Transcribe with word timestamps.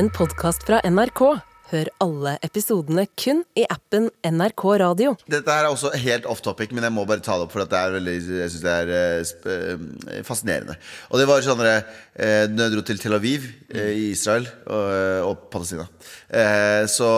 en 0.00 0.08
podkast 0.16 0.62
fra 0.64 0.78
NRK. 0.88 1.20
Hør 1.70 1.88
alle 2.02 2.30
episodene 2.46 3.02
kun 3.20 3.42
i 3.58 3.66
appen 3.68 4.06
NRK 4.24 4.62
Radio. 4.80 5.10
Dette 5.30 5.52
her 5.52 5.66
er 5.66 5.74
også 5.74 5.90
helt 6.02 6.24
off 6.30 6.40
topic, 6.42 6.72
men 6.72 6.86
jeg 6.86 6.94
må 6.96 7.04
bare 7.06 7.20
ta 7.22 7.36
det 7.36 7.44
opp. 7.44 7.52
For 7.52 7.68
det 7.68 7.76
er 7.76 7.92
veldig, 7.98 8.14
jeg 8.38 8.52
synes 8.54 8.64
det 8.64 8.76
er 8.78 9.26
sp 9.28 9.44
eh, 9.52 10.22
fascinerende. 10.24 10.78
Og 11.12 11.20
det 11.20 11.28
var 11.28 11.44
sånn 11.44 11.60
eh, 11.68 11.84
Når 12.48 12.64
jeg 12.64 12.74
dro 12.74 12.86
til 12.88 13.02
Tel 13.02 13.18
Aviv 13.18 13.44
eh, 13.68 13.92
i 13.92 14.08
Israel 14.14 14.48
og, 14.72 14.88
og 15.28 15.46
Palestina, 15.52 15.84
eh, 16.32 16.88
så, 16.88 17.12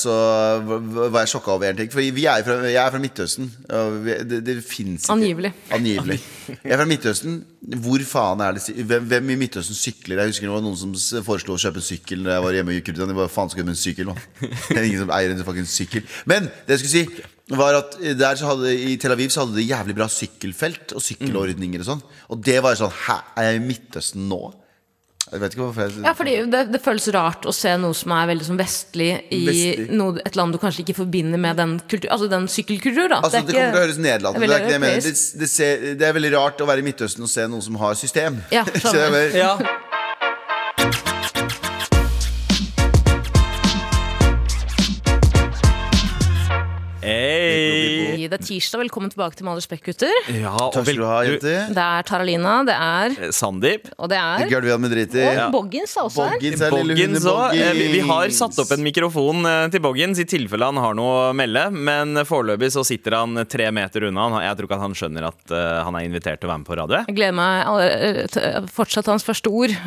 så 0.00 0.18
var 0.64 1.20
jeg 1.20 1.34
sjokka 1.34 1.58
over 1.58 1.68
en 1.68 1.82
ting. 1.84 1.92
For 1.92 2.00
vi 2.00 2.26
er 2.32 2.48
fra, 2.48 2.62
jeg 2.64 2.80
er 2.80 2.96
fra 2.96 3.02
Midtøsten. 3.02 3.52
Og 3.68 3.98
vi, 4.08 4.20
det 4.32 4.44
det 4.48 4.60
fins 4.64 5.04
ikke 5.04 5.18
Angivelig. 5.20 5.52
Angivelig. 5.68 6.22
Jeg 6.56 6.72
er 6.72 6.80
fra 6.80 6.88
Midtøsten. 6.88 7.42
Hvor 7.62 8.02
faen 8.02 8.40
er 8.42 8.56
det 8.56 8.72
Hvem, 8.88 9.04
hvem 9.06 9.28
i 9.30 9.36
Midtøsten 9.38 9.76
sykler? 9.78 10.18
Jeg 10.18 10.32
husker 10.32 10.48
det 10.48 10.54
var 10.54 10.64
noen 10.64 10.78
som 10.78 11.22
foreslo 11.22 11.54
å 11.54 11.60
kjøpe 11.62 11.78
en 11.78 11.86
sykkel 11.86 12.24
da 12.26 12.34
jeg 12.34 12.44
var 12.46 12.56
hjemme 12.58 12.74
i 12.74 12.80
Kurdistan. 12.82 13.12
De 13.12 13.18
bare, 13.18 13.30
faen 13.30 13.52
skal 13.52 13.62
kjøpe 13.62 13.74
en 13.74 13.78
sykkel, 13.78 14.10
nå? 14.10 14.16
Det 14.72 14.80
er 14.80 14.88
ingen 14.88 15.04
som 15.04 15.12
eier 15.14 15.34
en 15.34 15.44
fucking 15.46 15.68
sykkel. 15.70 16.02
Men 16.26 16.48
det 16.66 16.74
jeg 16.74 16.82
skulle 16.82 16.96
si 16.96 17.28
var 17.52 17.78
at 17.78 17.94
der 18.18 18.38
så 18.38 18.48
hadde, 18.50 18.72
I 18.72 18.96
Tel 18.98 19.14
Aviv 19.14 19.30
så 19.30 19.44
hadde 19.44 19.58
de 19.58 19.66
jævlig 19.68 19.96
bra 19.98 20.08
sykkelfelt 20.10 20.96
og 20.96 21.04
sykkelordninger 21.04 21.84
og 21.84 21.88
sånn. 21.92 22.02
Og 22.34 22.42
det 22.42 22.58
var 22.64 22.78
sånn 22.78 22.94
Hæ, 23.04 23.18
er 23.38 23.48
jeg 23.50 23.60
i 23.60 23.64
Midtøsten 23.68 24.26
nå? 24.30 24.42
Jeg 25.32 25.40
vet 25.40 25.54
ikke 25.54 25.62
hvorfor 25.64 25.86
jeg 25.88 26.04
Ja, 26.04 26.12
fordi 26.16 26.34
det, 26.52 26.62
det 26.74 26.80
føles 26.84 27.06
rart 27.16 27.46
å 27.48 27.54
se 27.56 27.72
noe 27.80 27.96
som 27.96 28.12
er 28.12 28.26
veldig 28.28 28.48
sånn 28.50 28.58
vestlig 28.60 29.10
i 29.32 29.40
Vestlig. 29.46 29.86
noe, 29.96 30.20
et 30.28 30.36
land 30.36 30.52
du 30.52 30.60
kanskje 30.60 30.84
ikke 30.84 30.98
forbinder 30.98 31.40
med 31.40 31.56
den 31.60 31.78
kultur, 31.88 32.10
altså 32.12 32.28
den 32.32 32.48
sykkelkultur. 32.52 33.08
Da. 33.14 33.22
Altså, 33.22 33.40
det, 33.40 33.54
kommer 33.54 33.72
til 33.72 33.80
å 33.80 33.86
høres 33.86 34.02
nedlatende 34.02 34.44
det 34.44 34.50
ut. 34.50 34.52
Det, 34.52 34.58
er 34.58 34.68
det, 34.68 34.82
veldig 34.84 35.14
det, 35.40 35.48
det, 35.48 35.94
det 36.02 36.10
er 36.10 36.18
veldig 36.20 36.34
rart 36.36 36.60
å 36.60 36.68
være 36.68 36.84
i 36.84 36.88
Midtøsten 36.90 37.24
og 37.24 37.32
se 37.32 37.48
noen 37.48 37.64
som 37.64 37.80
har 37.80 37.96
system. 37.98 38.42
Ja, 38.52 38.66
Det 48.30 48.38
er 48.38 48.44
tirsdag, 48.46 48.82
velkommen 48.84 49.10
tilbake 49.12 49.34
til 49.38 49.44
Malers 49.46 49.52
all 49.52 49.60
respekt, 49.62 49.84
gutter. 49.86 50.12
Ja, 50.34 50.52
og 50.54 50.72
Takk 50.74 50.86
skal 50.86 50.96
du 51.00 51.04
ha, 51.06 51.18
jenter. 51.26 51.72
Det 51.74 51.82
er 51.84 52.06
Taralina, 52.08 52.52
det 52.68 52.74
er 52.76 53.14
du, 53.16 53.32
Sandeep. 53.34 53.88
Og 53.98 54.08
det 54.12 54.18
er 54.20 54.44
Gulvian 54.50 54.80
Medriti. 54.82 55.22
Og 55.22 55.52
Boggins 55.54 55.96
er 55.96 56.06
også 56.08 56.26
her. 56.28 56.36
Boggins 56.38 56.60
er 56.62 56.76
lille 56.76 56.94
Boggins 56.96 57.26
òg. 57.26 57.42
hunde 57.52 57.72
Vi, 57.78 57.88
vi 57.96 58.00
har 58.08 58.34
satt 58.36 58.58
opp 58.62 58.72
en 58.76 58.82
mikrofon 58.86 59.46
eh, 59.48 59.66
til 59.74 59.82
Boggins 59.84 60.20
i 60.22 60.26
tilfelle 60.30 60.68
han 60.70 60.80
har 60.82 60.94
noe 60.98 61.30
å 61.30 61.34
melde, 61.36 61.66
men 61.74 62.22
foreløpig 62.28 62.70
så 62.74 62.84
sitter 62.86 63.18
han 63.18 63.42
tre 63.50 63.70
meter 63.74 64.08
unna. 64.10 64.28
Han- 64.36 64.42
Jeg 64.46 64.56
tror 64.58 64.68
ikke 64.70 64.78
at 64.80 64.84
han 64.86 64.94
skjønner 64.98 65.28
at 65.30 65.54
eh, 65.54 65.82
han 65.86 65.98
er 65.98 66.06
invitert 66.08 66.40
til 66.42 66.48
å 66.48 66.52
være 66.54 66.62
med 66.62 66.68
på 66.70 66.78
radio. 66.80 67.02
jeg. 67.02 67.16
Gleder 67.18 67.36
meg 67.38 68.68
fortsatt 68.72 69.06
hans 69.10 69.24
første 69.26 69.50
ord. 69.52 69.72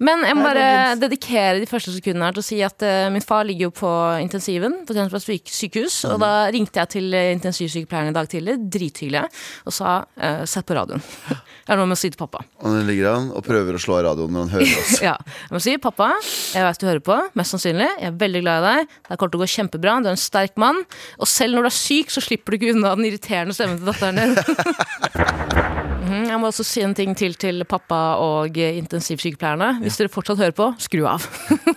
Men 0.00 0.24
jeg 0.26 0.36
må 0.38 0.44
bare 0.44 0.96
dedikere 1.00 1.60
de 1.62 1.68
første 1.70 1.92
sekundene 1.94 2.28
her 2.28 2.36
til 2.36 2.42
å 2.44 2.46
si 2.46 2.60
at 2.64 2.82
eh, 2.86 3.08
min 3.12 3.24
far 3.24 3.44
ligger 3.48 3.68
jo 3.68 3.72
på 3.80 3.90
intensiven 4.22 4.80
på 4.88 4.96
Tønsberg 4.96 5.24
syk 5.24 5.50
sykehus. 5.50 6.00
Og 6.10 6.18
da 6.22 6.32
ringte 6.54 6.80
jeg 6.82 6.92
til 6.96 7.14
eh, 7.16 7.29
intensivsykepleieren 7.36 8.10
i 8.12 8.16
dag 8.16 8.28
tidlig, 8.30 8.56
drithyggelig, 8.72 9.24
og 9.66 9.74
sa 9.74 9.94
eh, 10.20 10.42
sett 10.50 10.66
på 10.68 10.76
radioen. 10.78 11.02
Jeg 11.70 11.72
har 11.76 11.78
noe 11.80 11.90
med 11.90 11.98
å 11.98 12.00
si 12.00 12.10
til 12.10 12.18
pappa. 12.18 12.40
Og 12.64 12.72
nå 12.74 12.80
ligger 12.88 13.12
han 13.14 13.28
og 13.36 13.44
prøver 13.46 13.76
å 13.76 13.80
slå 13.82 13.98
av 14.00 14.04
radioen 14.08 14.32
når 14.34 14.46
han 14.48 14.52
hører 14.56 14.80
oss. 14.80 14.96
Ja, 15.06 15.12
jeg 15.22 15.54
må 15.54 15.60
si, 15.62 15.76
pappa, 15.82 16.08
jeg 16.54 16.64
vet 16.66 16.80
du 16.82 16.86
hører 16.88 17.04
på, 17.06 17.18
mest 17.38 17.54
sannsynlig. 17.54 17.86
Jeg 18.00 18.10
er 18.10 18.16
veldig 18.20 18.42
glad 18.42 18.64
i 18.64 18.72
deg. 18.72 18.96
Det 19.06 19.18
kommer 19.20 19.34
til 19.36 19.40
å 19.40 19.44
gå 19.44 19.50
kjempebra. 19.54 19.94
Du 20.02 20.10
er 20.10 20.16
en 20.16 20.20
sterk 20.20 20.58
mann. 20.60 20.82
Og 21.20 21.30
selv 21.30 21.54
når 21.56 21.68
du 21.68 21.70
er 21.70 21.78
syk, 21.78 22.10
så 22.10 22.24
slipper 22.24 22.56
du 22.56 22.58
ikke 22.58 22.74
unna 22.74 22.96
den 22.98 23.06
irriterende 23.12 23.54
stemmen 23.56 23.78
til 23.78 23.92
datteren 23.92 24.18
din. 24.18 24.34
Mhm, 26.00 26.26
Jeg 26.30 26.38
må 26.40 26.48
også 26.48 26.64
si 26.66 26.80
en 26.82 26.94
ting 26.96 27.12
til 27.18 27.34
til 27.38 27.62
pappa 27.68 27.98
og 28.18 28.56
intensivsykepleierne. 28.56 29.80
Hvis 29.84 29.98
dere 30.00 30.10
fortsatt 30.10 30.40
hører 30.40 30.54
på, 30.56 30.66
skru 30.82 31.04
av. 31.06 31.26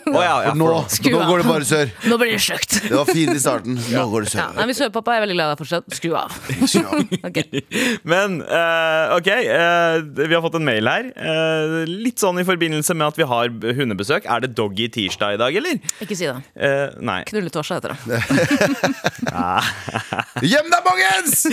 Oh, 0.09 0.21
ja, 0.23 0.39
ja, 0.45 0.53
For 0.53 0.57
nå, 0.59 0.69
Skru 0.93 1.11
nå 1.13 1.25
går 1.27 1.43
det 1.43 1.47
bare 1.49 1.67
sør. 1.67 1.91
Nå 2.09 2.17
blir 2.21 2.31
det 2.33 2.39
sløkt. 2.41 2.77
Det 2.87 2.95
var 2.95 3.09
fint 3.11 3.33
i 3.35 3.41
starten. 3.43 3.77
Nå 3.77 4.05
går 4.11 4.25
det 4.25 4.33
Ja, 4.39 4.47
nei, 4.55 4.65
hvis 4.69 4.79
du 4.79 4.85
hører, 4.85 4.95
pappa, 4.95 5.13
jeg 5.17 5.21
er 5.21 5.25
veldig 5.27 5.37
glad 5.37 5.42
i 5.45 5.51
deg 5.51 5.59
fortsatt. 5.61 5.95
Skru 5.97 6.13
av. 6.17 6.33
okay. 7.27 7.61
Men 8.07 8.39
uh, 8.43 9.15
ok, 9.17 9.29
uh, 9.47 10.03
vi 10.19 10.33
har 10.33 10.43
fått 10.45 10.57
en 10.59 10.65
mail 10.67 10.89
her. 10.89 11.09
Uh, 11.17 11.83
litt 11.89 12.21
sånn 12.23 12.39
i 12.41 12.45
forbindelse 12.47 12.95
med 12.97 13.07
at 13.11 13.19
vi 13.19 13.27
har 13.29 13.51
hundebesøk. 13.79 14.27
Er 14.29 14.43
det 14.45 14.53
doggy 14.57 14.87
tirsdag 14.93 15.37
i 15.37 15.41
dag, 15.41 15.57
eller? 15.61 15.79
Ikke 16.03 16.17
si 16.19 16.27
det. 16.29 16.37
Uh, 16.55 16.95
nei. 17.03 17.19
Knulletorsdag 17.29 17.81
heter 17.81 17.93
det. 17.93 18.21
Gjem 20.53 20.71
deg, 20.71 20.81
Mongens! 20.87 21.45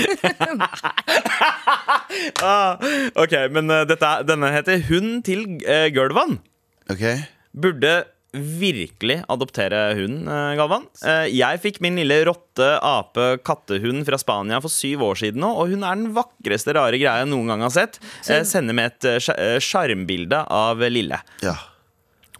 Ah, 2.44 2.78
ok, 3.20 3.34
men 3.54 3.70
dette, 3.88 4.06
er- 4.06 4.25
denne 4.28 4.50
heter 4.54 4.81
Hund 4.91 5.20
til 5.28 5.44
uh, 5.64 5.87
Gølvan. 5.94 6.38
Okay. 6.91 7.22
Burde 7.54 8.03
virkelig 8.32 9.20
adoptere 9.28 9.94
hund, 9.98 10.28
eh, 10.28 10.52
Galvan. 10.58 10.86
Eh, 11.04 11.26
jeg 11.34 11.60
fikk 11.62 11.80
min 11.82 11.96
lille 11.98 12.20
rotte, 12.28 12.68
ape, 12.82 13.41
kattehund 13.46 14.04
fra 14.06 14.18
Spania 14.20 14.60
for 14.62 14.72
syv 14.72 15.02
år 15.08 15.18
siden 15.22 15.42
nå, 15.42 15.50
og 15.50 15.72
hun 15.72 15.82
er 15.82 15.98
den 15.98 16.12
vakreste 16.14 16.74
rare 16.76 17.00
greia 17.00 17.24
jeg 17.24 17.30
noen 17.32 17.50
gang 17.50 17.66
har 17.66 17.74
sett. 17.74 17.98
Eh, 18.28 18.44
sender 18.46 18.76
med 18.76 18.92
et 18.92 19.60
sjarmbilde 19.62 20.44
av 20.46 20.78
Lille. 20.90 21.20
ja 21.42 21.56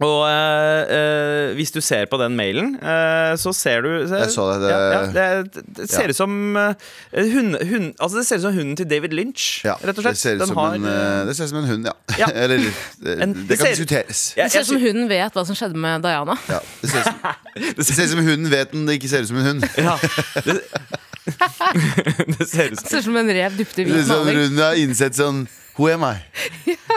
Og 0.01 0.23
eh, 0.25 0.93
eh, 0.97 1.55
hvis 1.59 1.71
du 1.75 1.81
ser 1.85 2.07
på 2.09 2.17
den 2.17 2.33
mailen, 2.39 2.71
eh, 2.81 3.35
så 3.37 3.53
ser 3.53 3.83
du 3.85 3.89
Jeg 4.09 4.31
så 4.33 4.47
det, 4.55 4.63
det- 4.63 4.71
Ja, 4.71 4.79
ja, 4.95 5.01
det, 5.13 5.65
det 5.77 5.89
ser 5.91 6.07
Ja. 6.07 6.09
ut 6.09 6.17
som 6.17 6.57
eh, 6.57 6.73
hund, 7.13 7.57
hund, 7.69 7.91
Altså 8.01 8.17
det 8.17 8.27
ser 8.27 8.37
ut 8.41 8.43
som 8.47 8.55
hunden 8.57 8.77
til 8.81 8.89
David 8.89 9.13
Lynch, 9.13 9.61
Ja, 9.65 9.75
rett 9.85 9.99
og 9.99 10.05
slett. 10.07 10.17
det 10.17 10.23
ser 10.23 10.35
ut 10.41 10.47
som, 10.49 10.57
har, 10.57 10.75
en, 10.79 10.87
eh, 10.89 11.21
eh, 11.21 11.27
det 11.29 11.37
ser 11.37 11.45
ut 11.45 11.51
som 11.53 11.59
en 11.59 11.69
hund, 11.69 11.85
ja. 11.91 11.93
Ja. 12.19 12.31
Eller 12.33 12.57
eh, 12.65 13.23
En- 13.23 13.35
Det 13.35 13.49
det 13.49 13.59
kan 13.59 13.67
ser- 13.67 13.77
diskuteres. 13.77 14.25
Ja, 14.37 14.45
Det 14.45 14.53
ser 14.53 14.61
ut 14.61 14.67
som 14.73 14.81
hunden 14.81 15.09
vet 15.13 15.33
hva 15.37 15.45
som 15.47 15.55
skjedde 15.61 15.77
med 15.77 16.03
Diana. 16.03 16.39
Ja, 16.49 16.61
det, 16.81 16.91
ser 16.91 16.99
ut 16.99 17.05
som, 17.05 17.15
det 17.77 17.87
ser 17.87 18.03
ut 18.05 18.11
som 18.17 18.25
hunden 18.25 18.51
vet 18.51 18.73
den 18.73 18.87
det 18.89 18.97
ikke 19.03 19.09
ser 19.13 19.21
ut 19.21 19.29
som 19.29 19.37
en 19.37 19.45
hund. 19.51 19.69
Ja, 19.77 19.99
det, 20.49 20.61
det 22.39 22.49
ser 22.49 22.73
ut 22.73 22.79
som 22.79 22.85
Det 22.85 22.89
ser 22.91 22.99
ut 22.99 23.05
som 23.05 23.17
en 23.17 23.29
rev 23.29 23.57
dypt 23.59 23.79
i 23.79 23.85
Det 23.85 23.93
hvit 23.93 24.01
er 24.01 24.09
sånn 24.09 24.25
maling. 24.25 24.43
Hunden 24.47 24.65
har 24.65 24.75
innsett 24.81 25.15
sånn 25.19 25.47
Who 25.79 25.89
am 25.93 26.03
I? 26.05 26.17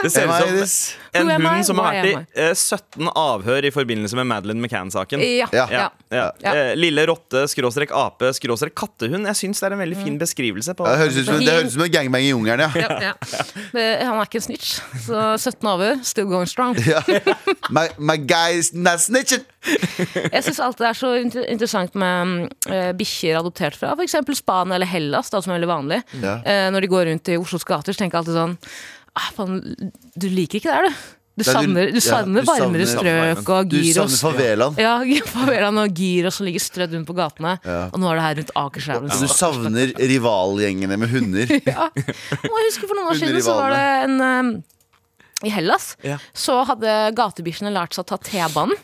Det 0.02 0.10
ser 0.12 0.26
ut 0.28 0.34
som 0.40 0.56
this? 0.58 0.96
En 1.14 1.30
hund 1.30 1.66
som 1.68 1.78
har 1.82 1.94
vært 1.94 2.08
i 2.08 2.14
am 2.16 2.26
eh, 2.34 2.52
17 2.54 3.10
avhør 3.14 3.68
i 3.68 3.72
forbindelse 3.74 4.18
med 4.18 4.28
Madeleine 4.30 4.62
McCann-saken. 4.64 5.22
Ja, 5.22 5.48
Ja. 5.54 5.88
ja. 6.10 6.26
Eh, 6.52 6.72
Lille 6.78 7.06
rotte, 7.10 7.44
skråstrek 7.50 7.92
ape, 7.94 8.32
skråstrek 8.36 8.74
kattehund. 8.78 9.26
Jeg 9.30 9.40
syns 9.40 9.62
det 9.62 9.68
er 9.70 9.76
en 9.76 9.82
veldig 9.84 9.98
fin 10.02 10.18
beskrivelse. 10.20 10.74
på 10.78 10.86
det 10.88 10.98
høres 11.00 11.18
ut 11.20 11.26
som, 11.30 11.38
det 11.40 11.54
høres 11.54 11.72
ut 11.72 11.76
som 11.78 11.86
en 11.86 11.94
gangbang 11.94 12.26
i 12.26 12.30
jungelen, 12.32 12.64
ja. 12.66 12.70
Ja, 12.84 13.10
ja. 13.10 13.14
Han 14.08 14.18
er 14.20 14.26
ikke 14.28 14.40
en 14.42 14.46
snitch. 14.48 14.76
Så 15.06 15.24
17 15.38 15.68
avhør, 15.74 16.00
still 16.04 16.28
going 16.30 16.50
strong. 16.50 16.76
My, 17.70 17.88
my 17.98 18.16
guy's 18.20 18.72
not 18.74 19.00
snitching. 19.02 19.44
Jeg 19.64 20.42
syns 20.44 20.60
alt 20.60 20.80
det 20.82 20.90
er 20.90 20.98
så 20.98 21.14
inter 21.16 21.46
interessant 21.48 21.94
med 21.96 22.50
uh, 22.68 22.90
bikkjer 22.98 23.38
adoptert 23.40 23.78
fra 23.80 23.94
f.eks. 23.96 24.16
Spania 24.36 24.76
eller 24.76 24.90
Hellas, 24.90 25.30
da, 25.32 25.40
som 25.40 25.54
er 25.54 25.58
veldig 25.60 25.70
vanlig. 25.70 26.02
Ja. 26.20 26.34
Eh, 26.44 26.66
når 26.74 26.84
de 26.84 26.90
går 26.92 27.06
rundt 27.08 27.30
i 27.32 27.38
Oslos 27.40 27.64
gater, 27.68 27.94
så 27.96 28.02
tenker 28.02 28.18
jeg 28.18 28.24
alltid 28.24 28.36
sånn 28.38 28.58
ah, 29.16 29.30
faen, 29.36 29.60
Du 30.18 30.28
liker 30.28 30.58
ikke 30.60 30.70
det 30.70 30.78
her, 30.78 30.88
du. 30.88 31.04
Du 31.34 31.42
savner, 31.42 31.88
du- 31.90 31.98
savner, 31.98 32.44
ja, 32.44 32.46
du 32.46 32.46
varmere 32.46 32.84
savner- 32.86 33.34
strøk 33.34 33.48
og 33.50 33.68
Du 33.72 33.78
savner 33.82 34.20
favelaen. 34.22 34.76
Ja, 34.78 34.92
favelaen 35.26 35.80
og 35.82 35.90
gyros 35.98 36.36
som 36.38 36.46
ligger 36.46 36.62
strødd 36.62 36.92
rundt 36.94 37.08
på 37.08 37.16
gatene. 37.18 37.56
Ja. 37.66 37.80
Og 37.90 37.98
nå 37.98 38.06
er 38.12 38.14
det 38.20 38.22
her 38.26 38.36
rundt 38.38 38.52
Akerselven. 38.60 39.10
Du 39.18 39.26
savner 39.32 39.90
rivalgjengene 39.98 40.96
med 41.02 41.10
hunder. 41.10 41.50
Ja. 41.66 41.88
Må 41.90 42.54
jeg 42.60 42.68
husker 42.70 42.86
For 42.86 42.94
noen 43.00 43.10
år 43.10 43.18
siden 43.18 43.42
så 43.42 43.56
var 43.58 43.74
det 43.74 43.82
en 44.04 44.14
um, 44.22 44.52
I 45.42 45.50
Hellas 45.50 45.96
Ja. 46.06 46.20
så 46.32 46.60
hadde 46.70 46.94
gatebikkjene 47.18 47.74
lært 47.74 47.98
seg 47.98 48.06
å 48.06 48.08
ta 48.14 48.20
T-banen. 48.30 48.78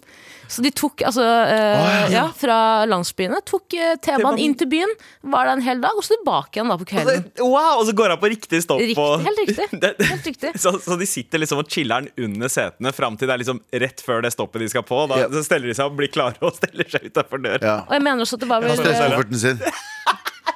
Så 0.51 0.63
de 0.67 0.71
tok 0.75 1.05
altså 1.07 1.23
eh, 1.23 1.85
ja. 1.87 2.07
ja, 2.11 2.23
fra 2.35 2.57
landsbyene 2.91 3.39
Tok 3.47 3.77
eh, 3.79 3.93
T-banen 4.03 4.41
inn 4.43 4.57
til 4.59 4.67
byen, 4.73 4.91
var 5.31 5.47
der 5.47 5.61
en 5.61 5.63
hel 5.63 5.79
dag, 5.83 5.95
og 5.95 6.03
så 6.03 6.17
tilbake 6.17 6.59
igjen 6.59 6.73
da 6.73 6.77
på 6.81 6.89
kvelden. 6.91 7.29
Wow, 7.39 7.79
Og 7.79 7.85
så 7.87 7.95
går 7.97 8.15
han 8.17 8.21
på 8.23 8.31
riktig 8.33 8.61
stopp. 8.65 8.83
Riktig, 8.83 8.99
og... 8.99 9.23
helt 9.27 9.41
riktig. 9.45 9.69
Det- 9.85 9.95
Helt 10.11 10.27
riktig. 10.27 10.51
Så, 10.65 10.73
så 10.83 10.97
de 10.99 11.07
sitter 11.07 11.39
liksom 11.45 11.61
og 11.63 11.71
chiller'n 11.71 12.09
under 12.27 12.51
setene 12.51 12.91
fram 12.97 13.15
til 13.21 13.31
det 13.31 13.37
er 13.37 13.43
liksom 13.45 13.61
rett 13.85 14.03
før 14.05 14.25
det 14.27 14.33
stoppet 14.35 14.65
de 14.65 14.69
skal 14.73 14.83
på. 14.87 14.99
Da 15.11 15.21
Ja. 15.23 15.29
så 15.33 15.45
steller 15.47 15.71
de 15.71 15.77
seg 15.79 15.87
og 15.93 15.97
blir 16.01 16.11
klare 16.13 16.37
og 16.43 16.57
steller 16.61 16.89
seg 16.91 17.07
utafor 17.13 17.41
døra. 17.47 17.63
Ja. 17.63 17.77
Og 17.87 17.95
jeg 17.97 18.05
mener 18.09 18.27
også 18.27 18.41
at 18.41 18.45
det 18.45 18.51
var 18.51 18.67
vel 18.67 19.39
sin. 19.41 19.63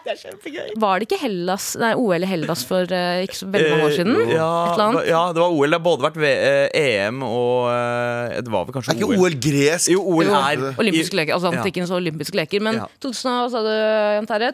Det 0.04 0.12
er 0.12 0.18
kjempegøy. 0.20 0.72
Var 0.82 0.98
det 1.00 1.06
ikke 1.08 1.18
Hellas, 1.22 1.66
nei, 1.80 1.94
OL 1.96 2.22
i 2.26 2.28
Hellas 2.28 2.64
for 2.68 2.84
uh, 2.92 3.22
ikke 3.24 3.38
så 3.38 3.46
veldig 3.48 3.70
mange 3.72 3.86
år 3.88 3.94
siden? 3.96 4.16
Uh, 4.18 4.32
Ja, 4.34 4.48
Et 4.66 4.72
eller 4.74 4.84
annet? 4.84 5.06
ja, 5.08 5.22
det 5.32 5.40
var 5.40 5.54
OL. 5.54 5.70
Det 5.72 5.78
har 5.78 5.84
både 5.86 6.04
vært 6.04 6.18
v 6.20 6.26
eh, 6.28 6.68
EM 6.80 7.22
og 7.24 7.70
uh, 7.72 8.34
Det 8.44 8.52
var 8.52 8.66
vel 8.68 8.74
kanskje 8.76 8.92
OL. 8.92 8.98
Er 8.98 9.14
ikke 9.14 9.22
OL 9.24 9.36
gresk? 9.46 9.88
Jo, 9.94 10.02
OL 10.04 10.28
Jo, 10.28 10.34
er 10.34 10.80
olympiske 10.84 11.16
leker, 11.16 11.32
altså 11.38 11.52
Ja. 11.54 11.62
antikkens 11.62 11.90
olympiske 11.96 12.36
leker. 12.36 12.60
Men 12.68 12.74
Ja. 12.82 12.86
2000, 13.00 13.30
hva 13.32 13.48
sa 13.54 13.62
du, 13.64 13.70
Jan 14.18 14.28
Terje? 14.28 14.52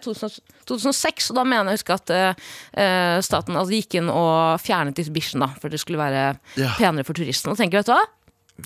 2006, 0.70 1.30
og 1.32 1.40
da 1.40 1.44
mener 1.44 1.72
jeg 1.72 1.80
å 1.80 1.80
huske 1.80 1.98
at 1.98 3.24
staten 3.26 3.56
altså, 3.58 3.74
gikk 3.74 3.98
inn 3.98 4.08
og 4.12 4.60
fjernet 4.62 4.94
bikkjene, 5.10 5.48
da, 5.48 5.58
for 5.60 5.68
det 5.72 5.80
skulle 5.82 5.98
være 5.98 6.38
Ja. 6.60 6.74
penere 6.78 7.04
for 7.04 7.14
turistene. 7.18 7.52
Og 7.52 7.58
tenker 7.58 7.80
vet 7.82 7.86
du 7.90 7.92
hva? 7.92 8.04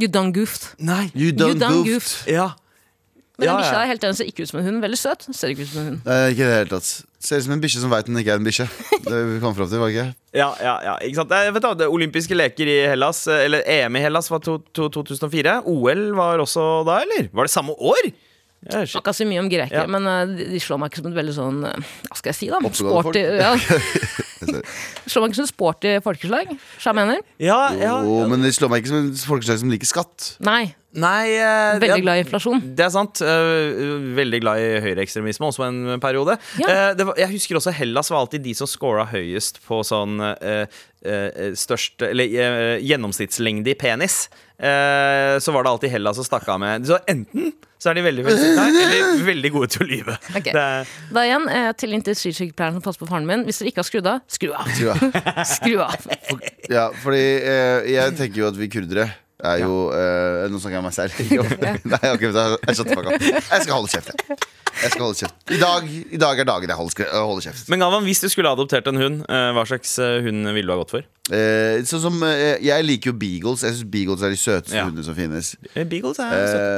You 0.00 0.08
done 0.08 0.32
goofed. 0.34 0.74
Nei. 0.82 1.10
You 1.14 1.30
You 1.30 1.32
done 1.32 1.58
done 1.58 1.84
goofed. 1.84 2.26
goofed. 2.26 2.32
Ja. 2.34 2.50
Men 3.38 3.48
Ja, 3.48 3.52
den 3.56 3.64
bikkja 3.64 3.78
ja. 3.82 3.86
helt 3.90 4.04
enig, 4.06 4.16
ser 4.20 4.28
ikke 4.30 4.44
ut 4.44 4.50
som 4.52 4.60
en 4.60 4.66
hund. 4.68 4.82
Veldig 4.84 4.98
søt. 5.00 5.24
Ser 5.34 5.50
ikke 5.50 5.64
ut 5.66 5.70
som 5.72 5.80
en 5.80 5.86
hund. 5.88 6.04
Eh, 6.06 6.26
ikke 6.34 6.46
det 6.46 6.58
helt 6.60 6.70
tatt. 6.70 6.90
Ser 7.24 7.40
ut 7.40 7.46
som 7.48 7.54
en 7.56 7.62
bikkje 7.64 7.80
som 7.82 7.90
veit 7.90 8.06
den 8.06 8.20
ikke 8.20 8.34
er 8.36 8.38
en 8.42 8.46
bikkje. 8.46 8.66
Det 9.08 9.22
vi 9.32 9.40
kom 9.42 9.56
frem 9.56 9.66
til, 9.70 9.80
var 9.82 9.90
det 9.90 9.96
ikke? 9.96 10.06
Ja, 10.38 10.50
ja, 10.62 10.74
ja, 10.86 10.94
ikke 11.02 11.18
sant? 11.18 11.34
Jeg 11.34 11.54
vet 11.56 11.64
da, 11.66 11.72
det 11.82 11.88
Olympiske 11.90 12.36
leker 12.38 12.70
i 12.70 12.76
Hellas, 12.92 13.24
eh, 13.26 13.42
eller 13.48 13.64
EM 13.66 13.98
i 13.98 14.04
Hellas, 14.04 14.30
var 14.30 14.44
to, 14.44 14.58
to, 14.76 14.86
2004. 15.00 15.56
OL 15.66 16.04
var 16.18 16.44
også 16.44 16.68
da, 16.86 17.00
eller? 17.02 17.28
Var 17.34 17.48
det 17.50 17.54
samme 17.56 17.74
år? 17.74 18.12
Jeg 18.64 18.88
shit. 18.88 19.10
så 19.18 19.26
mye 19.28 19.42
om 19.42 19.50
grekere, 19.52 19.82
Ja. 19.82 19.86
men 19.90 20.06
eh, 20.08 20.46
de, 20.54 20.60
slår 20.62 20.78
meg 20.80 20.92
ikke 20.92 21.02
som 21.02 21.10
et 21.10 21.18
veldig 21.18 21.34
sånn 21.36 21.58
eh, 21.68 21.90
Hva 22.08 22.16
skal 22.16 22.30
jeg 22.32 22.38
si, 22.38 22.48
da? 22.48 22.62
Sporty 22.72 23.20
ja. 23.42 23.50
Slår 24.42 25.24
meg 25.24 25.32
ikke 25.32 25.40
som 25.42 25.50
sporty 25.50 25.96
folkeslag, 26.04 26.54
så 26.78 26.90
jeg 26.90 26.98
mener. 27.00 27.20
Ja, 27.42 27.60
ja, 27.78 27.96
Jo, 28.04 28.22
men 28.30 28.42
det 28.44 28.54
slår 28.56 28.72
meg 28.72 28.82
ikke 28.84 28.92
som 28.94 29.02
en 29.04 29.12
folkeslag 29.28 29.60
som 29.62 29.70
liker 29.72 29.90
skatt. 29.90 30.30
Nei. 30.44 30.74
Nei 30.94 31.32
eh, 31.42 31.80
Veldig 31.82 32.02
glad 32.04 32.20
i 32.20 32.22
inflasjon. 32.22 32.60
Det 32.78 32.84
er 32.86 32.92
sant. 32.94 33.18
eh, 33.26 33.80
veldig 34.14 34.38
glad 34.44 34.62
i 34.62 34.68
høyreekstremisme 34.84 35.48
også 35.48 35.64
en 35.66 35.98
periode. 36.02 36.36
Ja. 36.62 36.68
Eh, 36.70 36.90
det 36.94 37.08
var, 37.08 37.18
jeg 37.18 37.32
husker 37.34 37.58
også 37.58 37.74
Hellas 37.74 38.12
var 38.14 38.22
alltid 38.22 38.44
de 38.46 38.54
som 38.54 38.70
scora 38.70 39.02
høyest 39.10 39.58
på 39.66 39.80
sånn 39.86 40.20
eh, 40.22 40.66
eh, 41.02 41.50
størst 41.58 42.06
Eller 42.06 42.30
eh, 42.30 42.78
gjennomsnittslengde 42.86 43.74
i 43.74 43.78
penis. 43.80 44.28
Eh, 44.54 45.34
så 45.42 45.50
var 45.50 45.66
det 45.66 45.72
alltid 45.74 45.90
Hellas 45.96 46.20
som 46.20 46.24
stakk 46.28 46.46
av 46.54 46.60
med 46.62 46.86
Så 46.86 47.00
enten 47.10 47.50
så 47.84 47.90
er 47.90 47.98
de 47.98 48.04
veldig 48.06 48.22
velsigna, 48.24 48.62
eller 48.86 49.18
veldig 49.26 49.48
gode 49.52 49.66
til 49.74 49.82
å 49.84 49.86
lyve. 49.90 50.14
Ok. 50.38 50.46
Det 50.46 50.60
er- 50.62 50.92
Da 51.12 51.24
igjen, 51.26 51.42
eh, 51.52 51.66
til 51.76 51.92
intensivsykepleieren 51.98 52.78
som 52.78 52.84
passer 52.86 53.02
på 53.02 53.08
faren 53.10 53.26
min. 53.28 53.42
Hvis 53.44 53.58
dere 53.60 53.68
ikke 53.74 53.82
har 53.82 53.88
skrudd 53.90 54.06
av, 54.08 54.22
skru 54.30 54.52
av. 54.56 54.70
Skru 55.48 55.78
av. 55.84 56.08
Ja, 56.70 56.88
fordi 57.02 57.24
eh, 57.40 57.90
jeg 57.94 58.16
tenker 58.18 58.44
jo 58.44 58.48
at 58.50 58.58
vi 58.58 58.70
kurdere 58.72 59.10
er 59.42 59.62
jo 59.64 59.88
eh, 59.94 60.44
Nå 60.50 60.60
snakker 60.60 60.76
jeg 60.76 60.82
om 60.82 60.88
meg 60.88 60.96
selv. 60.96 61.12
Nei, 61.94 62.02
ok, 62.12 62.26
jeg, 62.28 62.76
shut 62.76 62.86
the 62.86 62.94
fuck 62.94 63.08
up. 63.08 63.24
jeg 63.24 63.64
skal 63.66 63.74
holde 63.74 63.90
kjeft. 63.90 64.12
Jeg. 64.14 64.38
Jeg 64.74 64.90
skal 64.92 65.04
holde 65.06 65.18
kjeft. 65.18 65.34
I 65.54 65.58
dag, 65.60 65.88
I 65.88 66.20
dag 66.20 66.40
er 66.42 66.48
dagen 66.48 66.70
jeg 66.72 66.78
holder, 66.78 67.10
holder 67.14 67.48
kjeft. 67.48 67.68
Men 67.72 67.84
Galvan, 67.84 68.06
hvis 68.06 68.22
du 68.24 68.28
skulle 68.32 68.50
adoptert 68.50 68.88
en 68.90 69.00
hund, 69.00 69.20
eh, 69.28 69.50
hva 69.56 69.64
slags 69.68 69.96
eh, 70.02 70.20
hund 70.26 70.48
ville 70.54 70.66
du 70.66 70.74
ha 70.74 70.80
gått 70.82 70.94
for? 70.96 71.06
Uh, 71.24 71.80
sånn 71.88 72.02
som, 72.02 72.16
uh, 72.20 72.58
jeg 72.60 72.84
liker 72.84 73.08
jo 73.08 73.14
beagles. 73.16 73.62
Jeg 73.64 73.78
syns 73.78 73.86
beagles 73.88 74.20
er 74.26 74.34
de 74.34 74.36
søteste 74.36 74.76
Ja. 74.76 74.82
hundene 74.84 75.06
som 75.06 75.16
finnes. 75.16 75.54
Beagles 75.88 76.18
er 76.20 76.34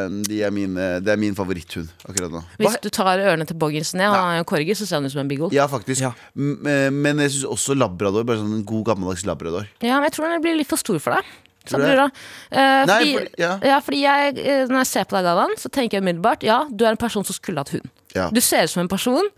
uh, 0.06 0.18
de 0.28 0.38
er 0.46 0.52
min, 0.54 0.76
eh, 0.78 1.00
det 1.02 1.10
er 1.16 1.18
min 1.18 1.34
favoritthund 1.34 1.90
akkurat 2.06 2.30
nå. 2.30 2.44
Hvis 2.60 2.78
du 2.84 2.86
tar 2.94 3.18
ørene 3.24 3.48
til 3.48 3.58
Boggins 3.58 3.90
ned, 3.98 4.06
han 4.06 4.36
er 4.36 4.38
jo 4.44 4.46
korgi, 4.46 4.76
så 4.78 4.86
ser 4.86 5.00
han 5.00 5.08
ut 5.08 5.14
som 5.16 5.24
en 5.24 5.32
beagle. 5.32 5.50
Ja, 5.56 5.66
faktisk. 5.70 6.04
Ja. 6.04 6.12
Men 6.36 7.24
jeg 7.24 7.34
syns 7.34 7.48
også 7.56 7.74
labrador. 7.74 8.22
Bare 8.28 8.38
sånn 8.38 8.60
en 8.60 8.62
god 8.68 8.86
gammeldags 8.92 9.26
labrador. 9.26 9.66
Ja, 9.82 9.98
men 9.98 10.06
jeg 10.10 10.14
tror 10.18 10.30
den 10.30 10.46
blir 10.46 10.54
litt 10.60 10.70
for 10.70 10.78
stor 10.78 11.02
for 11.02 11.18
deg. 11.18 11.34
Så 11.66 11.76
Tror 11.76 11.86
du 11.86 11.96
det, 12.02 12.10
eh, 12.52 12.84
Nei, 12.86 12.86
fordi, 12.86 13.12
for- 13.18 13.42
ja. 13.42 13.52
ja. 13.62 13.80
fordi 13.80 14.00
jeg, 14.04 14.38
eh, 14.38 14.66
når 14.70 14.78
jeg 14.84 14.86
ser 14.92 15.04
på 15.10 15.16
deg, 15.18 15.24
Galvan, 15.30 15.56
så 15.58 15.68
tenker 15.74 15.98
jeg 15.98 16.06
umiddelbart 16.06 16.42
ja, 16.46 16.60
du 16.70 16.84
er 16.86 16.94
en 16.94 16.96
person 17.02 17.24
som 17.26 17.34
skulle 17.34 17.58
hatt 17.64 17.74
hund. 17.74 17.88
Ja. 18.14 18.30
Du 18.30 18.40
ser 18.40 18.64
ut 18.64 18.70
som 18.70 18.84
en 18.86 18.88
person 18.92 19.28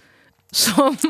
som 0.53 0.97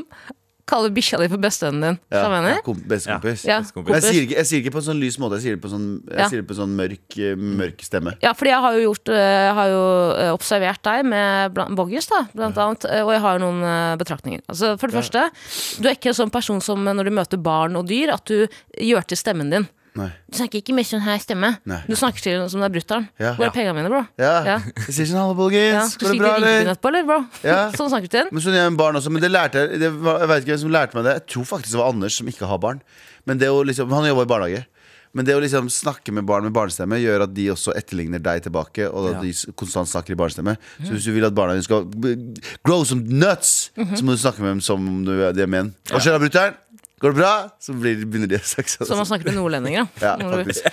kaller 0.69 0.91
bikkja 0.93 1.17
di 1.23 1.29
for 1.32 1.41
bestevennen 1.41 1.81
din. 1.81 1.99
Ja, 2.12 2.26
Ja. 2.29 2.56
Kom, 2.65 2.76
bestekompis. 2.85 3.44
Ja, 3.49 3.61
Bestekompis. 3.62 3.94
Jeg 3.94 4.03
sier, 4.05 4.23
ikke, 4.26 4.35
jeg 4.37 4.47
sier 4.50 4.61
ikke 4.61 4.73
på 4.75 4.81
en 4.82 4.87
sånn 4.91 4.99
lys 5.00 5.17
måte. 5.19 5.38
Jeg 5.38 5.44
sier 5.47 5.55
det 5.56 5.62
på 5.65 5.70
sånn, 5.73 5.87
jeg 6.11 6.19
Ja. 6.19 6.26
sier 6.29 6.43
det 6.43 6.49
på 6.50 6.56
sånn 6.59 6.75
mørk, 6.76 7.17
eh, 7.25 7.37
mørk 7.41 7.81
stemme. 7.87 8.12
Ja, 8.21 8.35
fordi 8.37 8.50
jeg 8.53 8.61
har 8.61 8.73
jo 8.76 8.82
gjort 8.93 9.09
eh, 9.09 9.47
Jeg 9.49 9.55
har 9.55 9.69
jo 9.73 9.85
eh, 10.19 10.32
observert 10.37 10.82
deg 10.85 11.06
med 11.09 11.55
Boggis, 11.75 12.06
da, 12.12 12.21
blant 12.35 12.59
annet, 12.61 12.85
eh, 12.85 13.00
og 13.00 13.12
jeg 13.17 13.21
har 13.25 13.38
noen 13.41 13.62
eh, 13.64 13.97
betraktninger. 13.97 14.43
Altså, 14.47 14.75
for 14.79 14.88
det 14.93 14.99
første, 15.00 15.25
du 15.81 15.88
er 15.88 15.97
ikke 15.97 16.12
en 16.12 16.21
sånn 16.21 16.31
person 16.37 16.61
som 16.61 16.85
eh, 16.87 16.93
når 17.00 17.05
du 17.09 17.11
møter 17.17 17.41
barn 17.41 17.75
og 17.81 17.88
dyr, 17.88 18.12
at 18.12 18.26
du 18.29 18.44
gjør 18.76 19.09
til 19.09 19.17
stemmen 19.17 19.49
din. 19.50 19.69
Nei. 19.99 20.09
Du 20.31 20.37
snakker 20.39 20.61
ikke 20.62 20.75
med 20.77 20.87
sånn 20.87 21.03
her 21.03 21.19
stemme. 21.23 21.50
Nei. 21.69 21.81
Du 21.89 21.97
snakker 21.99 22.23
til 22.23 22.45
som 22.53 22.62
det 22.62 22.69
er 22.69 22.75
brutter'n. 22.77 23.09
Ja. 23.19 23.33
Hvor 23.39 23.49
er 23.49 23.55
pengene 23.56 23.75
mine, 23.81 23.91
bro? 23.91 24.05
Ja. 24.21 24.33
Ja. 24.47 24.56
Jeg 24.87 24.95
sier 24.95 25.11
sånn 25.11 25.19
'hallo, 25.19 25.35
Ja, 25.35 25.41
Bolgins'. 25.43 25.99
Går 25.99 26.12
det 26.12 26.19
bra, 26.23 26.33
eller? 26.37 26.71
eller, 26.71 27.05
bro? 27.09 27.19
Ja. 27.43 27.59
Sånn 27.79 27.91
snakker 27.91 28.06
du 28.06 28.15
til 28.15 28.21
en. 28.23 28.29
Men 28.33 28.43
sånn 28.43 28.55
er 28.55 28.62
jeg 28.62 28.71
med 28.73 28.79
barn 28.79 28.95
også 28.97 29.11
Men 29.11 29.23
det 29.23 29.31
lærte 29.35 29.59
jeg 29.67 29.81
det 29.81 29.91
var, 29.93 30.21
Jeg 30.21 30.29
vet 30.29 30.43
ikke 30.45 30.53
hvem 30.55 30.62
som 30.65 30.71
lærte 30.71 30.95
meg 30.95 31.05
det. 31.05 31.15
Jeg 31.19 31.27
tror 31.35 31.45
faktisk 31.59 31.73
det 31.75 31.81
var 31.83 31.93
Anders 31.93 32.15
som 32.17 32.27
ikke 32.31 32.47
har 32.47 32.59
barn. 32.59 32.81
Men 33.27 33.39
det 33.39 33.49
å 33.49 33.65
liksom 33.67 33.91
Han 33.91 34.06
jobber 34.06 34.23
i 34.23 34.33
barnehage. 34.35 34.67
Men 35.15 35.25
det 35.25 35.35
å 35.35 35.41
liksom 35.41 35.69
snakke 35.73 36.12
med 36.12 36.27
barn 36.29 36.45
med 36.45 36.53
barnestemme 36.53 36.99
gjør 37.00 37.23
at 37.25 37.33
de 37.35 37.49
også 37.50 37.73
etterligner 37.75 38.21
deg 38.23 38.43
tilbake. 38.45 38.87
Og 38.93 39.09
at 39.09 39.15
Ja. 39.17 39.21
de 39.23 39.53
konstant 39.56 39.89
snakker 39.89 40.12
i 40.12 40.15
barnestemme. 40.21 40.56
Så 40.85 40.93
hvis 40.93 41.05
du 41.05 41.12
vil 41.12 41.25
at 41.25 41.35
barna 41.35 41.55
dine 41.56 41.65
skal 41.65 41.85
grow 42.62 42.85
some 42.85 43.03
nuts, 43.09 43.71
så 43.77 44.03
må 44.05 44.12
du 44.15 44.21
snakke 44.21 44.41
med 44.41 44.59
dem 44.59 44.61
som 44.61 44.87
om 44.87 45.05
du 45.05 45.12
er 45.12 45.33
med 45.33 45.39
er 45.41 45.47
menn. 45.47 45.75
Hva 45.89 45.99
skjer 45.99 46.12
da, 46.12 46.19
brutter'n? 46.23 46.55
Går 46.99 47.12
det 47.15 47.19
bra? 47.21 47.33
Så 47.62 47.73
blir, 47.79 48.00
begynner 48.05 48.27
de 48.31 48.39
å 48.41 48.43
snakke 48.43 48.73
sånn. 48.73 48.87
Som 48.89 48.99
man 48.99 49.06
snakker 49.06 49.29
til 49.31 49.37
nordlendinger. 49.39 49.87
Ja, 50.03 50.17
da. 50.17 50.25
Når 50.25 50.31
du- 50.33 50.39
faktisk. 50.49 50.67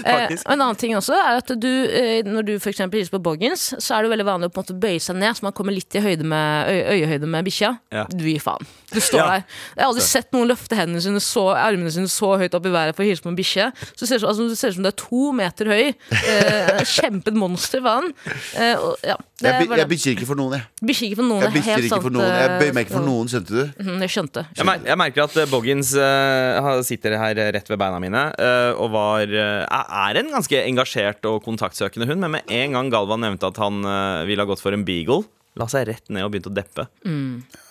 Eh, 0.00 0.36
og 0.46 0.52
en 0.54 0.60
annen 0.64 0.78
ting 0.80 0.94
også 0.96 1.12
er 1.18 1.36
at 1.42 1.52
du, 1.60 1.68
eh, 1.90 2.22
når 2.24 2.46
du 2.48 2.52
eksempel 2.70 3.00
hilser 3.00 3.12
på 3.18 3.22
Boggins, 3.22 3.66
så 3.78 3.98
er 3.98 4.02
det 4.06 4.12
veldig 4.14 4.26
vanlig 4.28 4.48
å 4.48 4.54
på 4.54 4.62
en 4.62 4.64
måte 4.64 4.78
bøye 4.80 5.00
seg 5.04 5.18
ned, 5.20 5.36
så 5.36 5.42
man 5.48 5.52
kommer 5.56 5.76
litt 5.76 5.94
i 5.98 6.02
høyde 6.04 6.24
med, 6.24 6.70
øy, 6.72 6.80
øyehøyde 6.96 7.28
med 7.28 7.44
bikkja. 7.50 7.74
Ja. 7.92 8.06
Du 8.08 8.24
gir 8.24 8.40
faen. 8.40 8.64
Du 8.90 8.98
står 9.00 9.20
Ja. 9.20 9.26
der. 9.36 9.44
Jeg 9.76 9.84
har 9.84 9.90
aldri 9.92 10.02
sett 10.06 10.32
noen 10.32 10.48
løfte 10.50 10.76
hendene 10.80 11.00
sine 11.04 11.20
så, 11.22 11.44
armene 11.54 11.92
sine 11.92 12.08
så 12.10 12.32
høyt 12.40 12.54
opp 12.56 12.66
i 12.66 12.72
været 12.74 12.96
for 12.96 13.04
å 13.04 13.10
hilse 13.10 13.22
på 13.22 13.28
en 13.30 13.36
bikkje. 13.38 13.68
Så 13.92 14.00
det 14.06 14.08
ser, 14.08 14.18
som- 14.24 14.30
altså, 14.32 14.48
det 14.48 14.58
ser 14.58 14.68
ut 14.72 14.74
som 14.80 14.82
du 14.82 14.88
er 14.88 14.98
to 15.04 15.32
meter 15.36 15.64
høy. 15.66 15.94
Eh, 16.10 16.80
kjempet 16.96 17.34
monster, 17.36 17.80
faen. 17.84 18.12
Eh, 18.56 18.74
og, 18.80 18.96
ja, 19.06 19.16
det 19.40 19.52
Jeg, 19.54 19.68
jeg 19.80 19.88
bikkjer 19.90 20.14
ikke 20.16 20.26
for 20.28 20.38
noen, 20.38 20.56
jeg. 20.58 20.86
Bikkjer 20.90 21.06
ikke 21.08 21.18
for 21.20 21.28
noen. 21.30 21.40
Jeg 21.40 21.48
er 21.48 21.54
bikkjer 21.54 21.86
ikke 21.86 22.00
for 22.04 22.14
noen. 22.16 22.28
Jeg 22.28 22.50
eh, 22.50 22.56
bøyer 22.60 22.76
meg 22.76 22.86
ikke 22.86 22.96
for 22.96 23.06
noen, 23.06 23.30
skjønte 23.32 23.56
du? 23.56 23.80
Mm, 23.86 23.96
Jeg 24.04 24.12
skjønte. 24.14 24.44
Jeg, 24.58 24.66
mer, 24.68 24.84
jeg 24.90 25.00
merker 25.00 25.24
at 25.24 25.38
eh, 25.40 25.48
Boggins 25.50 25.92
uh, 25.96 26.70
sitter 26.86 27.16
her 27.20 27.40
rett 27.56 27.72
ved 27.72 27.80
beina 27.80 28.02
mine 28.02 28.26
uh, 28.36 28.70
og 28.76 28.92
var, 28.94 29.32
uh, 29.32 29.82
er 30.04 30.20
en 30.20 30.30
ganske 30.36 30.62
engasjert 30.66 31.30
og 31.30 31.40
kontaktsøkende 31.46 32.10
hund, 32.10 32.20
men 32.26 32.36
med 32.36 32.54
en 32.60 32.78
gang 32.78 32.92
Galvan 32.92 33.24
nevnte 33.24 33.48
at 33.48 33.60
han 33.62 33.80
ville 34.28 34.44
ha 34.44 34.48
gått 34.48 34.62
for 34.62 34.76
en 34.76 34.84
beagle, 34.86 35.24
la 35.58 35.66
seg 35.70 35.88
rett 35.88 36.12
ned 36.12 36.26
og 36.26 36.32
begynte 36.34 36.52
å 36.52 36.56
deppe. 36.60 36.86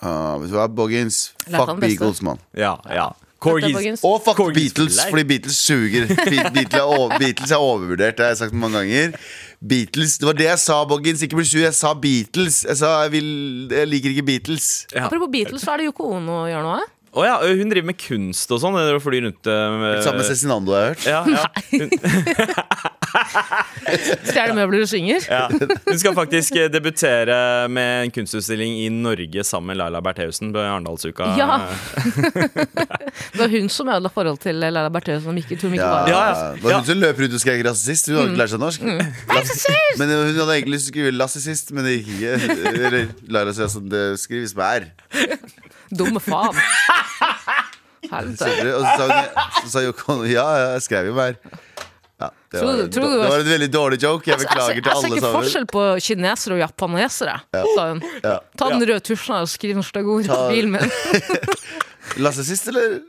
Ah, 0.01 0.36
vet 0.42 0.51
du 0.51 0.57
hva, 0.57 0.68
Boggins? 0.68 1.30
Fuck. 1.45 1.77
Beagles, 1.80 2.24
mann. 2.25 2.42
Ja, 2.57 2.75
ja. 2.89 3.12
Corgis. 3.39 4.01
Og 4.04 4.19
fuck 4.24 4.38
Corgis 4.38 4.74
Beatles, 4.74 5.00
fordi 5.10 5.24
Beatles 5.24 5.60
suger. 5.63 6.10
Er, 6.12 6.50
Beatles 7.19 7.51
er 7.51 7.62
overvurdert, 7.63 8.18
det 8.18 8.25
har 8.25 8.33
jeg 8.33 8.42
sagt 8.42 8.57
mange 8.57 8.81
ganger. 8.81 9.15
Beatles, 9.61 10.17
Det 10.17 10.25
var 10.25 10.33
det 10.39 10.45
jeg 10.47 10.59
sa, 10.59 10.85
Boggins. 10.88 11.21
Ikke 11.25 11.35
bli 11.35 11.45
sur. 11.45 11.59
Jeg 11.59 11.73
sa 11.75 11.94
Beatles. 11.94 12.61
Jeg 12.63 12.77
sa 12.79 12.94
jeg, 13.03 13.11
vil, 13.17 13.27
jeg 13.71 13.88
liker 13.91 14.13
ikke 14.15 14.23
Beatles. 14.29 14.69
Ja. 14.95 15.06
Apropos 15.09 15.27
Beatles, 15.33 15.65
hva 15.67 15.73
er 15.75 15.83
det 15.83 15.89
Yoko 15.91 16.07
Ono 16.15 16.45
gjør 16.47 16.63
nå? 16.63 16.77
eh? 16.79 16.88
Å 17.09 17.23
ja, 17.25 17.35
hun 17.41 17.71
driver 17.71 17.88
med 17.89 17.97
kunst 17.97 18.51
og 18.53 18.59
sånn. 18.61 18.75
Eller 18.77 19.00
flyr 19.01 19.23
rundt 19.25 19.47
med 19.50 20.03
Sammen 20.06 20.21
med 20.21 20.27
Cezinando, 20.29 20.75
har 20.77 20.91
jeg 20.91 20.94
hørt. 20.94 21.06
ja, 21.09 21.21
ja. 21.33 21.45
Stjeler 24.29 24.53
møbler 24.53 24.83
og 24.85 24.89
synger? 24.91 25.23
ja. 25.25 25.47
hun 25.50 25.97
skal 26.00 26.13
faktisk 26.17 26.53
debutere 26.71 27.38
med 27.73 28.03
en 28.06 28.11
kunstutstilling 28.13 28.75
i 28.83 28.89
Norge 28.94 29.44
sammen 29.47 29.71
med 29.71 29.79
Laila 29.81 30.01
Bertheussen 30.06 30.51
på 30.53 30.61
Arendalsuka. 30.61 31.31
Ja. 31.39 31.57
Det 33.33 33.39
var 33.41 33.50
hun 33.51 33.69
som 33.73 33.89
ødela 33.89 34.12
forholdet 34.13 34.44
til 34.45 34.59
Laila 34.62 34.85
Bertheussen 34.94 35.25
som 35.31 35.38
ikke 35.41 35.57
tror 35.59 35.73
hun 35.73 35.79
Ja, 35.81 35.89
var 35.89 36.12
Ja, 36.12 36.19
ja, 36.19 36.29
ja. 36.29 36.51
Det 36.53 36.63
var 36.63 36.71
Ja. 36.71 36.77
hun 36.83 36.88
som 36.91 37.01
løp 37.01 37.19
rundt 37.23 37.33
og 37.39 37.41
skrek 37.44 37.65
rasist. 37.65 38.09
Hun 38.09 38.15
hadde 38.19 38.29
ikke 38.29 38.41
lært 38.44 38.53
seg 38.53 38.62
norsk. 38.62 38.79
Mm. 38.85 39.01
Men 40.00 40.13
hun 40.13 40.39
hadde 40.44 40.55
egentlig 40.59 40.75
lyst 40.77 40.85
til 40.85 40.94
å 40.94 40.95
skrive 40.95 41.15
lassisist, 41.17 41.74
men 41.75 41.89
det 41.89 41.98
gikk 41.98 42.10
ikke. 42.19 42.34
Eller 42.75 43.01
Laila 43.27 43.55
sier 43.57 43.72
sånn, 43.74 43.89
det 43.91 44.05
skrives 44.22 44.53
med 44.57 44.65
R. 44.69 44.89
Dumme 45.89 46.22
faen. 46.22 46.53
Helvete. 48.10 48.75
Og 48.75 48.84
så 48.86 48.94
sa, 48.98 49.08
hun, 49.08 49.50
så 49.63 49.72
sa 49.74 49.84
Yoko 49.86 50.20
ja, 50.25 50.46
ja, 50.63 50.70
jeg 50.78 50.82
skrev 50.88 51.10
jo 51.12 51.13
mer. 51.18 51.36
Ja, 52.20 52.28
det, 52.51 52.60
Tror 52.60 52.66
var, 52.68 52.75
du- 52.75 52.82
en- 52.84 52.89
tror 52.92 53.04
du 53.06 53.12
det 53.13 53.20
var- 53.22 53.30
var 53.32 53.39
en 53.39 53.50
veldig 53.54 53.68
dårlig 53.72 54.00
joke. 54.04 54.25
Jeg 54.28 54.36
Altså, 54.36 54.48
beklager 54.48 54.75
jeg 54.75 54.84
ser 54.84 55.08
ikke 55.08 55.22
sammen. 55.22 55.36
forskjell 55.39 55.68
på 55.72 55.84
kinesere 56.04 56.54
og 56.58 56.60
japanesere, 56.66 57.36
sa 57.75 57.86
hun. 57.94 58.01
Ja. 58.24 58.34
Ta 58.60 58.70
den 58.74 58.82
røde 58.89 59.00
tusjen 59.08 59.36
og 59.39 59.48
skriv 59.48 59.78
noen 59.78 59.88
stygge 59.88 60.12
ord 60.18 60.28
på 60.28 60.36
Ta- 60.36 60.50
bilen 60.51 60.72
min. 60.75 60.92
Lassisist, 62.25 62.68
eller? 62.72 63.00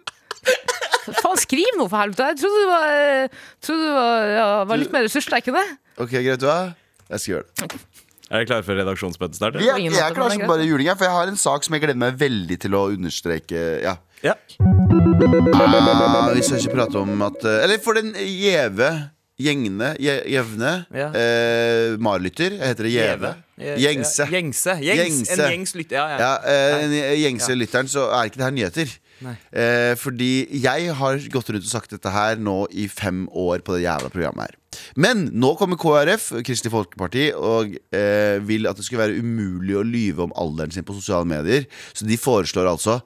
Faen, 1.11 1.39
skriv 1.43 1.75
noe, 1.81 1.89
for 1.91 1.99
helvete! 1.99 2.29
Jeg 2.31 2.39
trodde 2.43 2.61
du 2.61 2.69
var, 2.71 2.87
eh, 2.93 3.29
trodde 3.65 3.83
du 3.89 3.93
var, 3.97 4.27
ja, 4.31 4.47
var 4.69 4.77
litt 4.79 4.93
mer 4.95 5.03
ressurssterk 5.09 5.49
enn 5.51 5.57
det. 5.59 5.67
Ok, 5.99 6.11
greit, 6.21 6.39
du 6.39 6.47
hva? 6.47 6.59
Jeg 7.11 7.19
skal 7.25 7.35
gjøre 7.35 7.47
det. 7.49 7.81
Er 8.31 8.37
dere 8.39 8.47
klare 8.47 8.63
for 8.63 8.79
redaksjonsmøte 8.79 9.35
snart? 9.41 9.57
Jeg, 9.59 9.67
eller? 9.67 9.81
ingen 9.83 9.91
jeg 9.97 9.99
måte, 9.99 10.07
er 10.07 10.15
klar 10.15 10.29
det 10.29 10.31
er 10.31 10.37
som 10.37 10.43
greit. 10.45 10.53
bare 10.53 10.69
juling, 10.71 10.87
jeg, 10.87 10.97
for 11.01 11.05
jeg 11.09 11.17
har 11.19 11.27
en 11.33 11.41
sak 11.41 11.65
som 11.67 11.75
jeg 11.75 11.83
gleder 11.83 11.99
meg 12.05 12.21
veldig 12.21 12.61
til 12.63 12.77
å 12.79 12.85
understreke. 12.95 13.65
Ja. 13.83 13.97
Ja. 14.23 14.37
Ah, 14.91 16.31
vi 16.35 16.43
skal 16.43 16.59
ikke 16.59 16.75
prate 16.75 16.99
om 16.99 17.23
at 17.23 17.45
eh, 17.47 17.63
Eller 17.65 17.79
for 17.83 17.99
den 17.99 18.11
gjeve 18.19 18.91
Gjengne, 19.41 19.95
jevne 20.29 20.71
Ja. 20.93 21.07
eh, 21.17 21.95
Marlytter. 21.97 22.59
Jeg 22.59 22.75
heter 22.75 22.85
det 22.85 22.91
gjeve. 22.93 23.31
Gjengse. 23.81 24.27
Gjengse. 24.29 24.75
Gjengs. 24.85 25.31
En 25.33 25.45
gjengs 25.47 25.73
lytter. 25.79 25.97
Ja, 25.97 26.09
ja. 26.11 26.19
Ja, 26.21 26.33
eh, 26.45 26.83
en 26.85 27.17
gjengse 27.23 27.57
lytteren, 27.57 27.89
så 27.89 28.11
er 28.13 28.29
ikke 28.29 28.37
det 28.37 28.45
her 28.45 28.53
nyheter. 28.59 28.93
Eh, 29.53 29.95
fordi 29.97 30.47
jeg 30.61 30.93
har 30.97 31.17
gått 31.33 31.49
rundt 31.55 31.65
og 31.65 31.73
sagt 31.73 31.91
dette 31.95 32.13
her 32.13 32.37
nå 32.37 32.67
i 32.73 32.85
fem 32.93 33.23
år 33.33 33.65
på 33.65 33.79
det 33.79 33.87
jævla 33.87 34.13
programmet 34.13 34.51
her. 34.51 34.59
Men 34.97 35.31
nå 35.33 35.55
kommer 35.57 35.81
KrF, 35.81 36.43
Kristelig 36.45 36.73
Folkeparti, 36.77 37.31
og 37.33 37.73
eh, 37.97 38.39
vil 38.45 38.69
at 38.69 38.77
det 38.77 38.85
skulle 38.85 39.07
være 39.09 39.25
umulig 39.25 39.77
å 39.81 39.87
lyve 39.89 40.29
om 40.29 40.37
alderen 40.37 40.73
sin 40.77 40.85
på 40.85 40.97
sosiale 41.01 41.25
medier. 41.25 41.65
Så 41.95 42.05
de 42.05 42.21
foreslår 42.21 42.69
altså 42.77 43.01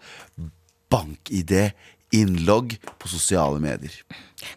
bank-ID 0.94 1.56
innlogg 2.14 2.76
på 3.02 3.10
sosiale 3.10 3.58
medier. 3.62 3.94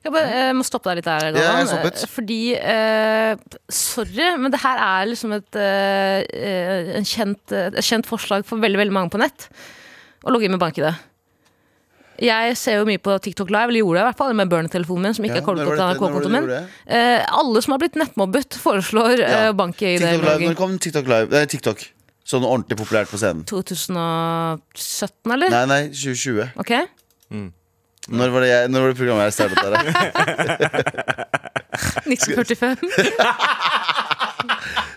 Jeg, 0.03 0.11
bare, 0.11 0.27
jeg 0.29 0.55
må 0.59 0.65
stoppe 0.67 0.91
deg 0.91 0.99
litt 0.99 1.07
der, 1.07 1.29
Ja, 1.31 1.33
Galvan. 1.37 1.69
stoppet. 1.71 2.01
Eh, 2.03 2.11
Fordi 2.11 2.39
uh, 2.59 3.59
Sorry, 3.71 4.27
men 4.37 4.51
det 4.53 4.59
her 4.61 4.81
er 4.83 5.07
liksom 5.09 5.33
et, 5.37 5.55
eh, 5.57 6.25
eh, 6.27 6.91
en 6.99 7.07
kjent, 7.07 7.53
eh, 7.55 7.69
et 7.71 7.87
kjent 7.87 8.05
forslag 8.09 8.45
for 8.45 8.59
veldig 8.61 8.81
veldig 8.83 8.93
mange 8.99 9.13
på 9.15 9.21
nett. 9.21 9.47
Å 10.27 10.33
logge 10.33 10.45
inn 10.49 10.53
med 10.57 10.61
bank-ID. 10.61 10.91
Jeg 12.27 12.55
ser 12.57 12.79
jo 12.79 12.85
mye 12.89 12.97
på 12.97 13.13
TikTok 13.21 13.51
Live, 13.53 13.69
eller 13.69 13.83
gjorde 13.83 13.99
det 13.99 14.03
i 14.03 14.07
hvert 14.09 14.17
fall, 14.21 14.33
med 14.37 14.49
burner-telefonen 14.49 15.05
min, 15.05 15.13
som 15.13 15.25
ikke 15.27 15.37
Ja, 15.37 15.41
er 15.43 15.45
koblet 15.45 15.67
til 15.69 15.83
NRK-kontoen 15.85 16.33
min. 16.33 16.47
Uh. 16.49 16.79
Eh, 16.89 17.25
alle 17.41 17.61
som 17.61 17.75
har 17.75 17.81
blitt 17.83 17.99
nettmobbet, 18.01 18.57
foreslår 18.63 19.21
Ja. 19.21 19.29
eh, 19.47 19.51
bank-ID. 19.53 20.01
TikTok 20.01 20.25
Live. 20.25 20.49
Når 20.49 20.57
kom 20.57 20.79
TikTok 20.81 21.07
Live? 21.13 21.29
Eh, 21.37 21.45
TikTok. 21.45 21.85
Sånn 22.27 22.43
ordentlig 22.43 22.75
populært 22.81 23.07
på 23.07 23.17
scenen. 23.21 23.45
2017, 23.47 25.31
eller? 25.31 25.53
Nei, 25.53 25.65
nei, 25.71 25.81
2020. 25.95 26.49
Ok? 26.59 26.73
Når 28.07 28.31
var 28.33 28.43
det, 28.43 28.49
jeg, 28.51 28.71
når 28.71 28.79
var 28.83 28.87
det 28.91 28.97
programmet 28.99 29.23
jeg 29.27 29.35
startet 29.37 29.57
der? 29.63 29.73
1945. 32.07 32.77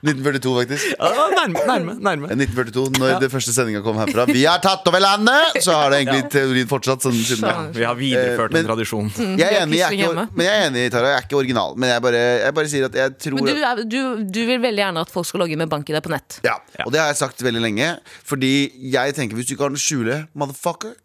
1942, 0.00 0.52
faktisk. 0.62 0.92
Ja, 0.96 1.26
nærme, 1.36 1.62
nærme, 1.68 1.94
nærme. 2.00 2.30
1942, 2.32 2.98
når 3.00 3.18
det 3.20 3.28
første 3.32 3.52
sendinga 3.54 3.82
kom 3.84 3.98
herfra. 4.00 4.24
Vi 4.30 4.44
har 4.48 4.62
tatt 4.64 4.86
over 4.88 5.02
landet! 5.04 5.58
Så 5.64 5.74
har 5.76 5.92
det 5.92 6.00
egentlig 6.04 6.30
teorien 6.32 6.70
fortsatt 6.70 7.04
sånn 7.04 7.18
siden. 7.18 7.72
Vi 7.76 7.84
har 7.84 7.98
videreført 7.98 8.54
Eh, 8.56 8.62
en 8.62 8.70
tradisjon. 8.70 9.10
Jeg 9.40 9.46
er 9.46 9.58
enig, 9.64 9.78
jeg 9.80 9.86
er 9.86 9.96
ikke, 9.98 10.24
men 10.36 10.46
jeg 10.46 10.54
er 10.56 10.64
enig, 10.70 10.86
Tara. 10.92 11.12
Jeg 11.12 11.20
er 11.20 11.26
ikke 11.28 11.38
original. 11.40 11.76
Men 11.80 11.92
jeg 11.92 12.02
bare, 12.06 12.22
jeg 12.46 12.54
bare 12.56 12.70
sier 12.72 12.88
at 12.88 12.96
jeg 13.00 13.14
tror 13.26 13.36
Men 13.40 13.50
du, 13.50 13.60
er, 13.70 13.82
du, 13.84 14.00
du 14.24 14.40
vil 14.48 14.60
veldig 14.62 14.82
gjerne 14.84 15.04
at 15.04 15.12
folk 15.12 15.28
skal 15.28 15.44
logge 15.44 15.54
inn 15.56 15.60
med 15.62 15.70
bank-ID 15.72 16.00
på 16.04 16.12
nett. 16.12 16.40
Ja, 16.46 16.56
og 16.86 16.92
det 16.94 17.00
har 17.02 17.12
jeg 17.12 17.20
sagt 17.20 17.44
veldig 17.44 17.62
lenge. 17.62 17.92
Fordi 18.26 18.52
jeg 18.96 19.14
tenker 19.16 19.36
hvis 19.38 19.48
du 19.50 19.54
ikke 19.54 19.68
har 19.68 19.72
noe 19.76 19.80
å 19.80 19.84
skjule, 19.84 20.18
motherfucker, 20.38 20.96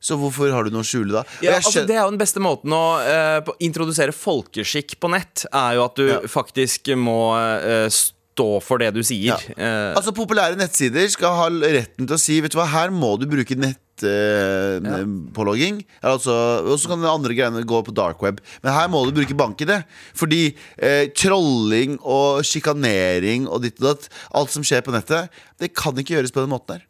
så 0.00 0.16
hvorfor 0.16 0.48
har 0.54 0.64
du 0.64 0.72
noe 0.72 0.80
å 0.84 0.88
skjule 0.88 1.12
da? 1.18 1.22
Ja, 1.44 1.58
altså, 1.58 1.82
det 1.84 1.92
er 1.98 2.06
jo 2.06 2.12
den 2.14 2.20
beste 2.22 2.40
måten 2.40 2.72
å 2.72 2.84
uh, 3.04 3.50
introdusere 3.60 4.14
folkeskikk 4.16 4.96
på 5.02 5.10
nett, 5.12 5.44
er 5.52 5.76
jo 5.76 5.84
at 5.84 5.98
du 6.00 6.06
Ja. 6.08 6.20
faktisk 6.30 6.88
må 6.96 7.18
eh, 7.36 7.84
stå 8.30 8.60
for 8.64 8.78
det 8.80 8.92
du 8.96 9.02
sier. 9.04 9.34
Ja. 9.34 9.38
Eh, 9.56 9.96
Altså 9.98 10.12
Populære 10.16 10.56
nettsider 10.58 11.08
skal 11.12 11.34
ha 11.36 11.46
retten 11.50 12.06
til 12.06 12.16
å 12.16 12.20
si 12.20 12.40
Vet 12.40 12.52
du 12.54 12.58
hva, 12.60 12.66
her 12.70 12.90
må 12.94 13.16
du 13.20 13.26
bruke 13.30 13.56
nettpålogging. 13.58 15.82
altså, 16.02 16.32
og 16.64 16.78
så 16.80 16.88
kan 16.92 17.00
de 17.02 17.08
andre 17.10 17.34
greiene 17.36 17.64
gå 17.68 17.82
på 17.84 17.92
dark 17.94 18.22
web. 18.22 18.40
Men 18.64 18.72
her 18.72 18.88
må 18.92 19.02
du 19.06 19.12
bruke 19.16 19.34
bank-ID. 19.36 19.72
Fordi 20.16 20.54
eh, 20.78 21.08
trolling 21.16 21.98
og 22.00 22.44
sjikanering 22.46 23.48
og 23.48 23.62
ditt 23.66 23.80
og 23.82 23.86
datt, 23.90 24.08
alt 24.32 24.50
som 24.54 24.64
skjer 24.66 24.82
på 24.86 24.92
nettet, 24.94 25.28
det 25.60 25.72
kan 25.76 25.96
ikke 26.00 26.14
gjøres 26.18 26.32
på 26.34 26.40
den 26.44 26.52
måten 26.54 26.78
her. 26.78 26.86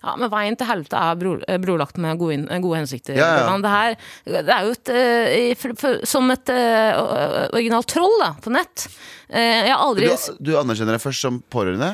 Ja, 0.00 0.14
Men 0.16 0.30
veien 0.32 0.56
til 0.56 0.64
helvete 0.70 0.96
er 0.96 1.16
bror, 1.20 1.42
eh, 1.46 1.58
brolagt 1.60 1.98
med 2.00 2.16
gode, 2.20 2.38
gode 2.64 2.78
hensikter. 2.80 3.14
Ja, 3.18 3.26
ja. 3.44 3.56
Det, 3.60 3.72
her, 3.72 3.96
det 4.24 4.54
er 4.56 4.64
jo 4.68 4.72
et, 4.76 4.88
eh, 4.96 5.50
for, 5.60 5.74
for, 5.80 5.98
som 6.08 6.30
et 6.32 6.48
eh, 6.48 6.96
originalt 7.52 7.88
troll 7.92 8.16
da, 8.22 8.30
på 8.40 8.52
nett. 8.56 8.86
Eh, 9.30 9.66
jeg 9.68 9.70
har 9.70 9.82
aldri 9.84 10.08
Du, 10.10 10.36
du 10.50 10.52
anerkjenner 10.58 10.96
deg 10.96 11.02
først 11.04 11.22
som 11.22 11.36
pårørende, 11.52 11.90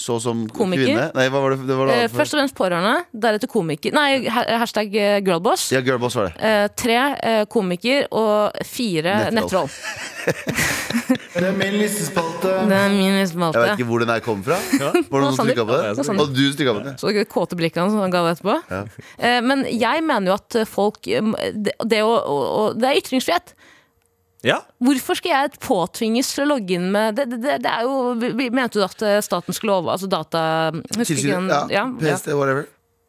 så 0.00 0.16
som. 0.22 0.42
Komiker. 0.50 0.84
kvinne. 0.88 1.04
Nei, 1.14 1.26
hva 1.30 1.42
var 1.44 1.54
det, 1.54 1.66
det 1.68 1.76
var 1.78 1.90
det 1.90 1.98
eh, 2.02 2.08
Først 2.10 2.34
og 2.34 2.40
fremst 2.40 2.56
pårørende, 2.58 2.96
deretter 3.26 3.50
komiker. 3.52 3.94
Nei, 3.94 4.24
hashtag 4.30 4.94
eh, 4.98 5.18
girlboss. 5.26 5.68
Ja, 5.74 5.80
girlboss 5.86 6.18
var 6.18 6.30
det. 6.30 6.34
Eh, 6.42 6.66
tre 6.74 6.98
komiker 7.52 8.08
og 8.10 8.58
fire 8.66 9.30
Nettroll. 9.34 9.70
Det 11.30 11.46
er 11.46 11.54
min 11.56 11.76
listespalte. 11.78 12.50
Det 12.68 12.76
er 12.76 12.90
min 12.92 13.14
Jeg 13.20 13.28
vet 13.54 13.78
ikke 13.78 13.86
hvor 13.88 14.02
den 14.02 14.10
her 14.10 14.22
kom 14.24 14.40
fra. 14.44 14.56
Var 14.58 14.90
det 14.98 15.20
noen 15.22 15.36
som 15.36 15.46
trykka 15.48 15.64
på 15.68 15.76
det? 15.76 15.84
Ja, 15.86 15.94
det 16.02 16.16
Og 16.24 16.32
du 16.34 16.42
trykka 16.58 16.74
på 16.76 16.82
det? 16.84 16.94
Så 17.00 17.12
det 17.14 17.26
kåte 17.30 17.58
blikkene 17.58 17.92
som 17.92 18.02
han 18.02 18.12
ga 18.12 18.24
etterpå. 18.32 18.56
Eh, 19.18 19.38
men 19.46 19.62
jeg 19.70 20.02
mener 20.06 20.32
jo 20.32 20.38
at 20.38 20.58
folk 20.68 20.98
Det, 21.06 21.76
det, 21.86 22.02
å, 22.02 22.10
å- 22.18 22.72
det 22.76 22.90
er 22.90 22.98
ytringsfrihet. 23.00 23.54
Ja. 24.46 24.60
Hvorfor 24.80 25.18
skal 25.18 25.34
jeg 25.34 25.60
påtvinges 25.60 26.32
til 26.32 26.46
å 26.46 26.50
logge 26.54 26.76
inn 26.78 26.86
med 26.94 27.18
Det, 27.18 27.26
det, 27.28 27.58
det 27.60 27.68
er 27.70 27.84
jo 27.84 28.14
Mente 28.16 28.78
du 28.78 28.84
at 28.86 29.02
eh, 29.04 29.18
staten 29.24 29.52
skulle 29.56 29.74
love 29.76 29.92
Altså 29.92 30.08
data 30.08 30.72
den 30.72 31.50
Ja, 31.50 31.66
ja, 31.68 31.82
PST, 32.00 32.32
whatever. 32.32 32.64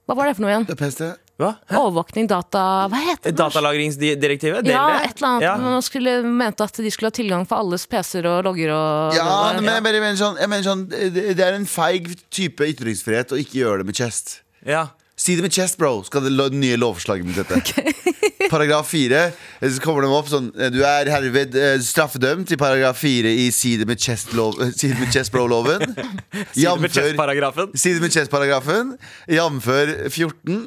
Hva 0.10 0.18
var 0.18 0.28
det 0.28 0.36
for 0.36 0.44
noe 0.44 0.52
igjen? 0.52 0.66
Det 0.68 0.76
PST. 0.76 1.06
Hva? 1.42 1.52
Overvåkning, 1.80 2.28
data 2.30 2.64
Hva 2.92 3.00
heter 3.02 3.32
det? 3.32 3.38
Datalagringsdirektivet? 3.40 4.68
Ja, 4.70 4.86
et 5.02 5.18
eller 5.18 5.30
annet. 5.30 5.46
Ja. 5.48 5.56
Man 5.62 5.86
skulle, 5.86 6.20
mente 6.28 6.68
at 6.68 6.78
de 6.78 6.92
skulle 6.94 7.10
ha 7.10 7.16
tilgang 7.16 7.48
på 7.50 7.58
alles 7.58 7.88
PC-er 7.90 8.28
og 8.30 8.44
logger 8.50 8.74
og 8.76 9.18
Ja, 9.18 9.32
men 9.58 9.72
jeg, 9.72 9.86
bare 9.88 10.04
mener 10.04 10.20
sånn, 10.20 10.40
jeg 10.42 10.52
mener 10.52 10.68
sånn 10.68 10.86
det, 10.92 11.32
det 11.40 11.46
er 11.48 11.58
en 11.58 11.70
feig 11.70 12.12
type 12.34 12.68
ytringsfrihet 12.74 13.34
å 13.34 13.40
ikke 13.42 13.62
gjøre 13.64 13.82
det 13.82 13.90
med 13.90 14.02
chest. 14.04 14.42
Ja. 14.68 14.90
Si 15.22 15.36
det 15.38 15.44
med 15.46 15.54
chest, 15.54 15.78
bro, 15.78 16.00
skal 16.08 16.24
det 16.25 16.48
nye 16.58 16.78
lovforslaget 16.82 17.28
mitt 17.28 17.38
hete. 17.38 17.60
Paragraf 18.51 18.90
fire, 18.90 19.20
eh, 19.62 19.70
så 19.72 19.80
kommer 19.84 20.01
de 20.04 20.10
opp 20.18 20.28
sånn 20.32 20.48
eh, 20.58 20.72
Du 20.74 20.80
er 20.84 21.08
herved 21.13 21.54
eh, 21.56 21.75
straffedømt 21.86 22.50
i 22.51 22.58
paragraf 22.60 22.98
fire 23.00 23.30
i 23.30 23.46
Si 23.54 23.75
det 23.80 23.86
med 23.88 24.01
chest-lov- 24.01 24.58
eh, 24.66 24.72
Si 24.75 24.90
det 24.92 24.98
med 25.00 25.13
chest, 25.13 25.32
bro-loven. 25.32 25.86
si 26.56 26.66
det 26.66 26.74
med 26.82 26.92
chest-paragrafen? 26.96 27.70
Si 27.78 27.94
det 27.96 28.01
med 28.04 28.12
chest-paragrafen. 28.18 28.96
Jamfør 29.32 29.94
14, 30.10 30.66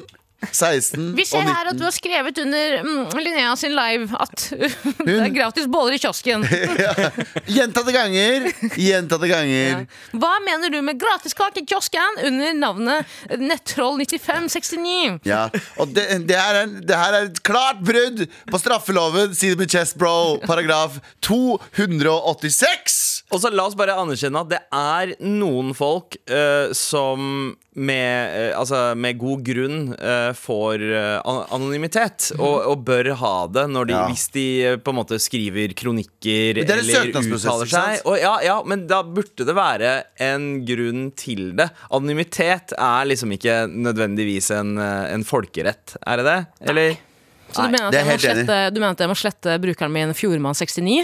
16 0.51 1.13
Vi 1.17 1.25
ser 1.27 1.41
og 1.41 1.49
her 1.49 1.71
at 1.71 1.79
du 1.79 1.83
har 1.85 1.93
skrevet 1.95 2.37
under 2.41 2.77
mm, 2.85 3.17
Linnea 3.19 3.55
sin 3.59 3.75
live 3.75 4.09
at 4.19 4.45
det 5.05 5.15
er 5.15 5.33
gratis 5.33 5.67
boller 5.71 5.97
i 5.97 6.01
kiosken. 6.01 6.45
Gjentatte 7.55 7.93
ganger. 7.95 8.49
Gjentatte 8.75 9.29
ganger. 9.29 9.85
Hva 10.15 10.33
mener 10.45 10.73
du 10.73 10.79
med 10.85 10.99
gratis 11.01 11.35
kake 11.37 11.63
i 11.63 11.67
kiosken 11.69 12.21
under 12.25 12.53
navnet 12.57 13.17
Nettroll9569? 13.29 15.19
Ja, 15.27 15.45
og 15.79 15.93
det, 15.95 16.07
det, 16.29 16.39
her 16.39 16.61
er, 16.63 16.77
det 16.81 16.99
her 16.99 17.19
er 17.19 17.29
et 17.29 17.41
klart 17.45 17.83
brudd 17.85 18.25
på 18.51 18.61
straffeloven, 18.61 19.35
si 19.37 19.53
det 19.53 19.59
med 19.61 19.71
chest, 19.71 19.97
bro, 19.99 20.37
paragraf 20.45 20.99
286. 21.25 23.14
Og 23.33 23.39
så 23.41 23.49
La 23.49 23.63
oss 23.65 23.73
bare 23.77 23.95
anerkjenne 23.97 24.41
at 24.45 24.49
det 24.51 24.59
er 24.75 25.13
noen 25.25 25.71
folk 25.75 26.13
uh, 26.29 26.69
som 26.77 27.55
med, 27.75 28.35
uh, 28.53 28.59
altså, 28.59 28.81
med 28.95 29.17
god 29.19 29.41
grunn 29.47 29.79
uh, 29.97 30.29
får 30.37 30.83
an- 31.25 31.41
anonymitet, 31.57 32.29
og, 32.37 32.59
og 32.69 32.83
bør 32.87 33.09
ha 33.19 33.33
det 33.51 33.65
de, 33.73 33.95
Ja. 33.95 34.03
hvis 34.11 34.27
de 34.35 34.45
på 34.85 34.93
en 34.93 34.99
måte 34.99 35.17
skriver 35.19 35.73
kronikker 35.77 36.61
er 36.61 36.75
eller 36.77 37.09
uttaler 37.15 37.71
seg. 37.73 38.05
Og, 38.05 38.19
ja, 38.21 38.35
ja, 38.45 38.59
men 38.67 38.85
da 38.87 39.01
burde 39.03 39.47
det 39.47 39.55
være 39.57 39.95
en 40.21 40.47
grunn 40.67 41.09
til 41.17 41.55
det. 41.57 41.69
Anonymitet 41.89 42.75
er 42.77 43.09
liksom 43.09 43.33
ikke 43.35 43.65
nødvendigvis 43.71 44.51
en, 44.55 44.77
en 44.77 45.25
folkerett, 45.27 45.97
er 46.05 46.21
det 46.21 46.29
det? 46.29 46.39
Eller? 46.69 46.97
Så 47.55 47.63
du 47.65 47.71
mener, 47.71 47.87
at 47.87 47.93
det 47.95 47.99
er 47.99 48.03
jeg 48.03 48.07
må 48.07 48.11
helt 48.15 48.25
enig. 48.29 48.45
slette, 48.45 48.73
du 48.75 48.79
mener 48.81 48.91
at 48.97 49.01
jeg 49.05 49.09
må 49.11 49.15
slette 49.19 49.55
brukeren 49.63 49.93
min 49.95 50.11
Fjordmann69? 50.19 50.95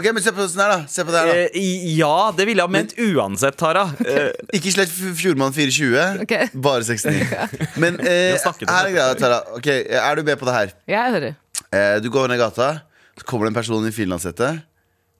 Ok, 0.00 0.08
men 0.16 0.24
se 0.24 0.32
på 0.34 0.46
sånn 0.48 0.62
her, 0.64 0.72
da. 0.74 0.78
Se 0.90 1.04
på 1.04 1.12
det 1.14 1.20
her, 1.20 1.30
da. 1.30 1.34
Eh, 1.60 1.94
ja, 1.98 2.14
det 2.36 2.46
ville 2.48 2.64
jeg 2.64 2.68
ha 2.70 2.74
ment 2.78 2.94
uansett, 3.04 3.56
Tara. 3.60 3.84
Eh, 4.00 4.30
Ikke 4.58 4.72
slett 4.74 4.88
F- 4.90 5.14
Fjordmann 5.20 5.52
420, 5.54 6.24
Ok. 6.24 6.34
bare 6.64 6.82
69. 6.88 7.22
Men 7.84 8.00
eh, 8.00 8.32
har 8.34 8.42
snakket 8.42 8.66
om 8.68 8.74
her 8.74 8.90
er 8.90 8.96
greia, 8.96 9.14
Tara. 9.20 9.40
Ok, 9.60 9.68
Er 9.68 10.16
du 10.16 10.22
med 10.26 10.40
på 10.40 10.48
det 10.50 10.54
her? 10.58 10.74
Jeg 10.96 11.14
hører. 11.18 11.36
Eh, 11.70 12.00
du 12.02 12.08
går 12.10 12.28
ned 12.32 12.40
gata, 12.40 12.72
så 13.20 13.28
kommer 13.28 13.46
det 13.46 13.54
en 13.54 13.60
person 13.60 13.86
i 13.86 13.92
finlandshette. 13.94 14.50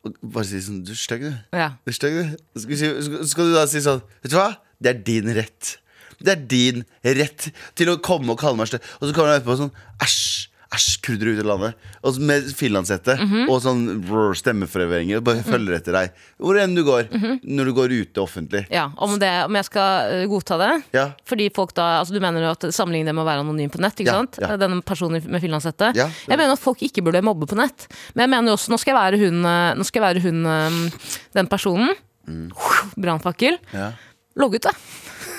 Og 0.04 0.16
bare 0.35 0.44
sier 0.44 0.61
sånn 0.61 0.83
Du 0.85 0.90
er 0.92 0.99
stygg, 1.00 1.23
du. 1.25 1.33
Ja. 1.56 1.71
Du 1.85 1.92
er 1.92 1.97
stygg, 1.97 2.16
du. 2.18 2.35
Så 2.56 2.64
Skal, 2.66 2.73
vi 2.75 2.76
si, 2.80 2.90
skal- 3.06 3.28
skal 3.30 3.47
du 3.49 3.54
da 3.56 3.62
si 3.71 3.80
sånn 3.80 4.02
Vet 4.25 4.33
du 4.35 4.37
hva? 4.37 4.50
Det 4.83 4.90
er 4.90 4.99
din 5.06 5.30
rett. 5.37 5.76
Det 6.25 6.33
er 6.35 6.42
din 6.49 6.83
rett 7.04 7.47
til 7.76 7.88
å 7.90 7.97
komme 8.04 8.33
og 8.35 8.38
kalle 8.40 8.56
meg 8.61 8.68
stygg. 8.68 8.85
Og 9.00 9.09
så 9.09 9.14
kommer 9.16 9.33
han 9.33 9.40
etterpå 9.40 9.56
sånn 9.62 9.73
Æsj. 10.04 10.43
Æsj, 10.75 10.99
kurdere 11.07 11.35
ut 11.37 11.40
i 11.43 11.47
landet. 11.47 11.75
Og 12.02 12.19
med 12.19 12.49
finlandshette 12.57 13.14
Mhm. 13.21 13.49
og 13.49 13.61
sånn 13.62 13.83
brr, 14.02 14.35
stemmeforøvringer. 14.35 15.21
Bare 15.25 15.43
følger 15.47 15.76
etter 15.78 15.93
deg. 15.95 16.11
Hvor 16.40 16.59
enn 16.61 16.75
du 16.75 16.83
går. 16.85 17.09
Mhm. 17.12 17.40
Når 17.45 17.64
du 17.71 17.73
går 17.76 17.95
ute 18.00 18.21
offentlig. 18.25 18.64
ja 18.71 18.88
om, 18.99 19.19
det, 19.19 19.31
om 19.45 19.54
jeg 19.54 19.64
skal 19.69 20.11
eh, 20.11 20.26
godta 20.26 20.59
det? 20.59 20.71
Ja. 20.97 21.07
Fordi 21.25 21.49
folk 21.54 21.75
da, 21.75 22.00
altså 22.00 22.14
Du 22.14 22.21
mener 22.21 22.40
jo 22.43 22.50
at 22.50 22.61
sammenligning 22.75 23.07
det 23.07 23.14
med 23.14 23.25
å 23.25 23.28
være 23.28 23.45
anonym 23.45 23.71
på 23.71 23.81
nett? 23.81 23.95
ikke 24.00 24.07
Ja, 24.11 24.19
sant? 24.21 24.38
ja. 24.40 24.57
Denne 24.57 24.83
personen 24.83 25.23
med 25.28 25.40
finlandshette. 25.43 25.93
Ja. 25.95 26.09
Jeg 26.28 26.38
mener 26.38 26.52
at 26.52 26.59
folk 26.64 26.78
ikke 26.83 27.02
burde 27.04 27.23
mobbe 27.23 27.47
på 27.47 27.57
nett. 27.57 27.87
Men 28.14 28.28
jeg 28.28 28.31
mener 28.40 28.52
også, 28.57 28.69
nå 28.71 28.78
skal 28.81 28.95
jeg 28.95 29.00
være 29.02 29.21
hun, 29.25 29.45
eh, 29.45 29.75
nå 29.78 29.85
skal 29.85 30.02
jeg 30.02 30.09
være 30.14 30.23
hun 30.23 30.47
eh, 30.47 30.90
den 31.35 31.47
personen. 31.47 31.95
Mm. 32.26 32.50
Brannfakkel. 32.97 33.59
Ja. 33.73 33.93
Logg 34.37 34.54
ut, 34.57 34.62
da. 34.62 34.73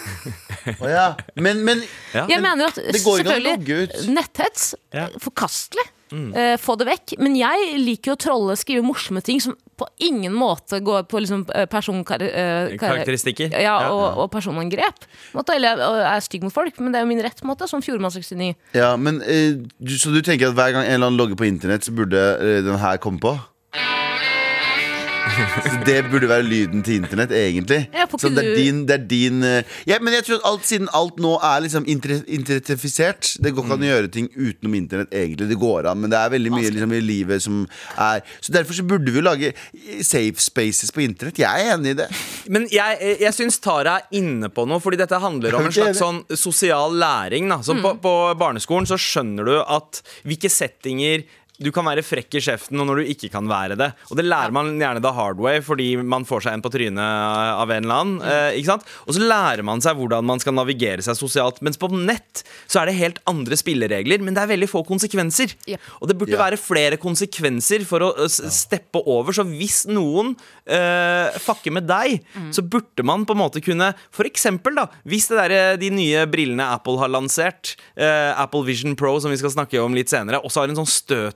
Å 0.84 0.90
ja. 0.90 1.08
Men, 1.36 1.64
men 1.66 1.84
Ja. 2.14 2.26
Jeg 2.30 2.42
mener 2.42 2.72
at 2.72 2.80
selvfølgelig 2.80 4.10
netthets 4.14 4.74
Ja. 4.94 5.10
forkastelig. 5.22 5.92
Uh, 6.16 6.54
få 6.62 6.76
det 6.80 6.86
vekk. 6.88 7.16
Men 7.20 7.34
jeg 7.36 7.80
liker 7.82 8.12
jo 8.12 8.16
å 8.16 8.20
trolle, 8.22 8.56
skrive 8.60 8.86
morsomme 8.86 9.24
ting 9.26 9.42
som 9.42 9.56
på 9.76 9.88
ingen 10.06 10.32
måte 10.38 10.78
går 10.86 11.04
på 11.12 11.20
liksom, 11.20 11.42
personkarakteristikker. 11.72 13.50
Uh, 13.50 13.52
eh, 13.52 13.58
kar- 13.58 13.64
Ja, 13.66 13.90
og, 13.92 14.22
og 14.24 14.30
personangrep. 14.32 15.08
Måte, 15.36 15.58
Eller 15.58 15.82
jeg 15.82 16.06
er 16.14 16.24
stygg 16.24 16.46
mot 16.48 16.56
folk, 16.56 16.78
men 16.80 16.94
det 16.94 17.02
er 17.02 17.08
jo 17.08 17.12
min 17.12 17.24
rett, 17.26 17.42
på 17.42 17.48
en 17.48 17.52
måte, 17.52 17.68
som 17.68 17.84
Fjordmann69. 17.84 18.54
Ja, 18.78 18.94
men 18.96 19.20
uh, 19.26 19.66
du, 19.82 19.98
Så 20.00 20.14
du 20.16 20.22
tenker 20.22 20.54
at 20.54 20.56
hver 20.56 20.78
gang 20.78 20.86
en 20.86 20.94
eller 20.94 21.10
annen 21.10 21.20
logger 21.20 21.36
på 21.42 21.50
internett, 21.50 21.84
så 21.84 21.92
burde 21.96 22.22
eh, 22.40 22.62
den 22.64 22.80
her 22.80 23.02
komme 23.02 23.20
på? 23.20 23.36
Så 25.66 25.78
det 25.88 25.98
burde 26.12 26.28
være 26.30 26.44
lyden 26.48 26.84
til 26.86 27.00
internett, 27.02 27.32
egentlig. 27.36 27.82
Ja, 27.94 28.06
Så 28.18 28.30
det 28.34 28.44
er 28.46 28.56
din, 28.58 28.84
det 28.88 28.96
er 29.00 29.06
din 29.10 29.44
eh, 29.44 29.64
Ja, 29.90 29.98
men 30.02 30.14
jeg 30.16 30.26
tror 30.28 30.40
at 30.40 30.46
alt, 30.52 30.66
siden 30.68 30.88
alt 30.96 31.18
nå 31.22 31.34
er 31.44 31.64
liksom 31.66 31.86
inter- 31.92 32.24
internettifisert 32.28 33.34
Det 33.44 33.52
går 33.54 33.66
ikke 33.66 33.74
an 33.76 33.80
Mm. 33.80 33.86
å 33.86 33.92
gjøre 33.92 34.12
ting 34.14 34.28
utenom 34.36 34.76
internett, 34.78 35.12
egentlig. 35.12 35.50
Det 35.50 35.58
går 35.60 35.90
an, 35.92 36.00
men 36.02 36.10
det 36.14 36.18
er 36.20 36.30
veldig 36.32 36.52
mye 36.54 36.72
liksom, 36.72 36.94
i 36.96 37.02
livet 37.04 37.42
som 37.44 37.62
er 37.98 38.22
Så 38.42 38.54
derfor 38.56 38.74
så 38.78 38.86
burde 38.88 39.12
vi 39.12 39.20
jo 39.20 39.26
lage 39.26 39.54
safe 40.06 40.40
spaces 40.42 40.92
på 40.96 41.04
internett. 41.04 41.38
Jeg 41.44 41.66
er 41.68 41.74
enig 41.76 41.92
i 41.96 42.00
det. 42.00 42.08
Men 42.54 42.68
jeg, 42.72 43.18
jeg 43.22 43.34
syns 43.34 43.60
Tara 43.60 43.98
er 44.00 44.08
inne 44.20 44.50
på 44.54 44.66
noe, 44.70 44.80
fordi 44.84 44.98
dette 45.02 45.20
handler 45.20 45.56
om 45.58 45.66
en 45.68 45.74
slags 45.76 46.00
sånn 46.02 46.22
sosial 46.38 46.94
læring. 47.02 47.50
Da. 47.52 47.60
Så 47.66 47.76
på, 47.82 47.96
på 48.04 48.14
barneskolen 48.40 48.88
så 48.90 48.98
skjønner 49.02 49.46
du 49.50 49.56
at 49.62 50.02
hvilke 50.26 50.50
settinger 50.52 51.26
du 51.62 51.72
kan 51.72 51.86
være 51.88 52.04
frekk 52.04 52.36
i 52.36 52.42
kjeften, 52.44 52.80
og 52.82 52.88
når 52.90 53.02
du 53.02 53.10
ikke 53.14 53.30
kan 53.32 53.48
være 53.48 53.78
det. 53.80 53.92
Og 54.12 54.18
det 54.20 54.26
lærer 54.26 54.52
man 54.52 54.74
gjerne 54.80 55.02
the 55.02 55.12
hard 55.16 55.38
way, 55.40 55.62
fordi 55.64 55.96
man 56.04 56.26
får 56.28 56.44
seg 56.46 56.54
en 56.58 56.62
på 56.66 56.72
trynet 56.74 57.00
av 57.00 57.70
en 57.72 57.84
eller 57.86 57.96
annen. 58.02 58.22
Eh, 58.22 58.58
ikke 58.60 58.72
sant? 58.74 58.84
Og 59.08 59.16
så 59.16 59.24
lærer 59.24 59.64
man 59.64 59.80
seg 59.82 59.96
hvordan 60.00 60.26
man 60.26 60.40
skal 60.44 60.54
navigere 60.58 61.02
seg 61.06 61.16
sosialt. 61.20 61.62
Mens 61.66 61.78
på 61.80 61.90
nett 61.94 62.44
så 62.68 62.82
er 62.82 62.90
det 62.92 62.98
helt 63.00 63.20
andre 63.32 63.56
spilleregler, 63.60 64.20
men 64.26 64.34
det 64.36 64.44
er 64.44 64.52
veldig 64.56 64.70
få 64.72 64.84
konsekvenser. 64.88 65.56
Ja. 65.70 65.78
Og 66.02 66.10
det 66.12 66.18
burde 66.20 66.36
Ja. 66.36 66.42
være 66.44 66.58
flere 66.60 66.98
konsekvenser 66.98 67.86
for 67.86 68.00
å 68.00 68.10
s- 68.28 68.42
steppe 68.54 69.02
over. 69.06 69.32
Så 69.34 69.44
hvis 69.48 69.86
noen 69.88 70.36
eh, 70.68 71.30
fucker 71.40 71.72
med 71.72 71.88
deg, 71.88 72.20
så 72.52 72.62
burde 72.66 73.04
man 73.06 73.26
på 73.26 73.36
en 73.36 73.42
måte 73.44 73.62
kunne 73.64 73.94
For 74.12 74.26
eksempel, 74.26 74.76
da, 74.76 74.88
hvis 75.06 75.28
det 75.30 75.38
der, 75.38 75.52
eh, 75.52 75.78
de 75.78 75.90
nye 75.94 76.26
brillene 76.26 76.66
Apple 76.74 76.98
har 76.98 77.08
lansert, 77.10 77.76
eh, 77.96 78.34
Apple 78.36 78.64
Vision 78.64 78.96
Pro, 78.96 79.20
som 79.20 79.30
vi 79.32 79.38
skal 79.38 79.52
snakke 79.52 79.80
om 79.84 79.94
litt 79.94 80.10
senere, 80.10 80.42
også 80.44 80.62
har 80.62 80.70
en 80.70 80.76
sånn 80.76 80.90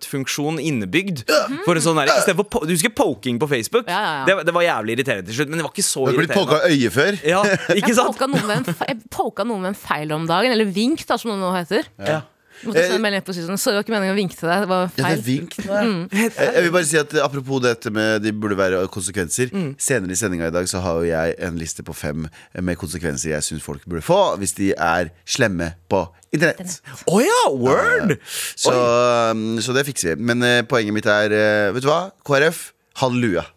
støtfunksjon 0.10 0.60
innebygd. 0.62 1.24
For 1.66 1.78
en 1.78 1.84
sånn 1.84 2.00
der, 2.02 2.10
i 2.10 2.34
for 2.34 2.48
po 2.50 2.64
Du 2.66 2.74
husker 2.74 2.94
poking 2.96 3.40
på 3.42 3.50
Facebook? 3.50 3.88
Ja, 3.90 4.00
ja, 4.00 4.16
ja. 4.20 4.26
Det, 4.26 4.48
det 4.50 4.56
var 4.56 4.66
jævlig 4.66 4.98
irriterende 4.98 5.30
til 5.30 5.40
slutt, 5.40 5.50
men 5.52 5.62
det 5.62 5.68
var 5.68 5.74
ikke 5.76 5.86
så 5.86 6.06
Du 6.08 6.12
har 6.12 6.20
blitt 6.24 6.36
poka 6.36 6.60
øyet 6.66 6.80
øye 6.80 6.90
før. 6.96 7.22
Ja, 7.28 7.44
ikke 7.78 7.94
Jeg 7.94 8.00
sant? 8.00 8.16
poka 8.18 8.28
noen, 8.32 8.48
med 8.50 8.58
en 8.58 8.76
jeg 8.90 9.00
poka 9.14 9.46
noen 9.48 9.64
med 9.68 9.74
en 9.76 9.80
feil 9.80 10.12
om 10.16 10.28
dagen, 10.30 10.52
eller 10.56 10.70
vink, 10.74 11.06
da, 11.08 11.18
som 11.20 11.34
det 11.34 11.40
nå 11.42 11.54
heter. 11.56 11.90
Ja. 12.00 12.22
Måtte 12.60 12.82
Eh, 12.82 12.90
sende 12.90 13.00
melding 13.00 13.24
siden. 13.24 13.58
Sorry, 13.58 13.78
det 13.78 13.80
var 13.80 13.86
ikke 13.86 13.94
meningen 13.94 14.16
å 14.16 14.18
vinke 14.20 14.36
til 14.36 14.50
deg. 14.50 14.64
Det 14.66 14.68
var 14.68 14.82
Ja, 14.90 15.04
det 15.06 15.12
er 15.14 15.22
vink. 15.24 15.54
Jeg, 15.64 16.32
jeg 16.58 16.64
vil 16.66 16.74
bare 16.76 16.88
si 16.90 16.98
at 17.00 17.14
eh, 17.16 17.24
Apropos 17.24 17.62
dette 17.64 17.92
med 17.96 18.20
de 18.26 18.34
burde 18.36 18.58
være 18.60 18.82
konsekvenser. 18.92 19.54
Senere 19.80 20.12
i 20.12 20.20
sendinga 20.20 20.50
i 20.50 20.56
dag 20.58 20.68
så 20.68 20.82
har 20.84 21.00
jo 21.00 21.08
jeg 21.08 21.38
en 21.48 21.56
liste 21.60 21.86
på 21.88 21.96
fem 21.96 22.28
med 22.60 22.80
konsekvenser 22.82 23.32
jeg 23.32 23.48
syns 23.48 23.64
folk 23.64 23.86
burde 23.88 24.04
få 24.04 24.20
hvis 24.42 24.58
de 24.60 24.74
er 24.76 25.14
slemme 25.24 25.72
på 25.92 26.04
internett. 26.36 26.80
Å 27.10 27.22
ja! 27.24 27.40
Word! 27.54 28.18
Så, 28.56 28.74
um, 28.74 29.60
så 29.64 29.76
det 29.76 29.86
fikser 29.90 30.14
vi. 30.16 30.28
Men 30.32 30.44
uh, 30.46 30.58
poenget 30.70 30.96
mitt 30.96 31.10
er, 31.10 31.34
uh, 31.34 31.70
vet 31.76 31.86
du 31.86 31.90
hva? 31.90 32.02
KrF, 32.28 32.70
halleluja. 33.02 33.48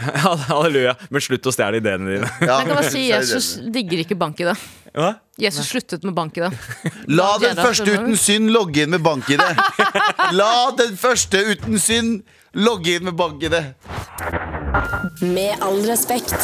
Halleluja. 0.50 0.94
Men 1.10 1.22
slutt 1.24 1.48
å 1.50 1.52
stjele 1.54 1.80
ideene 1.82 2.06
dine. 2.14 2.28
Ja, 2.46 2.60
Jeg 2.60 2.68
kan 2.68 2.76
bare 2.76 2.92
si 2.94 3.06
Jesus 3.08 3.48
digger 3.74 4.04
ikke 4.04 4.16
bank 4.18 4.40
i 4.40 4.46
det. 4.48 4.56
Hva? 4.94 5.12
Jesus 5.40 5.70
sluttet 5.70 6.04
med 6.06 6.14
bank 6.16 6.36
i 6.38 6.44
det. 6.44 6.50
La 7.08 7.32
den 7.42 7.56
første 7.58 7.94
uten 7.94 8.16
synd 8.20 8.52
logge 8.54 8.84
inn 8.84 8.92
med 8.92 9.04
bank 9.04 9.30
i 9.32 9.38
det. 9.40 9.50
La 10.36 10.70
den 10.76 10.98
første 11.00 11.40
uten 11.52 11.78
synd 11.80 12.20
logge 12.58 12.98
inn 12.98 13.06
med 13.08 13.16
bank 13.16 13.42
i 13.46 13.52
det. 13.52 13.64
Med 15.22 15.62
all 15.64 15.80
respekt. 15.88 16.36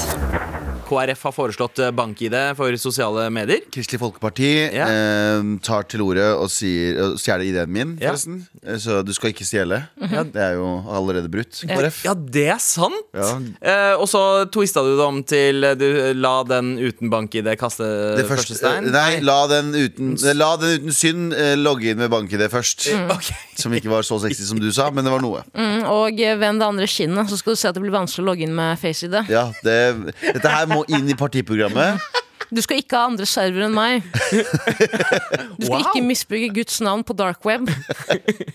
KrF 0.87 1.23
har 1.27 1.33
foreslått 1.35 1.81
eh, 1.83 1.91
bank-ID 1.91 2.35
for 2.59 2.75
sosiale 2.79 3.25
medier. 3.35 3.61
Kristelig 3.75 3.99
Folkeparti 4.01 4.51
Ja. 4.73 4.87
eh, 4.87 5.43
tar 5.67 5.83
til 5.91 6.03
orde 6.05 6.27
og 6.39 6.47
sier 6.53 7.01
og 7.03 7.17
stjeler 7.19 7.43
ideen 7.49 7.73
min, 7.75 7.97
Ja. 8.01 8.13
forresten. 8.13 8.47
Eh, 8.65 8.77
Så 8.79 9.03
du 9.05 9.13
skal 9.13 9.33
ikke 9.33 9.45
stjele. 9.47 9.89
Det 9.99 10.37
er 10.37 10.55
jo 10.55 10.85
allerede 10.87 11.29
brutt. 11.31 11.59
KrF. 11.67 12.05
Ja, 12.05 12.15
det 12.15 12.47
er 12.55 12.59
sant! 12.63 12.95
Ja. 13.15 13.33
Eh, 13.63 13.95
og 13.99 14.07
så 14.09 14.47
twista 14.53 14.83
du 14.87 14.95
det 14.97 15.05
om 15.07 15.23
til 15.25 15.65
eh, 15.65 15.75
du 15.75 16.15
la 16.15 16.43
den 16.45 16.77
uten 16.79 17.11
bank-ID 17.11 17.57
kaste 17.59 17.83
Det 18.17 18.27
første, 18.29 18.55
første, 18.55 18.57
stein. 18.61 18.91
nei, 18.93 19.19
la 19.21 19.47
den 19.49 19.73
uten, 19.75 20.15
la 20.37 20.57
den 20.57 20.79
uten 20.81 20.93
synd 20.95 21.35
eh, 21.35 21.57
logge 21.57 21.91
inn 21.91 21.99
med 21.99 22.11
bank-ID 22.11 22.47
først. 22.53 22.87
Ok. 23.11 23.33
Som 23.57 23.73
ikke 23.73 23.89
var 23.89 24.03
så 24.05 24.21
sexy 24.21 24.45
som 24.45 24.59
du 24.61 24.71
sa, 24.71 24.91
men 24.91 25.03
det 25.05 25.11
var 25.11 25.23
noe. 25.25 25.43
Mm, 25.57 25.85
og 25.89 26.21
eh, 26.21 26.37
vend 26.37 26.61
det 26.61 26.67
andre 26.69 26.87
kinnet, 26.87 27.27
så 27.31 27.39
skal 27.41 27.55
du 27.55 27.57
se 27.57 27.69
at 27.69 27.75
det 27.75 27.83
blir 27.83 27.95
vanskelig 27.95 28.23
å 28.23 28.29
logge 28.31 28.45
inn 28.47 28.55
med 28.55 28.77
FaceID. 28.79 29.17
Ja, 29.33 29.47
det, 29.65 29.77
dette 30.23 30.49
her 30.53 30.67
må 30.69 30.76
inn 30.89 31.09
i 31.09 31.15
partiprogrammet. 31.19 32.01
Du 32.47 32.61
skal 32.63 32.79
ikke 32.79 32.95
ha 32.95 33.09
andre 33.09 33.27
servere 33.27 33.67
enn 33.67 33.75
meg. 33.75 34.05
Du 34.07 35.65
skal 35.67 35.73
Wow. 35.73 35.81
ikke 35.83 36.03
misbruke 36.07 36.51
Guds 36.55 36.77
navn 36.85 37.03
på 37.03 37.17
dark 37.19 37.43
web. 37.49 37.67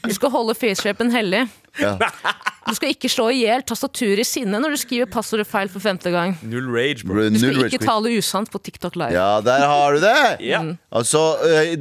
Du 0.05 0.13
skal 0.15 0.31
holde 0.31 0.55
facerapen 0.55 1.11
hellig. 1.11 1.41
Ja. 1.79 1.97
Du 2.61 2.75
skal 2.77 2.91
ikke 2.93 3.09
slå 3.09 3.25
i 3.33 3.39
hjel 3.41 3.63
tastaturet 3.65 4.21
i 4.21 4.25
sinne 4.27 4.59
når 4.61 4.75
du 4.75 4.79
skriver 4.79 5.09
passordet 5.11 5.47
feil 5.49 5.69
for 5.71 5.81
femte 5.83 6.11
gang. 6.13 6.35
Null 6.45 6.69
rage, 6.71 7.01
bro. 7.07 7.23
Du 7.33 7.39
skal 7.41 7.65
ikke 7.65 7.81
tale 7.81 8.11
usant 8.15 8.51
på 8.53 8.61
TikTok 8.61 8.99
Live. 9.01 9.15
Ja, 9.15 9.41
der 9.43 9.65
har 9.65 9.97
du 9.97 10.03
det! 10.03 10.13
Ja. 10.45 10.61
Altså, 10.93 11.23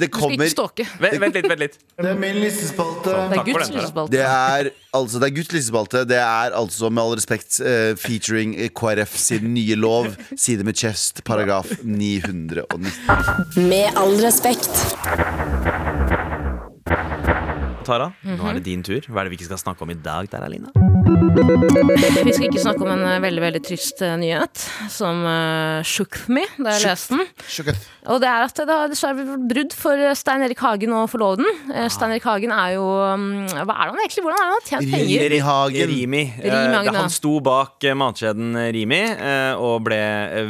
det 0.00 0.08
kommer 0.10 0.40
Du 0.40 0.48
skal 0.48 0.48
ikke 0.48 0.56
stalke. 0.56 0.86
Vent, 1.04 1.20
vent 1.20 1.36
litt, 1.36 1.50
vent 1.52 1.62
litt. 1.66 1.76
Det 2.00 2.08
er 2.14 2.18
min 2.22 2.40
listespalte. 2.40 3.12
Det 3.12 3.38
er 3.38 3.46
Guds 3.50 3.70
den, 3.70 4.10
Det 4.16 4.24
er 4.24 4.72
altså, 4.96 5.20
det 5.20 5.28
er 5.28 5.36
Guds 5.36 5.52
listespalte. 5.52 6.04
Det 6.08 6.18
er 6.22 6.56
altså, 6.62 6.88
med 6.88 7.04
all 7.04 7.14
respekt, 7.20 7.60
uh, 7.60 7.92
featuring 8.00 8.56
KrF 8.72 9.14
sin 9.20 9.52
nye 9.54 9.76
lov, 9.76 10.10
side 10.32 10.64
med 10.64 10.80
chest, 10.80 11.22
paragraf 11.28 11.76
919. 11.84 12.88
Med 13.68 14.00
all 14.00 14.16
respekt. 14.24 15.89
Tara, 17.90 18.12
nå 18.22 18.36
Mhm. 18.36 18.46
er 18.46 18.54
det 18.54 18.62
din 18.64 18.82
tur. 18.86 19.00
Hva 19.10 19.20
er 19.20 19.24
det 19.26 19.30
vi 19.32 19.36
ikke 19.40 19.48
skal 19.50 19.58
snakke 19.58 19.82
om 19.82 19.90
i 19.90 19.94
dag? 19.98 20.28
der, 20.30 20.44
Alina? 20.46 20.70
Vi 20.70 22.32
skal 22.32 22.46
ikke 22.46 22.62
snakke 22.62 22.84
om 22.84 22.90
en 22.92 23.02
eh, 23.02 23.18
veldig 23.22 23.42
veldig 23.42 23.62
trist 23.66 24.02
eh, 24.06 24.14
nyhet 24.20 24.62
som 24.92 25.24
uh, 25.26 25.82
shook 25.82 26.28
me 26.30 26.44
da 26.60 26.76
jeg 26.76 26.84
leste 26.86 27.18
den. 27.18 27.80
Og 28.10 28.20
det 28.22 28.28
er 28.30 28.44
at 28.46 28.60
det 28.60 28.68
har 28.70 28.92
dessverre 28.92 29.24
blitt 29.26 29.48
brudd 29.50 29.74
for 29.74 30.02
Stein 30.14 30.44
Erik 30.46 30.60
Hagen 30.62 30.94
og 30.94 31.08
forloveden. 31.10 31.48
Ah. 31.74 31.88
Stein 31.90 32.14
Erik 32.14 32.26
Hagen 32.28 32.54
er 32.54 32.76
jo 32.76 32.84
um, 32.86 33.26
Hva 33.50 33.74
er 33.74 33.90
han 33.90 33.98
egentlig? 34.04 34.24
Hvordan 34.24 34.38
er 34.38 34.44
det 34.44 34.46
han 34.46 34.54
har 34.54 34.68
tjent 34.70 34.94
penger? 34.94 35.24
Rimi 35.26 35.40
Hagen. 35.48 35.90
Rimi. 35.90 36.22
Rimi 36.44 36.76
Hagen, 36.76 37.00
han 37.00 37.12
sto 37.12 37.34
bak 37.44 37.88
matkjeden 38.00 38.54
Rimi 38.76 39.02
og 39.60 39.76
ble 39.88 40.00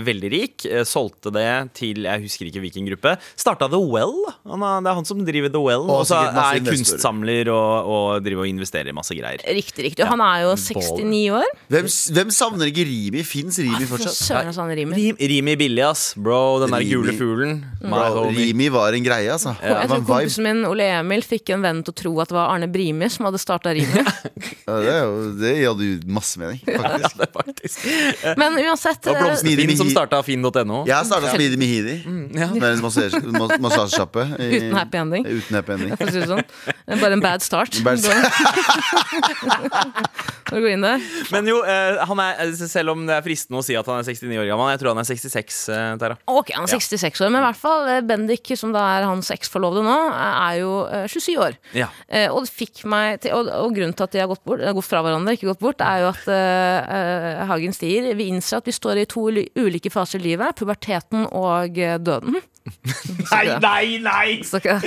veldig 0.04 0.30
rik. 0.36 0.68
Solgte 0.88 1.32
det 1.34 1.48
til 1.80 2.04
jeg 2.04 2.24
husker 2.26 2.50
ikke 2.50 2.62
hvilken 2.66 2.88
gruppe. 2.90 3.16
Starta 3.40 3.70
The 3.70 3.80
Well. 3.80 4.18
Han 4.44 4.62
er, 4.66 4.84
det 4.84 4.92
er 4.92 5.00
han 5.00 5.08
som 5.08 5.24
driver 5.24 5.52
The 5.52 5.64
Well. 5.64 5.88
Og 5.88 6.02
Og 6.02 6.06
så 6.10 6.20
er 6.20 6.60
investorer. 6.60 7.00
Kunstsamler 7.30 7.50
og, 7.52 7.90
og 7.90 8.24
driver 8.24 8.44
og 8.44 8.48
investerer 8.50 8.88
i 8.90 8.94
masse 8.96 9.14
greier. 9.16 9.40
Riktig, 9.46 9.84
riktig. 9.84 10.04
Og 10.04 10.10
han 10.10 10.20
er 10.24 10.42
jo 10.44 10.54
69 10.56 11.30
år. 11.36 11.46
Hvem, 11.70 11.88
hvem 12.16 12.30
savner 12.34 12.70
ikke 12.70 12.84
Rimi? 12.88 13.22
Fins 13.26 13.58
Rimi 13.62 13.86
fortsatt? 13.88 14.16
søren 14.16 14.52
han. 14.54 14.70
Rim, 14.76 15.16
Rimi 15.18 15.56
billig, 15.60 15.82
ass. 15.86 16.14
Bro, 16.16 16.60
den 16.64 16.70
der 16.74 16.82
Rimi. 16.82 16.90
gule 16.94 17.14
fuglen. 17.18 17.54
My 17.82 17.90
Bro, 17.90 18.24
homie. 18.24 18.46
Rimi 18.50 18.68
var 18.72 18.92
en 18.96 19.04
greie, 19.06 19.30
altså. 19.32 19.54
Jeg 19.62 19.88
tror 19.88 19.96
en 20.00 20.04
kompisen 20.06 20.44
min 20.46 20.64
Ole 20.68 20.86
Emil 21.00 21.22
fikk 21.26 21.50
en 21.54 21.62
venn 21.64 21.82
til 21.86 21.92
å 21.94 21.98
tro 22.02 22.14
at 22.22 22.30
det 22.32 22.36
var 22.38 22.52
Arne 22.54 22.68
Brimi 22.70 23.08
som 23.10 23.28
hadde 23.28 23.40
starta 23.42 23.72
Rimi. 23.76 24.04
Ja, 24.66 24.76
det, 24.80 24.90
er 24.94 25.00
jo- 25.04 25.32
det 25.40 25.54
hadde 25.66 25.86
jo 25.86 26.12
masse 26.14 26.38
mening, 26.40 26.60
faktisk. 26.80 27.16
Det 27.20 27.26
er 27.26 27.32
faktisk. 27.34 27.86
Men 28.40 28.58
uansett 28.60 29.06
Og 29.10 29.14
eh, 29.16 29.22
Blomsterfinn 29.24 29.56
Smidig 29.66 29.78
som 29.80 29.90
starta 29.90 30.20
finn.no. 30.26 30.82
Jeg 30.88 30.94
har 30.96 31.06
starta 31.08 31.32
Smidig 31.34 31.58
Mihidi. 31.60 31.96
ja. 32.38 32.48
Som 32.50 32.62
er 32.62 32.76
en 32.76 32.84
massasje- 32.84 33.22
mas- 33.34 33.56
massasjesjappe. 33.66 34.26
i- 34.38 34.50
Uten 34.60 34.76
happy 34.78 34.98
ending. 35.00 35.26
Uten 35.26 35.56
happy 35.58 35.72
ending. 35.76 35.96
for 35.96 36.06
å 36.06 36.12
si 36.14 36.20
det 36.22 36.28
sånn. 36.30 36.44
Det 36.44 36.96
er 36.96 37.00
bare 37.02 37.16
en 37.18 37.19
bad 37.22 37.42
start. 37.44 37.76
Bad 37.84 38.00
Når 40.50 40.56
du 40.56 40.60
går 40.64 40.72
inn 40.74 40.84
der. 40.84 41.02
Men 41.34 41.48
jo, 41.50 41.58
eh, 41.62 42.00
han 42.08 42.18
er, 42.24 42.52
selv 42.70 42.92
om 42.94 43.04
det 43.08 43.14
er 43.16 43.24
fristende 43.24 43.60
å 43.60 43.64
si 43.64 43.76
at 43.78 43.86
han 43.90 44.00
er 44.00 44.06
69 44.08 44.40
år 44.42 44.48
gammel, 44.50 44.70
jeg 44.74 44.80
tror 44.82 44.90
han 44.94 45.02
er 45.02 45.08
66, 45.08 45.60
eh, 45.74 45.90
Tara. 46.00 46.16
Ok, 46.30 46.48
han 46.56 46.66
er 46.66 46.72
66 46.74 47.22
år, 47.26 47.30
men 47.34 47.42
i 47.42 47.46
hvert 47.46 47.60
fall 47.60 47.82
eh, 47.94 48.00
Bendik, 48.06 48.46
som 48.58 48.70
da 48.74 48.82
er 48.96 49.06
hans 49.08 49.30
eksforlovede 49.34 49.84
nå, 49.86 49.96
er 50.16 50.54
jo 50.62 50.72
eh, 50.88 51.06
27 51.10 51.30
år. 51.46 51.58
Ja. 51.78 51.88
Eh, 52.08 52.28
og 52.32 52.38
det 52.46 52.54
fikk 52.56 52.76
meg 52.90 53.20
til, 53.24 53.36
og, 53.38 53.50
og 53.60 53.76
grunnen 53.76 53.94
til 53.96 54.06
at 54.08 54.16
de 54.16 54.22
har 54.24 54.30
gått, 54.32 54.44
bort, 54.48 54.64
har 54.66 54.76
gått 54.76 54.90
fra 54.90 55.04
hverandre, 55.06 55.36
ikke 55.38 55.50
gått 55.52 55.62
bort, 55.62 55.80
er 55.86 56.04
jo 56.06 56.10
at 56.12 56.24
eh, 56.34 56.78
eh, 56.98 57.44
Hagen 57.50 57.74
sier 57.76 58.10
vi 58.18 58.30
innser 58.32 58.54
at 58.60 58.68
vi 58.68 58.74
står 58.74 59.04
i 59.04 59.08
to 59.10 59.28
ulike 59.30 59.92
faser 59.94 60.18
i 60.20 60.26
livet. 60.32 60.56
Puberteten 60.58 61.28
og 61.30 61.78
døden. 62.04 62.40
Nei, 63.30 63.46
nei, 63.62 63.84
nei! 64.04 64.26
Ikke- 64.44 64.76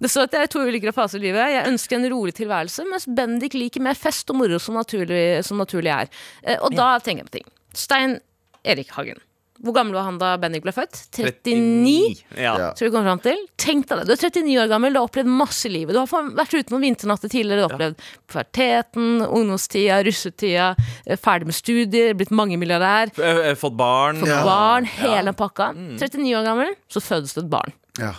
Det 0.00 0.08
står, 0.10 0.22
at 0.22 0.30
det 0.32 0.40
er 0.40 0.46
to 0.54 0.60
ulike 0.64 0.92
faser 0.96 1.18
i 1.20 1.26
livet. 1.28 1.50
Jeg 1.52 1.66
ønsker 1.68 1.96
en 1.98 2.10
rolig 2.10 2.32
tilværelse, 2.38 2.86
mens 2.88 3.04
Bendik 3.06 3.52
liker 3.54 3.80
mer 3.84 3.94
fest 3.94 4.30
og 4.32 4.36
moro 4.40 4.58
som 4.58 4.74
naturlig, 4.80 5.44
som 5.44 5.58
naturlig 5.60 5.92
er. 5.92 6.08
Eh, 6.42 6.56
og 6.64 6.72
da 6.74 6.94
tenker 7.04 7.24
jeg 7.24 7.30
på 7.30 7.36
ting. 7.40 7.50
Stein 7.76 8.20
Erik 8.64 8.88
Hagen. 8.96 9.20
Hvor 9.60 9.74
gammel 9.76 9.92
var 9.92 10.06
han 10.06 10.16
da 10.16 10.38
Bendik 10.40 10.62
ble 10.64 10.72
født? 10.72 11.02
39? 11.12 12.22
Ja. 12.32 12.54
Ja. 12.56 12.68
Tror 12.72 12.86
vi 12.88 12.92
kommer 12.94 13.10
fram 13.10 13.20
til. 13.20 13.42
Tenk 13.60 13.84
deg 13.90 13.98
det. 14.00 14.06
Du 14.08 14.12
er 14.14 14.30
39 14.30 14.54
år 14.62 14.70
gammel, 14.72 14.94
du 14.94 14.98
har 15.02 15.04
opplevd 15.10 15.28
masse 15.28 15.68
i 15.68 15.72
livet. 15.74 15.92
Du 15.92 16.00
har 16.00 16.30
vært 16.38 16.54
ute 16.56 16.72
noen 16.72 16.86
vinternatter 16.86 17.28
tidligere, 17.28 17.60
du 17.60 17.66
har 17.66 17.74
opplevd 17.74 18.00
puberteten, 18.32 19.10
ungdomstida, 19.28 20.00
russetida, 20.06 20.70
eh, 21.04 21.20
ferdig 21.20 21.50
med 21.50 21.54
studier, 21.58 22.14
blitt 22.16 22.32
mangemilliardær, 22.32 23.12
Eh, 23.20 23.54
Fått 23.54 23.76
barn. 23.76 24.16
fått 24.22 24.28
Ja. 24.32 24.42
barn, 24.44 24.84
hele 24.86 25.32
pakka. 25.36 25.74
39 25.76 26.34
år 26.40 26.44
gammel, 26.48 26.74
så 26.88 27.00
fødes 27.04 27.34
det 27.34 27.44
et 27.44 27.50
barn. 27.50 27.72
Ja. 27.98 28.14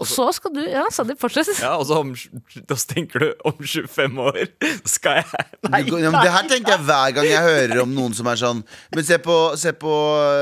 Og 0.00 0.08
så 0.08 0.26
skal 0.32 0.52
du 0.54 0.60
Ja, 0.64 0.86
Sandeep, 0.92 1.18
fortsett. 1.20 1.50
Ja, 1.60 1.74
og 1.76 1.84
så 1.88 1.98
om, 2.00 2.14
da 2.68 2.76
tenker 2.88 3.20
du 3.20 3.28
om 3.44 3.58
25 3.60 4.20
år 4.24 4.38
skal 4.88 5.20
jeg 5.20 5.44
Nei, 5.68 5.82
Du 5.84 5.96
ja, 6.00 6.08
men 6.12 6.24
det 6.24 6.32
her 6.32 6.46
tenker 6.48 6.72
jeg 6.74 6.84
hver 6.88 7.14
gang 7.18 7.28
jeg 7.28 7.42
hører 7.44 7.82
om 7.82 7.92
noen 7.94 8.14
som 8.16 8.28
er 8.32 8.40
sånn 8.40 8.62
Men 8.96 9.04
se 9.06 9.18
på, 9.22 9.36
se 9.60 9.72
på 9.76 9.92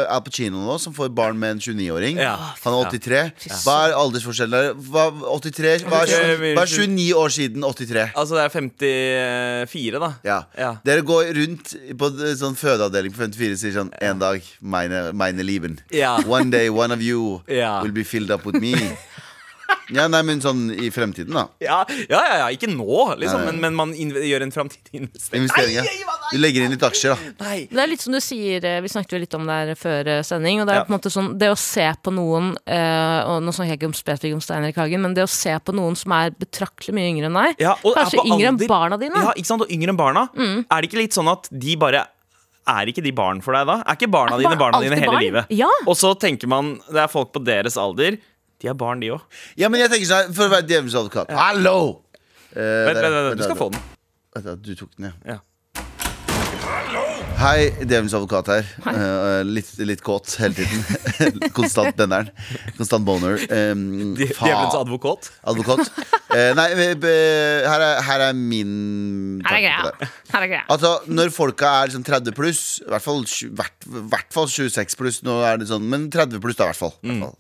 Al 0.09 0.23
Pacino 0.27 0.63
nå, 0.63 0.77
som 0.83 0.95
får 0.95 1.11
barn 1.15 1.39
med 1.41 1.57
en 1.57 1.61
29-åring. 1.63 2.21
Ja. 2.23 2.37
Han 2.63 2.77
er 2.79 2.93
83. 2.95 3.23
Hva 3.65 3.75
er 3.89 3.97
aldersforskjellen 3.99 4.55
der? 4.55 4.79
Hva, 4.93 5.09
83, 5.43 5.85
hva, 5.89 6.03
er, 6.07 6.33
hva 6.57 6.65
er 6.65 6.73
29 6.73 7.09
år 7.19 7.35
siden 7.35 7.67
83? 7.67 8.07
Altså, 8.19 8.39
det 8.39 8.45
er 8.47 8.55
54, 8.55 10.01
da. 10.03 10.11
Ja. 10.27 10.39
Ja. 10.59 10.71
Dere 10.87 11.05
går 11.07 11.33
rundt 11.39 11.75
på 12.01 12.11
sånn 12.41 12.57
fødeavdeling 12.59 13.15
på 13.15 13.25
54 13.27 13.57
og 13.57 13.63
sier 13.63 13.77
sånn 13.77 13.93
En 14.05 14.21
dag, 14.23 14.45
meine, 14.61 15.09
meine 15.17 15.45
lieben. 15.47 15.79
Ja. 15.95 16.17
One 16.29 16.51
day, 16.55 16.69
one 16.73 16.95
of 16.95 17.03
you 17.05 17.41
Ja. 17.51 17.81
will 17.83 17.93
be 17.95 18.05
filled 18.05 18.31
up 18.35 18.47
with 18.47 18.61
me. 18.63 18.75
Ja, 19.95 20.05
nei, 20.13 20.21
men 20.23 20.41
sånn 20.45 20.67
i 20.75 20.91
fremtiden, 20.93 21.33
da. 21.33 21.47
Ja, 21.65 21.79
ja, 21.89 22.19
ja, 22.29 22.37
ja 22.43 22.47
ikke 22.53 22.69
nå, 22.69 23.17
liksom, 23.17 23.41
Nei, 23.45 23.53
men, 23.53 23.61
men 23.63 23.77
man 23.79 23.93
inv 23.97 24.19
gjør 24.21 24.43
en 24.45 24.53
framtidig 24.53 24.99
investering. 25.01 25.43
Investeringer. 25.47 25.87
Nei, 25.89 25.95
nei, 26.03 26.17
nei, 26.19 26.29
Du 26.35 26.39
legger 26.43 26.65
inn 26.67 26.75
litt 26.75 26.85
aksjer, 26.85 27.15
da. 27.17 27.33
Nei. 27.47 27.59
Det 27.71 27.81
er 27.85 27.89
litt 27.89 28.05
som 28.05 28.13
du 28.13 28.21
sier, 28.21 28.65
eh, 28.69 28.81
vi 28.85 28.91
snakket 28.93 29.15
jo 29.17 29.21
litt 29.23 29.37
om 29.39 29.47
det 29.49 29.57
her 29.63 29.73
før 29.81 30.11
eh, 30.19 30.23
sending. 30.29 30.61
Og 30.61 30.69
det 30.69 30.75
er 30.75 30.81
Ja. 30.83 30.85
på 30.85 30.93
en 30.93 30.99
måte 30.99 31.13
sånn, 31.15 31.31
det 31.41 31.49
å 31.49 31.57
se 31.57 31.87
på 32.05 32.13
noen 32.13 32.51
eh, 32.67 33.21
Og 33.33 33.41
nå 33.47 33.55
snakker 33.57 33.73
jeg 33.73 33.81
ikke 33.81 33.89
om 33.91 33.97
spesifikt 33.97 34.37
om 34.37 34.45
Steinar 34.45 34.73
Kagen, 34.77 35.01
men 35.07 35.15
det 35.17 35.25
å 35.25 35.31
se 35.33 35.57
på 35.65 35.73
noen 35.77 35.97
som 35.97 36.13
er 36.19 36.31
betraktelig 36.37 36.93
mye 36.99 37.09
yngre 37.15 37.31
enn 37.33 37.41
deg, 37.41 37.57
Ja, 37.65 37.75
og 37.83 37.97
er 37.97 38.03
kanskje 38.05 38.21
på 38.21 38.27
yngre 38.29 38.49
enn 38.53 38.59
alder- 38.61 38.69
barna 38.77 38.99
dine. 39.01 39.25
Ja, 39.25 39.33
ikke 39.37 39.51
sant, 39.55 39.65
og 39.65 39.73
yngre 39.73 39.89
enn 39.95 40.01
barna. 40.01 40.29
Er 40.37 40.81
det 40.83 40.91
ikke 40.93 41.01
litt 41.01 41.17
sånn 41.17 41.33
at 41.33 41.49
de 41.51 41.77
bare 41.81 42.05
er 42.69 42.85
ikke 42.93 43.01
de 43.03 43.11
barn 43.17 43.41
for 43.41 43.57
deg 43.57 43.65
da? 43.67 43.79
Er 43.89 43.97
ikke 43.97 44.11
barna 44.13 44.37
Er 44.37 44.43
dine 44.45 44.59
barn 44.61 44.73
barna 44.77 44.85
dine 44.85 44.93
alltid 44.93 45.07
hele 45.07 45.13
barn? 45.17 45.25
livet? 45.25 45.47
Ja. 45.65 45.71
Og 45.89 45.97
så 45.97 46.13
tenker 46.21 46.47
man 46.53 46.75
det 46.93 47.01
er 47.07 47.09
folk 47.09 47.33
på 47.33 47.41
deres 47.43 47.79
alder. 47.81 48.19
De 48.61 48.67
har 48.67 48.75
barn, 48.75 49.01
de 49.01 49.13
òg. 49.15 49.21
Ja, 49.61 49.69
men 49.71 49.81
jeg 49.85 49.91
tenker 49.93 50.09
sånn 50.11 50.35
For 50.35 50.49
å 50.49 50.53
være 50.57 50.67
djevelens 50.67 50.97
advokat. 50.99 51.31
Hallo! 51.31 51.77
Eh, 52.55 52.63
Vent, 52.89 52.97
der- 52.99 53.11
vent, 53.11 53.29
vent, 53.29 53.39
du 53.39 53.45
skal 53.47 53.57
få 53.61 53.71
den. 53.73 53.81
Vent 54.35 54.45
da, 54.51 54.55
Du 54.57 54.75
tok 54.75 54.91
den, 54.97 55.13
ja. 55.13 55.35
Ja. 55.35 55.39
Hei, 57.39 57.69
djevelens 57.87 58.15
advokat 58.19 58.49
her. 58.51 58.65
Eh, 58.91 59.43
litt, 59.47 59.69
litt 59.87 60.01
kåt 60.03 60.33
hele 60.41 60.57
tiden. 60.59 60.81
Konstant 61.57 61.95
benderen. 61.99 62.33
Konstant 62.77 63.05
boner. 63.07 63.37
Um, 63.47 64.17
Djevelens 64.19 64.75
advokat. 64.75 65.29
advokat. 65.47 65.85
Eh, 66.35 66.51
nei, 66.59 66.67
eh, 66.75 66.95
be- 66.99 67.63
her 67.63 67.85
er, 67.85 68.03
her 68.09 68.25
er 68.27 68.35
min 68.35 69.41
Her 69.47 69.55
er 69.55 69.63
tanke 69.63 69.71
på 69.71 69.87
greia. 69.87 69.93
det. 70.03 70.09
Her 70.35 70.43
er 70.49 70.51
greia. 70.51 70.65
Altså, 70.75 70.93
Når 71.07 71.31
folka 71.37 71.71
er 71.85 71.93
liksom 71.93 72.05
30 72.11 72.35
pluss, 72.37 72.65
i 72.83 72.91
hvert 72.91 73.07
fall, 73.07 73.23
tju- 73.31 73.53
hvert, 73.55 73.87
hvert 74.11 74.35
fall 74.35 74.51
26 74.51 74.99
pluss, 74.99 75.23
nå 75.23 75.39
er 75.47 75.63
det 75.63 75.71
sånn, 75.71 75.87
men 75.95 76.11
30 76.11 76.43
pluss 76.43 76.59
da, 76.59 76.67
i 76.67 76.73
hvert 76.73 76.83
fall, 76.83 76.97
i 77.05 77.13
hvert 77.13 77.23
fall. 77.29 77.39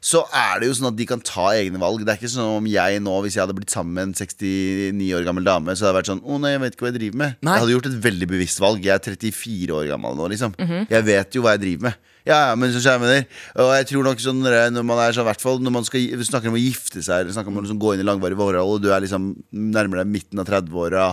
Så 0.00 0.22
er 0.34 0.60
det 0.60 0.68
jo 0.70 0.76
sånn 0.78 0.90
at 0.92 0.98
de 0.98 1.06
kan 1.08 1.22
ta 1.24 1.48
egne 1.56 1.80
valg. 1.82 2.04
Det 2.04 2.14
er 2.14 2.20
ikke 2.20 2.32
sånn 2.32 2.58
om 2.58 2.68
jeg 2.70 3.00
nå, 3.04 3.14
hvis 3.24 3.38
jeg 3.38 3.44
hadde 3.44 3.56
blitt 3.58 3.74
sammen 3.74 3.96
med 3.96 4.10
en 4.10 4.14
69 4.18 5.08
år 5.18 5.26
gammel 5.26 5.48
dame, 5.48 5.74
så 5.74 5.88
hadde 5.88 5.94
det 5.96 6.00
vært 6.02 6.12
sånn 6.12 6.22
Å 6.24 6.42
nei, 6.42 6.52
jeg 6.54 6.62
vet 6.64 6.76
ikke 6.76 6.86
hva 6.86 6.92
jeg 6.92 6.98
driver 7.00 7.22
med. 7.24 7.40
Nei. 7.40 7.56
Jeg 7.56 7.64
hadde 7.64 7.74
gjort 7.76 7.90
et 7.90 7.98
veldig 8.08 8.30
bevisst 8.34 8.62
valg. 8.62 8.84
Jeg 8.86 8.94
er 8.94 9.02
34 9.08 9.80
år 9.80 9.90
gammel 9.92 10.18
nå, 10.18 10.30
liksom. 10.34 10.54
Jeg 10.88 11.08
vet 11.08 11.38
jo 11.38 11.44
hva 11.44 11.56
jeg 11.56 11.64
driver 11.66 11.90
med. 11.90 12.04
Ja, 12.28 12.38
ja, 12.50 12.56
men 12.60 12.72
så 12.74 12.82
jeg 12.84 13.00
med 13.00 13.08
det. 13.08 13.20
Og 13.56 13.70
jeg 13.72 13.86
tror 13.88 14.04
nok 14.04 14.20
sånn 14.20 14.42
når 14.44 14.84
man 14.84 15.00
er 15.00 15.14
sånn, 15.16 15.24
hvert 15.28 15.40
fall 15.44 15.62
når 15.64 15.74
man 15.78 15.86
skal, 15.86 16.04
snakker 16.28 16.50
om 16.50 16.58
å 16.58 16.60
gifte 16.60 17.00
seg, 17.00 17.22
eller 17.22 17.32
snakker 17.32 17.52
om 17.52 17.60
å 17.60 17.64
liksom 17.64 17.80
gå 17.80 17.94
inn 17.94 18.02
i 18.04 18.08
langvarige 18.08 18.36
forhold, 18.36 18.74
og 18.74 18.82
du 18.84 18.90
er 18.92 19.04
liksom 19.04 19.30
nærmer 19.72 20.02
deg 20.02 20.10
midten 20.12 20.42
av 20.42 20.48
30-åra, 20.50 21.06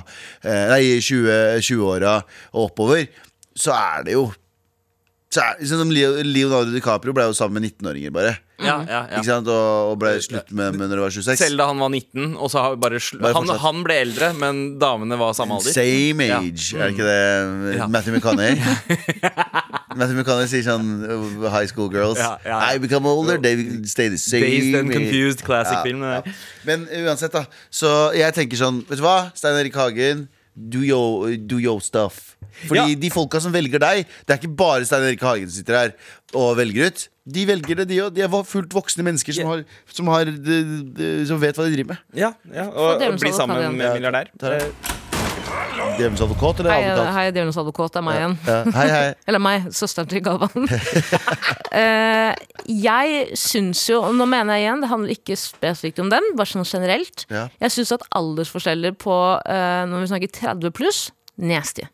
eh, 0.43 0.65
nei, 0.73 0.81
20 0.99 1.61
20-åra 1.63 2.17
og 2.51 2.65
oppover, 2.65 3.07
så 3.55 3.71
er 3.77 4.03
det 4.09 4.17
jo 4.17 4.27
er, 5.35 5.57
Sånn 5.67 5.81
som 5.81 5.89
Leonardo 5.91 6.71
DiCaprio 6.71 7.11
ble 7.15 7.25
jo 7.27 7.33
sammen 7.35 7.59
med 7.59 7.71
19-åringer, 7.73 8.11
bare. 8.15 8.35
Ja, 8.63 8.77
ja, 8.87 8.99
ja. 9.11 9.17
Ikke 9.19 9.27
sant? 9.27 9.49
Og, 9.51 9.89
og 9.91 9.97
ble 9.99 10.13
slutt 10.23 10.51
med, 10.55 10.77
med 10.79 10.87
når 10.87 10.93
det 10.95 11.03
var 11.03 11.11
26. 11.17 11.39
Selv 11.41 11.59
da 11.59 11.65
han 11.73 11.81
var 11.83 11.89
19, 11.91 12.37
og 12.39 12.47
så 12.53 12.61
har 12.63 12.75
vi 12.75 12.79
bare 12.85 13.01
Bare 13.19 13.33
han, 13.35 13.49
han 13.65 13.81
ble 13.83 13.97
eldre, 14.05 14.29
men 14.39 14.61
damene 14.79 15.17
var 15.19 15.33
samme 15.35 15.57
alder. 15.57 15.75
Same 15.75 16.29
Ja. 16.29 16.37
age, 16.39 16.69
er 16.77 16.85
det 16.85 16.93
ikke 16.95 17.09
det? 17.09 17.75
Ja. 17.81 17.87
Matthew 17.91 18.15
McConney. 18.15 18.55
Matthew 19.99 20.17
McConney 20.21 20.47
sier 20.51 20.63
sånn 20.65 20.87
uh, 21.03 21.49
High 21.51 21.67
school 21.71 21.91
girls. 21.91 22.19
Ja, 22.19 22.35
ja, 22.45 22.55
ja. 22.55 22.71
I 22.75 22.79
become 22.83 23.07
older, 23.11 23.37
they 23.43 23.55
stay 23.91 24.07
the 24.11 24.19
same. 24.19 24.43
Based 24.47 24.79
and 24.79 24.91
Confused 24.93 25.43
classic 25.47 25.77
Ja, 25.81 25.83
film. 25.83 26.03
ja. 26.07 26.21
Men 26.67 26.87
uansett, 27.03 27.35
da. 27.35 27.45
Så 27.71 27.91
jeg 28.15 28.31
tenker 28.39 28.59
sånn, 28.59 28.81
vet 28.87 28.99
du 28.99 29.05
hva? 29.05 29.17
Stein 29.35 29.59
Erik 29.59 29.75
Hagen, 29.79 30.25
do 30.55 30.83
your, 30.85 31.35
do 31.37 31.59
your 31.59 31.81
stuff. 31.81 32.35
Fordi 32.67 32.93
Ja. 32.93 32.95
de 32.95 33.09
folka 33.11 33.41
som 33.41 33.51
velger 33.51 33.79
deg, 33.79 34.05
det 34.25 34.33
er 34.33 34.39
ikke 34.39 34.55
bare 34.55 34.85
Stein 34.85 35.03
Erik 35.03 35.21
Hagen 35.21 35.49
som 35.49 35.57
sitter 35.57 35.77
her 35.77 35.91
og 36.33 36.55
velger 36.57 36.87
ut. 36.87 37.07
De 37.27 37.45
velger 37.47 37.75
det, 37.75 37.87
de 37.89 38.01
òg. 38.05 38.13
De 38.13 38.21
er 38.21 38.43
fullt 38.45 38.73
voksne 38.73 39.03
mennesker 39.03 39.33
som, 39.33 39.47
har, 39.49 39.63
som, 39.91 40.07
har, 40.13 40.25
de, 40.25 40.59
de, 40.95 41.25
som 41.27 41.41
vet 41.41 41.57
hva 41.57 41.65
de 41.65 41.73
driver 41.73 41.95
med. 41.95 41.97
Ja, 42.13 42.33
ja, 42.53 42.67
og, 42.69 43.01
djevelens 43.01 43.21
og 43.21 43.25
bli 43.25 43.33
sammen 43.33 43.77
med 43.77 43.93
milliardær. 43.97 44.29
Djevelens 45.75 46.21
advokat 46.23 46.59
eller 46.61 46.71
Hei, 46.71 46.83
advokat? 46.89 47.13
hei 47.15 47.25
djevelens 47.35 47.57
advokat, 47.59 47.91
det 47.93 47.99
er 47.99 48.05
meg 48.05 48.19
igjen. 48.19 48.35
Ja. 48.47 48.57
Hei, 48.75 48.85
hei. 48.93 49.09
Eller 49.29 49.41
meg, 49.43 49.67
søsteren 49.75 50.09
til 50.11 50.23
Galvan. 50.25 50.69
uh, 50.69 52.31
jeg 52.87 53.37
syns 53.39 53.83
jo, 53.89 53.99
og 54.07 54.15
nå 54.17 54.27
mener 54.29 54.57
jeg 54.57 54.65
igjen, 54.65 54.83
det 54.85 54.91
handler 54.91 55.15
ikke 55.15 55.37
spesifikt 55.39 56.01
om 56.03 56.11
den, 56.13 56.31
bare 56.39 56.51
sånn 56.51 56.67
generelt. 56.67 57.27
Ja. 57.33 57.47
Jeg 57.63 57.75
syns 57.75 57.93
at 57.97 58.07
aldersforskjeller 58.15 58.95
på, 59.01 59.19
uh, 59.39 59.83
når 59.91 60.05
vi 60.05 60.11
snakker 60.13 60.35
30 60.41 60.75
pluss, 60.75 61.05
nasty. 61.35 61.87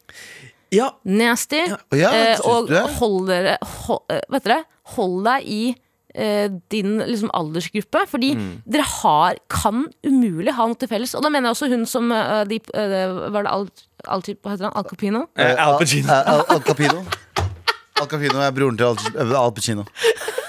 Ja, 0.71 0.93
Nasty. 1.03 1.65
Ja, 1.67 1.77
ja, 1.99 2.11
uh, 2.39 2.45
og 2.47 2.69
hold 3.01 3.25
dere 3.27 3.57
hold, 3.83 4.05
eh, 4.13 4.21
Vet 4.31 4.45
dere, 4.45 4.61
hold 4.93 5.17
deg 5.25 5.49
i 5.51 5.63
eh, 5.73 5.80
din 6.69 6.97
liksom, 7.07 7.29
aldersgruppe, 7.33 8.05
fordi 8.09 8.33
Mm. 8.35 8.61
dere 8.67 8.83
har, 8.83 9.35
kan 9.49 9.85
umulig 10.05 10.53
ha 10.53 10.65
noe 10.67 10.75
til 10.75 10.87
felles. 10.91 11.13
Og 11.15 11.23
da 11.23 11.29
mener 11.29 11.49
jeg 11.49 11.55
også 11.55 11.69
hun 11.71 11.85
som 11.85 12.11
uh, 12.11 12.43
de, 12.45 12.59
uh, 12.75 13.31
Var 13.31 13.43
det 13.43 13.51
Al, 13.51 13.67
Al, 14.07 14.21
hva 14.21 14.51
heter 14.51 14.65
han? 14.67 14.73
Al 14.75 14.83
Capino? 14.83 15.25
eh, 15.37 15.55
Al 15.57 15.77
Pacino. 15.79 16.09
Al, 16.11 16.23
Al, 16.27 16.45
Al 16.57 16.61
Capino. 16.63 17.03
Al 18.01 18.07
Capino 18.07 18.41
er 18.41 18.51
broren 18.51 18.77
til 18.77 18.85
Al, 18.87 19.35
Al 19.35 19.53
Pacino. 19.53 19.85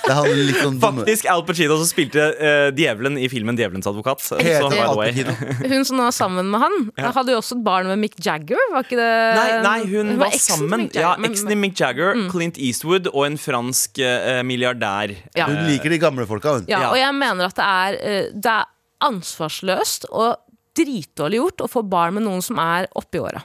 Det 0.02 0.16
litt 0.34 0.58
sånn. 0.58 0.78
Faktisk 0.82 1.28
Al 1.30 1.44
Pacino 1.46 1.76
som 1.80 1.88
spilte 1.88 2.24
uh, 2.34 2.68
djevelen 2.74 3.18
i 3.20 3.28
filmen 3.30 3.56
'Djevelens 3.58 3.86
advokat'. 3.86 4.22
Så, 4.24 4.38
by 4.40 4.80
the 4.80 4.96
way. 4.98 5.12
Hun 5.72 5.86
som 5.88 6.00
nå 6.00 6.06
er 6.08 6.16
sammen 6.16 6.50
med 6.52 6.62
han, 6.64 6.76
hadde 6.98 7.34
jo 7.34 7.40
også 7.40 7.58
et 7.58 7.64
barn 7.66 7.90
med 7.90 8.02
Mick 8.02 8.18
Jagger, 8.22 8.60
var 8.74 8.86
ikke 8.86 8.98
det? 8.98 9.10
Nei, 9.38 9.48
nei, 9.66 9.78
hun, 9.92 10.14
var, 10.18 10.32
var 10.32 10.38
sammen. 10.42 10.86
Mick 10.86 10.98
Ja, 10.98 11.14
Eksen 11.30 11.52
til 11.52 11.60
Mick 11.60 11.78
Jagger, 11.78 12.18
Clint 12.32 12.58
Eastwood 12.58 13.10
og 13.12 13.26
en 13.28 13.38
fransk 13.40 14.02
uh, 14.02 14.40
milliardær. 14.46 15.14
Ja. 15.38 15.48
Hun 15.50 15.66
liker 15.70 15.92
de 15.94 16.00
gamle 16.02 16.26
folka, 16.28 16.58
hun. 16.58 16.68
Ja, 16.70 16.82
Ja. 16.82 16.90
og 16.90 16.98
jeg 16.98 17.14
mener 17.18 17.50
at 17.50 17.58
det 17.58 17.68
er, 17.68 18.00
uh, 18.02 18.40
det 18.42 18.56
er 18.58 18.70
ansvarsløst 19.06 20.08
og 20.10 20.36
dritdårlig 20.78 21.40
gjort 21.40 21.64
å 21.66 21.70
få 21.70 21.82
barn 21.86 22.16
med 22.16 22.24
noen 22.26 22.42
som 22.44 22.58
er 22.62 22.88
oppi 22.98 23.20
åra. 23.20 23.42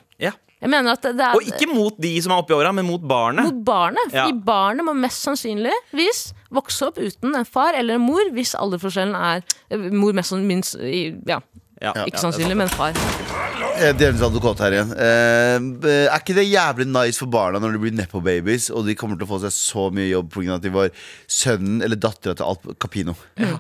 Jeg 0.62 0.70
mener 0.74 0.92
at 0.98 1.02
det, 1.06 1.20
er 1.22 1.36
Og 1.38 1.42
ikke 1.46 1.68
mot 1.70 1.98
de 2.02 2.12
som 2.22 2.32
er 2.34 2.40
oppi 2.42 2.54
åra, 2.56 2.72
men 2.74 2.86
mot 2.88 3.02
barnet. 3.08 3.46
mot 3.46 3.60
barnet. 3.66 4.00
Fordi 4.10 4.34
Ja. 4.34 4.42
barnet 4.46 4.86
må 4.88 4.96
mest 4.98 5.22
sannsynligvis 5.28 6.34
vokse 6.52 6.88
opp 6.88 6.98
uten 6.98 7.36
en 7.36 7.46
far 7.46 7.74
eller 7.78 7.96
en 7.96 8.02
mor, 8.02 8.24
hvis 8.34 8.56
alderforskjellen 8.58 9.16
er 9.16 9.44
eh, 9.70 9.78
Mor 9.92 10.14
mest 10.14 10.32
sannsynlig 10.34 10.48
minst 10.48 10.76
Ja, 11.28 11.40
Ja. 11.82 11.94
ikke 12.06 12.18
sannsynlig, 12.18 12.58
men 12.58 12.68
far. 12.70 12.94
Eh, 13.78 13.92
Djevelens 13.94 14.24
advokat 14.26 14.62
her 14.64 14.74
igjen. 14.74 14.92
Eh, 14.98 16.08
er 16.08 16.16
ikke 16.18 16.34
det 16.38 16.48
jævlig 16.50 16.88
nice 16.90 17.20
for 17.22 17.30
barna 17.30 17.60
når 17.62 17.76
de 17.76 17.82
blir 17.84 17.94
nepo-babies, 17.94 18.72
og 18.74 18.88
de 18.88 18.96
kommer 18.98 19.20
til 19.20 19.28
å 19.28 19.30
få 19.30 19.38
seg 19.44 19.54
så 19.54 19.84
mye 19.94 20.08
jobb 20.10 20.32
pga. 20.34 20.56
at 20.56 20.64
de 20.66 20.72
var 20.74 20.90
sønnen 21.30 21.84
eller 21.86 22.00
dattera 22.02 22.34
til 22.40 22.48
Al 22.48 22.58
Capino? 22.82 23.14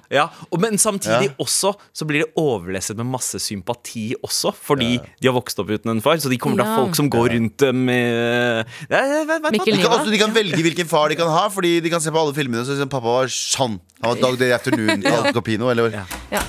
Ja, 0.09 0.29
og, 0.51 0.59
Men 0.61 0.77
samtidig 0.81 1.29
Ja. 1.29 1.35
også 1.39 1.75
så 1.93 2.07
blir 2.07 2.23
det 2.25 2.33
overlesset 2.35 2.97
med 2.97 3.05
masse 3.05 3.37
sympati 3.39 4.15
også, 4.23 4.53
fordi 4.55 4.97
de 5.21 5.27
har 5.27 5.35
vokst 5.37 5.59
opp 5.59 5.69
uten 5.69 5.91
en 5.91 6.01
far. 6.01 6.17
Så 6.17 6.29
de 6.29 6.37
kommer 6.37 6.57
til 6.57 6.65
å 6.65 6.71
ha 6.73 6.83
folk 6.85 6.95
som 6.95 7.09
går 7.09 7.29
rundt 7.37 7.57
dem 7.57 7.85
med 7.85 8.65
Ja, 8.89 9.23
vet. 9.23 9.51
Mikkel 9.51 9.75
De 9.77 9.83
kan, 9.83 9.91
Niva. 10.01 10.11
de 10.11 10.17
kan 10.17 10.33
velge 10.33 10.63
hvilken 10.65 10.87
far 10.87 11.09
de 11.09 11.15
kan 11.15 11.27
ha, 11.29 11.47
Fordi 11.49 11.79
de 11.81 11.89
kan 11.89 12.01
se 12.01 12.09
på 12.09 12.17
alle 12.17 12.33
filmene. 12.33 12.61
og 12.61 12.65
Så 12.65 12.81
at 12.81 12.89
Pappa 12.89 13.05
var 13.05 13.25
sånn. 13.27 13.79
Han 14.01 14.15
var 14.15 14.21
Dag 14.21 14.37
Day 14.39 14.51
Afternoon. 14.51 15.05
Al 15.05 15.31
Capino, 15.33 15.69
eller 15.69 15.91
Ja. 15.91 16.05
Ja. 16.31 16.41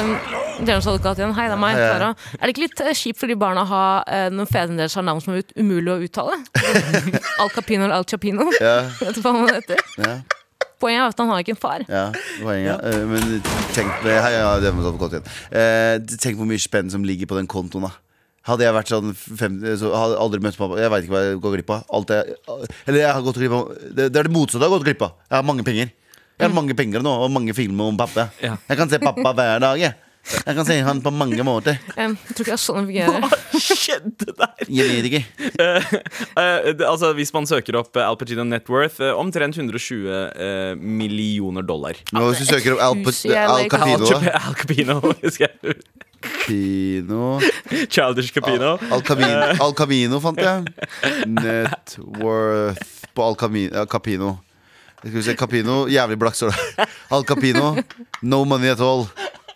Um, 0.00 0.16
Djevelens 0.60 0.86
advokat 0.86 1.16
igjen. 1.16 1.32
Hei, 1.34 1.46
det 1.48 1.52
er 1.56 1.60
meg. 1.60 1.74
Klara. 1.76 2.08
Er 2.36 2.46
det 2.46 2.52
ikke 2.54 2.64
litt 2.66 2.80
eh, 2.84 2.92
kjipt 3.10 3.20
for 3.20 3.30
de 3.30 3.36
barna 3.38 3.66
å 3.66 3.70
ha 3.70 3.84
uh, 4.06 4.26
når 4.32 4.48
fedrene 4.50 4.80
deres 4.80 4.94
har 4.98 5.04
navn 5.06 5.20
som 5.24 5.34
er 5.34 5.42
ut, 5.44 5.54
umulig 5.58 5.92
å 5.92 6.00
uttale? 6.06 6.36
Al 7.42 7.50
Capino 7.54 7.84
eller 7.86 7.98
Al 8.00 8.06
Chapino? 8.08 8.46
Ja, 8.62 8.76
Vet 9.02 9.18
du 9.18 9.24
hva 9.24 9.34
han 9.36 9.50
heter? 9.50 9.82
ja, 10.00 10.18
Poenget 10.80 11.02
er 11.02 11.10
at 11.12 11.18
han 11.20 11.28
har 11.28 11.42
ikke 11.44 11.52
en 11.52 11.60
far. 11.60 11.82
ja, 11.92 12.06
poenget. 12.40 12.84
Eh, 12.88 13.02
men 13.04 13.42
tenk 13.76 13.90
Hei, 14.06 14.30
ja, 14.32 14.54
Djevelens 14.62 14.96
godt 15.00 15.18
igjen. 15.18 15.26
Eh, 15.52 15.96
tenk 16.22 16.38
hvor 16.40 16.48
mye 16.48 16.62
spenn 16.62 16.88
som 16.92 17.04
ligger 17.04 17.28
på 17.28 17.36
den 17.36 17.50
kontoen, 17.50 17.84
da. 17.84 17.90
Hadde 18.48 18.64
jeg 18.64 18.72
vært 18.72 18.88
sånn 18.88 19.10
fem, 19.12 19.58
så 19.76 19.90
hadde 19.92 20.14
jeg 20.14 20.20
aldri 20.24 20.38
møtt 20.40 20.56
pappa 20.56 20.78
Jeg 20.80 20.88
veit 20.94 21.04
ikke 21.04 21.12
hva 21.12 21.20
jeg 21.26 21.40
går 21.44 21.52
glipp 21.58 21.72
av. 21.76 21.82
Alt 21.98 22.12
jeg, 22.16 22.38
eller 22.88 23.00
jeg 23.02 23.10
har 23.12 23.26
gått 23.26 23.40
glipp 23.42 23.56
av 23.58 23.66
det, 23.76 24.06
det 24.08 24.22
er 24.22 24.30
det 24.30 24.32
motsatte 24.32 24.62
jeg 24.64 24.70
har 24.70 24.78
gått 24.78 24.86
glipp 24.88 25.04
av. 25.04 25.18
Jeg 25.28 25.36
har 25.36 25.44
mange 25.50 25.66
penger. 25.68 25.90
Jeg 26.40 26.46
har 26.48 26.54
mange 26.56 26.76
penger 26.78 27.04
nå, 27.04 27.12
og 27.26 27.34
mange 27.36 27.52
filmer 27.52 27.92
om 27.92 28.00
pappa. 28.00 28.30
Ja. 28.40 28.54
Jeg 28.70 28.80
kan 28.80 28.88
se 28.88 29.02
pappa 29.04 29.34
hver 29.36 29.60
dag. 29.60 29.82
Jeg. 29.84 29.92
Jeg 30.30 30.54
kan 30.54 30.66
si 30.68 30.76
han 30.84 31.00
på 31.02 31.10
mange 31.10 31.42
måter. 31.46 31.78
Um, 31.96 32.12
Jeg 32.28 32.36
tror 32.36 32.44
ikke 32.44 32.52
det 32.52 32.56
er 32.56 32.60
sånn 32.62 32.76
det 32.80 32.90
fungerer. 32.90 33.24
Hva 33.50 33.60
skjedde 33.80 34.34
der? 34.38 34.66
Jeg 34.68 34.90
vet 34.90 35.08
ikke. 35.08 35.22
Uh, 35.58 36.68
det- 36.76 36.86
altså, 36.86 37.10
hvis 37.16 37.32
man 37.34 37.48
søker 37.50 37.78
opp 37.80 37.96
eh, 37.96 38.04
Al 38.06 38.18
Pacino 38.20 38.44
net 38.46 38.68
worth, 38.70 39.00
eh, 39.02 39.10
omtrent 39.16 39.56
120 39.58 40.06
eh, 40.12 40.74
millioner 40.76 41.64
dollar. 41.66 41.98
Nå, 42.12 42.26
hvis 42.30 42.44
du 42.44 42.52
søker 42.52 42.76
opp 42.76 42.82
Al, 42.84 43.00
Al 43.00 43.66
Capino 43.72 44.12
da. 44.12 44.36
Al 44.44 44.54
Capino. 44.60 45.00
husker 45.22 45.48
jeg. 45.48 45.80
Pino 46.44 47.40
Childish 47.88 48.30
Capino. 48.36 48.74
Al 48.92 49.00
Camino, 49.02 49.54
Al 49.64 49.72
Camino 49.74 50.20
fant 50.20 50.36
jeg. 50.44 50.68
Net 51.32 51.96
worth 52.20 53.06
på 53.16 53.24
Al 53.24 53.36
Camino, 53.40 53.86
Capino. 53.88 54.34
Skal 55.00 55.14
vi 55.16 55.22
se, 55.24 55.34
Capino, 55.40 55.86
Jævlig 55.88 56.18
blakk 56.20 56.36
står 56.36 56.52
det. 56.52 56.86
Al 57.16 57.24
Capino, 57.24 57.72
no 58.20 58.42
money 58.44 58.68
at 58.68 58.80
all. 58.84 59.06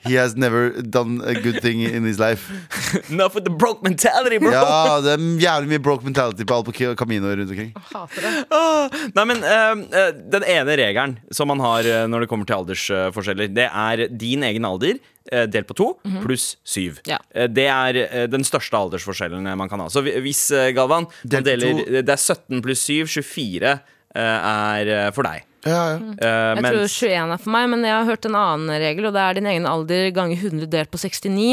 He 0.04 0.14
has 0.14 0.36
never 0.36 0.82
done 0.82 1.22
a 1.24 1.34
good 1.34 1.60
thing 1.62 1.80
in 1.80 2.04
his 2.04 2.18
life. 2.18 2.50
Enough 3.10 3.34
with 3.34 3.44
the 3.44 3.50
broke 3.50 3.82
mentality, 3.82 4.38
bro! 4.38 4.50
Ja, 4.52 5.00
det 5.00 5.14
er 5.14 5.24
jævlig 5.40 5.70
mye 5.72 5.82
broke 5.82 6.04
mentality 6.04 6.44
på 6.44 6.58
Al 6.58 6.96
Camino 6.96 7.30
rundt 7.32 7.50
omkring. 7.50 7.72
Hater 7.92 8.26
det. 8.26 8.32
Ah, 8.54 8.92
Nei, 9.16 9.24
men 9.30 9.40
eh, 9.42 10.10
Den 10.30 10.44
ene 10.44 10.76
regelen 10.78 11.16
som 11.32 11.48
man 11.48 11.62
har 11.64 11.86
eh, 11.88 12.04
når 12.10 12.24
det 12.24 12.28
kommer 12.30 12.48
til 12.48 12.58
aldersforskjeller, 12.58 13.48
det 13.56 13.66
er 13.70 14.04
din 14.12 14.44
egen 14.46 14.68
alder 14.68 14.98
eh, 15.32 15.46
delt 15.48 15.68
på 15.70 15.76
to 15.78 15.88
pluss 16.24 16.54
syv. 16.68 17.00
Ja. 17.08 17.18
Det 17.48 17.66
er 17.70 18.28
den 18.30 18.44
største 18.46 18.76
aldersforskjellen 18.78 19.48
man 19.56 19.72
kan 19.72 19.82
ha. 19.82 19.88
Så 19.92 20.04
hvis, 20.04 20.44
Galvan, 20.76 21.08
deler, 21.24 21.80
det 22.04 22.04
er 22.04 22.20
17 22.20 22.60
pluss 22.64 22.84
7, 22.84 23.08
24 23.16 23.72
eh, 23.72 24.20
er 24.20 25.12
for 25.16 25.26
deg. 25.26 25.48
Ja, 25.64 25.80
ja. 25.94 25.98
Uh, 25.98 26.60
Jeg 26.60 26.64
tror 26.64 26.88
21 26.88 27.34
er 27.34 27.40
for 27.40 27.52
meg, 27.54 27.68
men 27.72 27.84
jeg 27.86 27.94
har 27.94 28.08
hørt 28.08 28.28
en 28.28 28.38
annen 28.38 28.72
regel, 28.82 29.08
og 29.08 29.14
det 29.16 29.22
er 29.22 29.38
din 29.38 29.48
egen 29.52 29.68
alder 29.68 30.10
ganger 30.16 30.40
100 30.40 30.70
delt 30.72 30.92
på 30.92 31.00
69. 31.00 31.46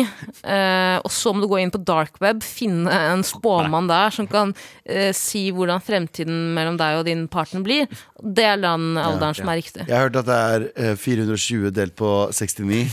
Uh, 0.44 0.98
og 1.02 1.12
så 1.16 1.34
må 1.34 1.44
du 1.44 1.50
gå 1.52 1.62
inn 1.62 1.74
på 1.74 1.82
dark 1.88 2.20
web, 2.24 2.44
finne 2.44 2.92
en 3.12 3.24
spåmann 3.28 3.90
der 3.92 4.14
som 4.16 4.28
kan 4.32 4.56
uh, 4.56 5.12
si 5.16 5.48
hvordan 5.56 5.84
fremtiden 5.84 6.52
mellom 6.58 6.80
deg 6.82 7.00
og 7.00 7.08
din 7.08 7.28
partner 7.32 7.64
blir. 7.66 7.88
Det 8.22 8.48
er 8.54 8.60
den 8.62 8.98
alderen 9.00 9.38
som 9.38 9.50
er 9.52 9.62
riktig. 9.62 9.88
Jeg 9.88 9.96
har 9.96 10.10
hørt 10.10 10.20
at 10.22 10.28
det 10.28 10.42
er 10.52 10.68
eh, 10.92 10.98
420 11.00 11.72
delt 11.74 11.96
på 11.98 12.12
69 12.36 12.84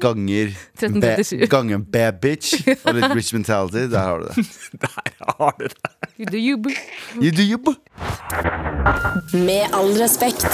ganger 0.00 0.46
1337. 0.46 1.46
Ganger 1.50 1.78
bad 1.78 2.20
bitch 2.20 2.54
og 2.84 2.94
litt 2.94 3.14
rich 3.14 3.32
mentality. 3.34 3.86
Der 3.90 3.98
har 3.98 4.18
du 4.18 4.28
det. 4.28 4.46
der 4.86 5.34
har 5.38 5.54
du 5.58 5.68
det. 5.68 5.92
You 6.18 6.26
do 6.26 6.38
you, 6.38 6.56
boo. 6.56 6.72
You 7.20 7.30
do 7.30 7.42
you, 7.42 7.58
boo. 7.58 7.76
Med 9.32 9.74
all 9.76 9.92
respekt. 9.98 10.46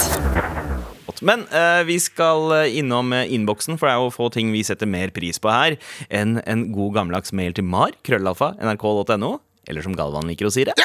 Men 1.23 1.45
eh, 1.47 1.83
vi 1.87 1.99
skal 2.03 2.51
eh, 2.57 2.77
innom 2.79 3.13
eh, 3.13 3.29
innboksen, 3.33 3.77
for 3.79 3.87
det 3.87 3.93
er 3.93 4.01
jo 4.03 4.13
få 4.13 4.29
ting 4.33 4.51
vi 4.51 4.63
setter 4.67 4.89
mer 4.89 5.13
pris 5.15 5.39
på 5.39 5.51
her 5.53 5.77
enn 6.09 6.39
en 6.43 6.65
god 6.75 6.97
gammeldags 6.97 7.31
mail 7.31 7.55
til 7.55 7.67
mar, 7.67 7.95
krøllalfa, 8.03 8.53
nrk.no, 8.59 9.37
eller 9.69 9.85
som 9.85 9.95
Galvan 9.95 10.27
liker 10.27 10.49
å 10.49 10.53
si 10.53 10.67
det. 10.67 10.75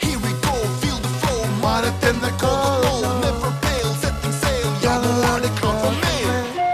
Here 0.00 0.20
we 0.22 0.36
go, 0.44 0.54
feel 0.80 1.00
the 1.02 1.14
flow. 1.18 1.40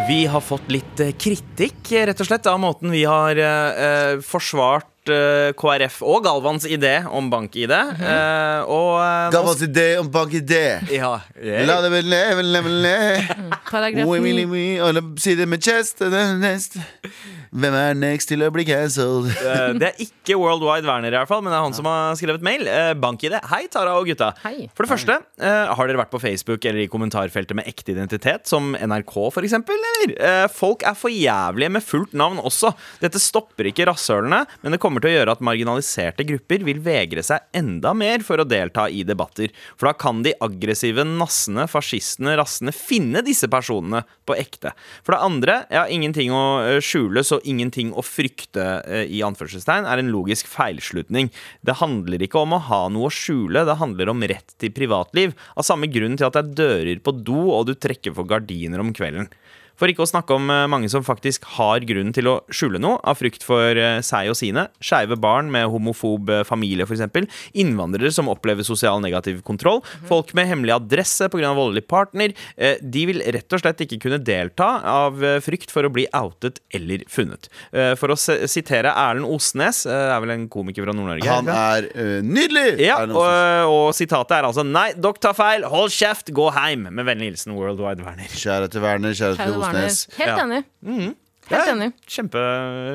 Vi 0.06 0.26
har 0.26 0.40
fått 0.40 0.68
litt 0.70 1.00
eh, 1.02 1.10
kritikk, 1.18 1.80
rett 1.90 2.20
og 2.22 2.28
slett, 2.28 2.46
av 2.46 2.60
måten 2.62 2.92
vi 2.94 3.02
har 3.08 3.36
eh, 3.36 4.20
forsvart 4.22 4.86
KrF 5.08 6.00
og 6.06 6.24
Galvans 6.24 6.66
idé 6.68 6.98
om 7.06 7.30
bank-ID. 7.30 7.72
eh, 7.72 8.60
og 8.66 8.96
eh, 9.00 9.30
Gav 9.34 9.50
idé 9.66 9.86
om 10.00 10.10
bank-ID! 10.10 10.54
ja, 10.92 11.12
La 11.66 11.80
det 11.84 11.92
vel 11.92 12.10
leve, 12.10 12.42
leve, 12.42 12.72
leve. 12.82 13.38
vel 13.72 14.04
We, 14.06 14.20
we, 14.20 14.32
9. 14.44 14.46
we, 14.50 15.02
si 15.22 15.34
det 15.38 15.46
med 15.48 15.62
chest. 15.62 16.00
nest. 16.40 16.78
Hvem 17.56 17.74
er 17.78 17.94
next 17.96 18.28
til 18.28 18.42
å 18.44 18.50
bli 18.52 18.66
cancelled? 18.68 19.30
Uh, 19.40 19.72
Det 19.78 19.88
er 19.92 20.00
ikke 20.02 20.36
Worldwide 20.40 20.86
Werner, 20.88 21.14
i 21.14 21.16
hvert 21.16 21.30
fall 21.30 21.42
men 21.44 21.52
det 21.54 21.58
er 21.58 21.64
han 21.64 21.76
som 21.76 21.86
har 21.88 22.16
skrevet 22.18 22.44
mail. 22.44 22.66
Uh, 22.68 22.92
Bank-ID. 23.00 23.38
Hei, 23.52 23.62
Tara 23.72 23.94
og 23.96 24.08
gutta. 24.10 24.32
Hei. 24.42 24.66
For 24.76 24.84
det 24.84 24.92
første, 24.92 25.16
eh, 25.40 25.72
har 25.76 25.88
dere 25.88 26.00
vært 26.00 26.12
på 26.12 26.20
Facebook 26.20 26.64
eller 26.68 26.84
i 26.84 26.88
kommentarfeltet 26.90 27.56
med 27.56 27.68
ekte 27.70 27.94
identitet, 27.94 28.46
som 28.50 28.74
NRK 28.76 29.14
f.eks., 29.30 29.54
eller? 29.56 30.14
Eh, 30.16 30.46
folk 30.52 30.84
er 30.86 30.96
for 30.98 31.12
jævlige 31.12 31.72
med 31.72 31.84
fullt 31.84 32.14
navn 32.18 32.40
også. 32.42 32.72
Dette 33.02 33.20
stopper 33.22 33.70
ikke 33.70 33.86
rasshølene, 33.88 34.42
men 34.62 34.74
det 34.76 34.80
kommer 34.82 34.95
til 35.02 35.10
å 35.10 35.14
gjøre 35.14 35.34
at 35.36 35.44
marginaliserte 35.44 36.26
grupper 36.28 36.64
vil 36.66 36.80
vegre 36.84 37.22
seg 37.26 37.44
enda 37.56 37.92
mer 37.96 38.24
for 38.26 38.40
å 38.40 38.46
delta 38.48 38.86
i 38.88 39.02
debatter. 39.06 39.52
For 39.76 39.90
da 39.90 39.94
kan 39.98 40.22
de 40.24 40.34
aggressive 40.44 41.04
nassene, 41.06 41.66
fascistene, 41.70 42.36
rassene 42.38 42.74
finne 42.74 43.22
disse 43.26 43.48
personene 43.52 44.02
på 44.26 44.36
ekte. 44.38 44.72
For 45.06 45.14
det 45.14 45.22
andre, 45.26 45.58
ja, 45.72 45.86
ingenting 45.92 46.34
å 46.34 46.44
eh, 46.64 46.80
skjule, 46.84 47.24
så 47.26 47.40
ingenting 47.44 47.92
å 47.96 48.04
frykte 48.04 48.66
eh, 48.84 49.04
i 49.12 49.22
anførselstegn 49.26 49.88
er 49.88 50.02
en 50.02 50.12
logisk 50.12 50.50
feilslutning. 50.50 51.30
Det 51.66 51.78
handler 51.80 52.26
ikke 52.26 52.42
om 52.42 52.56
å 52.56 52.62
ha 52.68 52.82
noe 52.92 53.10
å 53.10 53.14
skjule, 53.14 53.66
det 53.66 53.80
handler 53.80 54.12
om 54.12 54.24
rett 54.26 54.56
til 54.60 54.74
privatliv. 54.76 55.36
Av 55.56 55.66
samme 55.66 55.90
grunn 55.92 56.18
til 56.18 56.28
at 56.28 56.36
det 56.36 56.44
er 56.44 56.56
dører 56.62 57.02
på 57.02 57.14
do, 57.20 57.46
og 57.54 57.68
du 57.68 57.76
trekker 57.76 58.14
for 58.16 58.28
gardiner 58.28 58.82
om 58.82 58.94
kvelden. 58.96 59.30
For 59.80 59.92
ikke 59.92 60.04
å 60.04 60.08
snakke 60.08 60.36
om 60.36 60.50
eh, 60.52 60.64
mange 60.70 60.88
som 60.92 61.04
faktisk 61.04 61.44
har 61.56 61.84
grunn 61.88 62.12
til 62.16 62.30
å 62.30 62.36
skjule 62.48 62.80
noe, 62.82 62.98
av 63.04 63.18
frykt 63.20 63.44
for 63.46 63.76
eh, 63.76 64.00
seg 64.04 64.30
og 64.32 64.38
sine. 64.38 64.66
Skeive 64.80 65.18
barn 65.20 65.50
med 65.52 65.68
homofob 65.72 66.32
eh, 66.32 66.44
familie, 66.48 66.86
f.eks. 66.88 67.04
Innvandrere 67.60 68.12
som 68.14 68.30
opplever 68.32 68.66
sosial 68.66 69.02
negativ 69.04 69.42
kontroll. 69.46 69.82
Folk 70.08 70.32
med 70.36 70.48
hemmelig 70.48 70.76
adresse 70.76 71.28
pga. 71.32 71.52
voldelig 71.56 71.84
partner. 71.88 72.32
De 72.80 73.02
vil 73.08 73.20
rett 73.34 73.52
og 73.54 73.60
slett 73.60 73.82
ikke 73.84 73.98
kunne 74.02 74.18
delta 74.22 74.66
av 74.88 75.20
frykt 75.44 75.70
for 75.72 75.86
å 75.86 75.90
bli 75.92 76.06
outet 76.16 76.58
eller 76.74 77.04
funnet. 77.10 77.48
For 78.00 78.12
å 78.12 78.16
sitere 78.18 78.92
Erlend 78.92 79.28
Osnes, 79.30 79.84
er 79.88 80.16
vel 80.22 80.34
en 80.34 80.46
komiker 80.52 80.86
fra 80.86 80.94
Nord-Norge? 80.96 81.28
Han 81.30 81.50
er 81.52 81.88
uh, 81.92 82.18
nydelig! 82.24 82.64
Ja, 82.82 82.98
og, 83.06 83.70
og 83.70 83.86
sitatet 83.96 84.38
er 84.38 84.48
altså 84.48 84.64
Nei, 84.66 84.88
dere 84.98 85.22
tar 85.22 85.36
feil, 85.38 85.66
hold 85.70 85.94
kjeft, 85.94 86.32
gå 86.36 86.48
heim. 86.56 86.88
Med 86.90 87.06
vennlig 87.08 87.32
hilsen 87.32 87.54
World 87.56 87.82
Wide 87.82 88.04
Werner. 88.06 88.32
Kjære 88.32 88.70
til 88.72 88.84
Werner, 88.84 89.16
kjære 89.16 89.36
Kjære 89.36 89.52
til 89.52 89.60
Werner. 89.60 89.65
Osnes. 89.74 90.06
Helt 90.18 90.28
Ja. 90.36 90.42
enig. 90.46 90.64
Mhm. 90.84 91.14
Helt 91.46 91.68
enig. 91.70 91.92
Kjempe, 92.10 92.40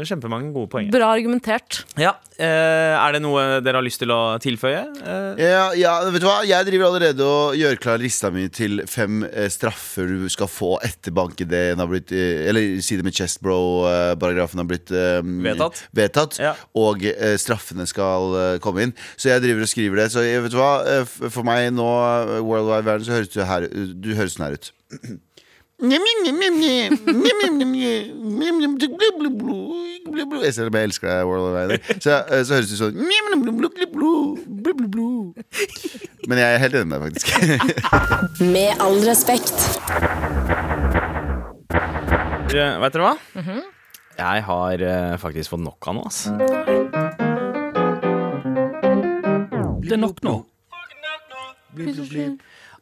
kjempemange 0.04 0.50
gode 0.52 0.68
poeng. 0.74 0.90
Bra 0.92 1.14
argumentert. 1.16 1.86
Ja, 1.96 2.18
eh, 2.38 2.98
Er 3.00 3.14
det 3.14 3.22
noe 3.24 3.62
dere 3.64 3.78
har 3.80 3.82
lyst 3.86 4.00
til 4.04 4.10
å 4.12 4.38
tilføye? 4.44 4.82
Eh, 5.08 5.40
Ja, 5.42 5.72
ja, 5.72 5.94
vet 6.12 6.20
du 6.20 6.28
hva? 6.28 6.44
Jeg 6.46 6.66
driver 6.68 6.88
allerede 6.90 7.22
og 7.24 7.56
gjør 7.56 7.80
klar 7.80 7.98
lista 7.98 8.30
mi 8.30 8.50
til 8.50 8.82
fem 8.88 9.24
eh, 9.24 9.48
straffer 9.48 10.06
du 10.06 10.28
skal 10.28 10.48
få 10.52 10.82
etter 10.84 11.14
bank-ID-en 11.16 11.80
har 11.80 11.88
blitt 11.88 12.12
Eller 12.12 12.82
si 12.82 12.98
det 12.98 13.06
med 13.06 13.14
chest 13.16 13.40
bro-paragrafen 13.42 14.58
har 14.60 14.66
blitt 14.68 14.92
Vedtatt. 14.92 15.86
vedtatt 15.96 16.38
Ja. 16.44 16.54
Og 16.76 17.00
straffene 17.40 17.88
skal 17.88 18.60
komme 18.60 18.82
inn. 18.84 18.94
Så 19.16 19.30
jeg 19.32 19.42
driver 19.44 19.62
og 19.62 19.68
skriver 19.72 19.96
det. 19.96 20.12
Så 20.12 20.20
vet 20.44 20.52
du 20.52 20.58
hva? 20.58 21.06
For 21.32 21.44
meg 21.44 21.72
nå, 21.72 21.88
World 22.44 22.68
Wide 22.68 22.84
Verden, 22.84 23.06
så 23.08 23.16
høres 23.16 23.30
du, 23.32 23.40
her, 23.46 23.62
du 23.72 24.14
høres 24.14 24.36
sånn 24.36 24.48
her 24.50 24.60
ut. 24.60 24.72
Jeg 30.42 30.54
ser 30.54 30.68
om 30.70 30.76
jeg 30.78 30.88
elsker 30.90 31.08
deg, 31.10 31.26
World 31.26 31.46
of 31.48 31.54
Rider. 31.58 31.78
Så, 32.04 32.12
eh, 32.30 32.44
så 32.46 32.58
høres 32.58 32.70
det 32.70 32.78
sånn 32.78 32.98
Men 36.30 36.38
jeg 36.42 36.48
er 36.54 36.62
helt 36.62 36.76
enig 36.78 36.88
med 36.92 36.96
deg, 36.98 37.02
faktisk. 37.10 37.28
Med 38.54 38.72
all 38.84 39.00
respekt. 39.08 39.58
eh, 42.54 42.78
vet 42.84 42.94
dere 42.94 43.06
hva? 43.08 43.16
Jeg 44.22 44.44
har 44.46 44.86
eh, 44.86 45.16
faktisk 45.22 45.56
fått 45.56 45.64
nok 45.66 45.88
av 45.90 45.98
noe. 45.98 46.06
ass. 46.12 46.20
Det 49.82 49.98
er 49.98 50.02
nok 50.02 50.22
nå. 50.24 50.36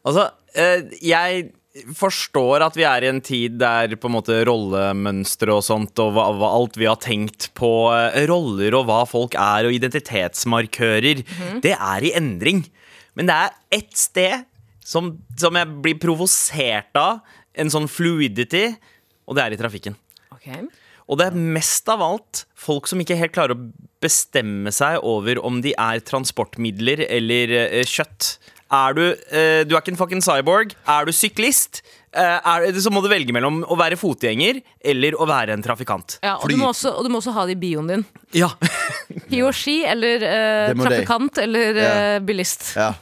Altså, 0.05 0.23
eh, 0.57 0.81
jeg 1.05 1.51
forstår 1.95 2.63
at 2.65 2.77
vi 2.77 2.85
er 2.87 3.05
i 3.05 3.09
en 3.11 3.21
tid 3.23 3.57
der 3.61 3.95
på 3.99 4.09
en 4.09 4.15
måte 4.17 4.37
rollemønstre 4.47 5.53
og 5.55 5.63
sånt, 5.65 5.99
og 6.01 6.13
hva, 6.15 6.27
hva 6.37 6.51
alt 6.57 6.79
vi 6.79 6.87
har 6.89 6.99
tenkt 7.01 7.49
på 7.57 7.71
eh, 7.95 8.25
roller 8.29 8.77
og 8.77 8.87
hva 8.89 9.01
folk 9.09 9.37
er, 9.39 9.67
og 9.69 9.75
identitetsmarkører, 9.75 11.23
det 11.65 11.75
er 11.75 12.07
i 12.07 12.13
endring. 12.17 12.65
Men 13.17 13.29
det 13.29 13.35
er 13.35 13.57
ett 13.79 13.95
sted 13.97 14.45
som, 14.85 15.15
som 15.39 15.57
jeg 15.59 15.81
blir 15.83 15.99
provosert 16.01 16.95
av, 16.99 17.23
en 17.59 17.71
sånn 17.71 17.89
fluidity, 17.91 18.69
og 19.27 19.37
det 19.37 19.43
er 19.43 19.55
i 19.55 19.59
trafikken. 19.59 19.97
Okay. 20.37 20.63
Og 21.09 21.17
det 21.19 21.29
er 21.29 21.43
mest 21.57 21.89
av 21.89 22.03
alt 22.05 22.43
folk 22.57 22.87
som 22.89 23.01
ikke 23.01 23.17
helt 23.17 23.33
klarer 23.33 23.57
å 23.57 23.69
bestemme 24.03 24.71
seg 24.73 25.01
over 25.05 25.41
om 25.45 25.59
de 25.63 25.73
er 25.73 26.03
transportmidler 26.05 27.03
eller 27.09 27.55
eh, 27.65 27.83
kjøtt. 27.87 28.37
Er 28.69 28.93
du 28.93 29.03
eh, 29.05 29.63
Du 29.65 29.75
er 29.75 29.81
ikke 29.81 29.93
en 29.95 29.99
fucking 29.99 30.21
cyborg. 30.23 30.75
Er 30.89 31.07
du 31.07 31.13
syklist, 31.15 31.81
eh, 32.13 32.37
er, 32.37 32.67
så 32.81 32.91
må 32.93 33.01
du 33.01 33.09
velge 33.11 33.33
mellom 33.35 33.63
å 33.65 33.77
være 33.79 33.97
fotgjenger 33.99 34.61
eller 34.93 35.17
å 35.17 35.27
være 35.29 35.55
en 35.57 35.65
trafikant. 35.65 36.19
Ja, 36.25 36.37
og, 36.37 36.49
du 36.49 36.57
må 36.59 36.69
også, 36.69 36.93
og 36.93 37.07
du 37.07 37.13
må 37.13 37.21
også 37.21 37.33
ha 37.37 37.47
det 37.49 37.57
i 37.57 37.61
bioen 37.61 37.89
din. 37.89 38.05
Ja. 38.37 38.51
He 39.31 39.41
or 39.45 39.55
she, 39.55 39.81
eller 39.89 40.21
eh, 40.21 40.67
Det 40.69 40.77
må 40.77 40.85
de. 40.85 40.91
trafikant, 40.91 41.41
eller 41.45 41.81
eh, 41.85 42.19
bilist. 42.25 42.71
Ja. 42.77 42.93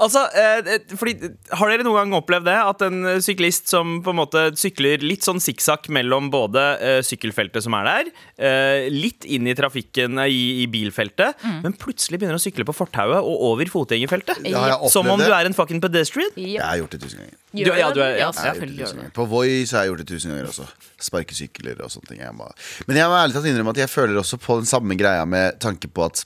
Altså, 0.00 0.22
eh, 0.34 0.78
fordi, 0.96 1.12
Har 1.52 1.68
dere 1.68 1.84
noen 1.84 1.98
gang 2.08 2.14
opplevd 2.16 2.46
det? 2.48 2.54
At 2.56 2.80
en 2.86 3.04
eh, 3.06 3.18
syklist 3.20 3.68
som 3.68 3.98
på 4.02 4.10
en 4.10 4.16
måte 4.16 4.44
sykler 4.56 5.02
litt 5.04 5.22
sånn 5.22 5.38
sikksakk 5.42 5.90
mellom 5.92 6.30
både 6.32 6.62
eh, 6.80 7.00
sykkelfeltet 7.04 7.62
som 7.62 7.74
er 7.76 7.84
der, 7.90 8.10
eh, 8.40 8.86
litt 8.90 9.24
inn 9.28 9.46
i 9.46 9.54
trafikken 9.54 10.18
eh, 10.24 10.30
i, 10.32 10.42
i 10.62 10.66
bilfeltet, 10.72 11.36
men 11.62 11.76
plutselig 11.76 12.18
begynner 12.22 12.40
å 12.40 12.42
sykle 12.42 12.64
på 12.64 12.74
fortauet 12.74 13.20
og 13.20 13.44
over 13.52 13.68
fotgjengerfeltet? 13.70 14.40
Ja, 14.48 14.78
Som 14.90 15.10
om 15.12 15.20
du 15.20 15.28
er 15.28 15.44
en 15.50 15.54
fucking 15.54 15.80
pedestrian? 15.84 16.32
Jeg 16.40 16.62
har 16.64 16.80
gjort 16.80 16.96
det 16.96 17.02
tusen 17.04 17.20
ganger. 17.20 17.36
Du- 17.52 17.60
ja, 17.76 17.90
du 17.92 18.00
er- 18.00 18.16
ja, 18.16 18.16
ja, 18.16 18.16
ja. 18.16 18.16
Jeg 18.16 18.24
har 18.24 18.32
gjort 18.32 18.32
det 18.32 18.44
selvfølgelig 18.48 18.86
gjør 18.86 19.02
det. 19.04 19.12
På 19.12 19.26
Voi 19.28 19.48
så 19.68 19.76
har 19.76 19.84
jeg 19.84 19.92
gjort 19.92 20.02
det 20.06 20.08
tusen 20.14 20.32
ganger 20.32 20.48
også. 20.48 20.66
Sparkesykler 21.12 21.82
og 21.84 21.90
sånne 21.92 22.08
ting. 22.08 22.20
Jeg 22.24 22.32
må. 22.38 22.48
Men 22.88 22.96
jeg 22.96 23.10
må 23.12 23.18
ærlig 23.20 23.34
talt 23.36 23.50
innrømme 23.50 23.74
at 23.76 23.82
jeg 23.84 23.90
føler 23.92 24.16
også 24.22 24.38
på 24.40 24.56
den 24.62 24.68
samme 24.70 24.96
greia 24.96 25.26
med 25.28 25.60
tanke 25.60 25.90
på 25.92 26.06
at 26.08 26.24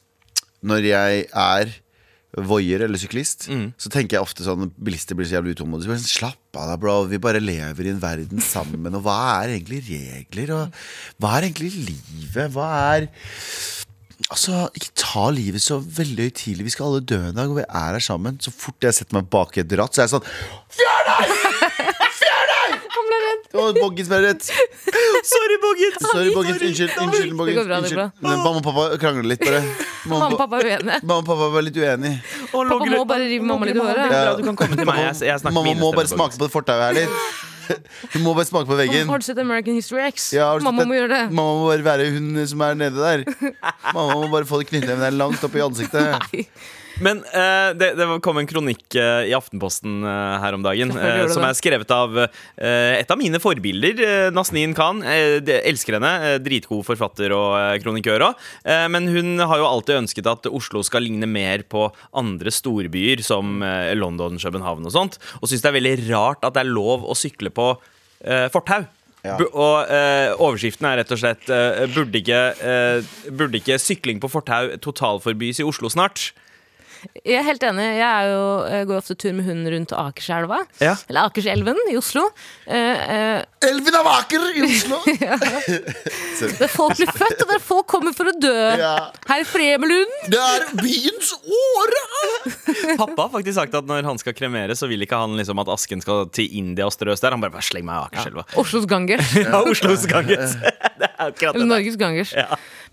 når 0.66 0.86
jeg 0.86 1.26
er 1.34 1.74
voier 2.36 2.82
eller 2.84 2.98
syklist, 3.00 3.46
så 3.80 3.88
tenker 3.92 4.16
jeg 4.18 4.26
ofte 4.26 4.44
sånn 4.44 4.70
bilister 4.76 5.16
blir 5.16 5.24
så 5.28 5.38
jævlig 5.38 5.54
utålmodige. 5.56 5.94
Sånn, 5.96 6.10
Slapp 6.10 6.58
av, 6.58 6.68
da, 6.72 6.76
bro. 6.76 6.96
Vi 7.08 7.20
bare 7.22 7.40
lever 7.40 7.86
i 7.86 7.92
en 7.94 8.02
verden 8.02 8.42
sammen. 8.44 8.92
Og 8.98 9.06
hva 9.06 9.16
er 9.44 9.54
egentlig 9.54 9.80
regler? 9.88 10.52
Og 10.52 10.82
hva 11.22 11.36
er 11.38 11.48
egentlig 11.48 11.72
livet? 11.78 12.52
Hva 12.52 12.68
er 12.96 13.08
Altså, 14.32 14.66
Ikke 14.74 14.94
ta 14.96 15.26
livet 15.30 15.60
så 15.62 15.76
veldig 15.78 16.30
høytidelig. 16.30 16.64
Vi 16.66 16.72
skal 16.72 16.88
alle 16.88 17.04
dø 17.04 17.18
en 17.28 17.36
dag, 17.36 17.50
og 17.52 17.60
vi 17.60 17.66
er 17.68 17.92
her 17.98 18.02
sammen. 18.02 18.40
Så 18.42 18.50
fort 18.50 18.80
jeg 18.82 18.96
setter 18.96 19.18
meg 19.20 19.28
bak 19.30 19.56
et 19.60 19.76
ratt, 19.78 19.92
så 19.94 20.02
er 20.02 20.08
jeg 20.08 20.16
sånn 20.16 20.30
Fjern 20.78 21.12
deg! 21.12 21.45
Fjern 23.52 23.78
Boggins 23.80 24.10
rett. 24.10 24.42
Sorry, 24.46 25.56
Boggins. 25.62 25.96
Sorry, 26.12 26.34
Boggins. 26.34 26.62
Unnskyld. 26.62 26.90
unnskyld 27.00 27.30
Det 27.30 27.38
Boggis. 27.38 27.56
går 27.56 27.64
bra, 27.64 27.80
det 27.80 27.90
går 27.94 28.02
Unnskyld. 28.02 28.22
Men 28.26 28.38
Mamma 28.44 28.60
og 28.60 28.64
pappa 28.66 28.86
krangler 29.02 29.28
litt, 29.32 29.42
bare. 29.46 29.62
Mamma 30.10 30.28
og 30.30 30.38
pappa 30.40 30.60
er 30.60 30.70
uenige. 30.70 31.00
Mamma 31.08 31.18
og 31.22 31.26
pappa 31.30 31.50
var 31.56 31.66
litt 31.66 31.80
uenige. 31.80 32.22
Pappa 32.52 32.78
må 32.92 33.04
bare 33.12 33.28
rive 33.30 33.48
mamma 33.50 33.68
litt 33.70 33.76
i 33.78 33.84
håret. 33.84 34.14
Ja. 34.16 34.36
Du 34.38 34.44
kan 34.50 34.56
komme 34.62 34.78
til 34.78 34.88
meg. 34.88 35.02
Jeg, 35.06 35.20
jeg 35.30 35.42
snakker 35.42 35.56
Mamma 35.58 35.68
mine 35.70 35.80
må 35.80 35.90
stemmer, 35.92 36.02
bare 36.02 36.14
smake 36.14 36.40
på 36.40 36.48
det 36.48 36.54
fortauet 36.54 36.88
her 36.88 36.98
litt. 37.02 37.44
Hun 37.66 38.22
må 38.22 38.32
bare 38.38 38.46
smake 38.46 38.68
på 38.70 38.76
veggen. 38.78 39.08
Har 39.10 39.18
du 39.22 39.26
sett 39.26 39.38
American 39.42 39.74
History 39.74 40.04
X? 40.12 40.28
Ja, 40.36 40.52
har 40.52 40.60
du 40.60 40.62
sett 40.62 40.68
Mamma 40.68 40.84
det? 40.84 40.88
må 40.92 40.98
gjøre 41.00 41.10
det. 41.16 41.22
Mamma 41.34 41.54
må 41.58 41.68
bare 41.72 41.86
være 41.88 42.10
hun 42.14 42.28
som 42.46 42.62
er 42.66 42.76
nede 42.78 43.02
der. 43.02 43.24
Mamma 43.96 44.20
må 44.22 44.28
bare 44.36 44.46
få 44.46 44.60
det 44.62 44.68
knyttneven 44.70 45.02
der 45.02 45.16
langt 45.18 45.42
opp 45.46 45.56
i 45.58 45.64
ansiktet. 45.64 46.12
Nei. 46.14 46.46
Men 47.04 47.20
uh, 47.28 47.70
det, 47.76 47.90
det 47.98 48.06
kom 48.24 48.38
en 48.40 48.48
kronikk 48.48 48.96
uh, 48.96 49.22
i 49.28 49.34
Aftenposten 49.36 50.00
uh, 50.06 50.36
her 50.42 50.56
om 50.56 50.64
dagen 50.64 50.92
som 51.32 51.44
er 51.44 51.56
skrevet 51.56 51.90
av 51.92 52.16
eh, 52.22 52.96
et 53.00 53.10
av 53.12 53.18
mine 53.18 53.38
forbilder, 53.42 54.30
Nasneen 54.34 54.74
Khan. 54.76 55.02
Eh, 55.04 55.38
det- 55.44 55.58
elsker 55.68 55.96
henne. 55.98 56.36
Dritgod 56.44 56.84
forfatter 56.86 57.32
og 57.36 57.54
eh, 57.58 57.76
kronikør 57.82 58.24
òg. 58.28 58.44
Men 58.92 59.08
hun 59.12 59.40
har 59.40 59.60
jo 59.60 59.68
alltid 59.68 60.00
ønsket 60.02 60.28
at 60.30 60.48
Oslo 60.50 60.82
skal 60.86 61.04
ligne 61.06 61.28
mer 61.28 61.64
på 61.68 61.86
andre 62.16 62.52
storbyer, 62.54 63.22
som 63.24 63.60
London, 63.98 64.38
København 64.40 64.86
og 64.86 64.94
sånt. 64.94 65.18
Og 65.40 65.50
syns 65.50 65.64
det 65.64 65.70
er 65.70 65.76
veldig 65.78 65.94
rart 66.10 66.46
at 66.46 66.56
det 66.56 66.64
er 66.64 66.70
lov 66.72 67.04
å 67.06 67.16
sykle 67.18 67.52
på 67.54 67.70
eh, 68.24 68.46
fortau. 68.54 68.84
Ja. 69.26 69.36
Og 69.42 69.90
eh, 69.90 70.32
overskriften 70.38 70.86
er 70.88 71.00
rett 71.00 71.12
og 71.14 71.20
slett 71.20 71.48
eh, 71.50 71.84
burde, 71.92 72.20
ikke, 72.20 72.42
eh, 72.62 73.14
burde 73.34 73.58
ikke 73.60 73.78
sykling 73.82 74.20
på 74.22 74.30
fortau 74.30 74.76
totalforbys 74.82 75.62
i 75.62 75.66
Oslo 75.66 75.90
snart? 75.92 76.30
Jeg 77.26 77.38
er 77.40 77.44
helt 77.46 77.64
enig. 77.66 77.84
Jeg, 77.98 78.06
er 78.06 78.30
jo, 78.30 78.46
jeg 78.70 78.88
går 78.88 79.00
ofte 79.00 79.16
tur 79.18 79.34
med 79.36 79.46
hunden 79.48 79.68
rundt 79.72 79.92
Akerselva. 79.96 80.60
Ja. 80.82 80.94
Eller 81.10 81.28
Akerselven 81.28 81.78
i 81.90 81.96
Oslo. 81.98 82.24
Uh, 82.66 82.74
uh, 82.74 83.66
Elven 83.66 83.96
av 83.98 84.06
Aker 84.10 84.44
i 84.54 84.62
Oslo! 84.66 85.00
der 86.60 86.70
folk 86.70 86.96
blir 86.98 87.10
født, 87.10 87.42
og 87.42 87.50
der 87.50 87.62
folk 87.62 87.86
kommer 87.90 88.14
for 88.16 88.30
å 88.30 88.34
dø. 88.38 88.54
Ja. 88.78 88.94
Herr 89.28 89.44
Fremelund. 89.48 90.12
Det 90.30 90.40
er 90.40 90.66
byens 90.78 91.32
åre! 91.40 92.02
Pappa 93.00 93.26
har 93.26 93.32
faktisk 93.32 93.56
sagt 93.58 93.74
at 93.78 93.88
når 93.88 94.06
han 94.06 94.20
skal 94.22 94.36
kremere, 94.36 94.76
så 94.78 94.88
vil 94.90 95.02
ikke 95.06 95.18
han 95.18 95.36
liksom 95.38 95.62
at 95.62 95.70
asken 95.72 96.04
skal 96.04 96.28
til 96.34 96.52
India 96.58 96.86
og 96.86 96.94
strøs 96.94 97.22
der. 97.24 97.34
Han 97.34 97.42
bare, 97.42 97.54
bare 97.56 97.66
sleng 97.66 97.86
meg 97.88 97.98
i 97.98 98.10
Akerselva. 98.10 98.46
Oslos 98.62 98.86
Gangers. 98.90 99.34
Ja, 99.40 99.62
Oslos 99.66 100.06
Gangers. 100.12 100.56
det 100.60 101.10
er 101.10 101.30
akkurat 101.30 101.54
Eller 101.54 101.64
det. 101.64 101.70
Norges 101.72 101.98
Gangers. 102.00 102.34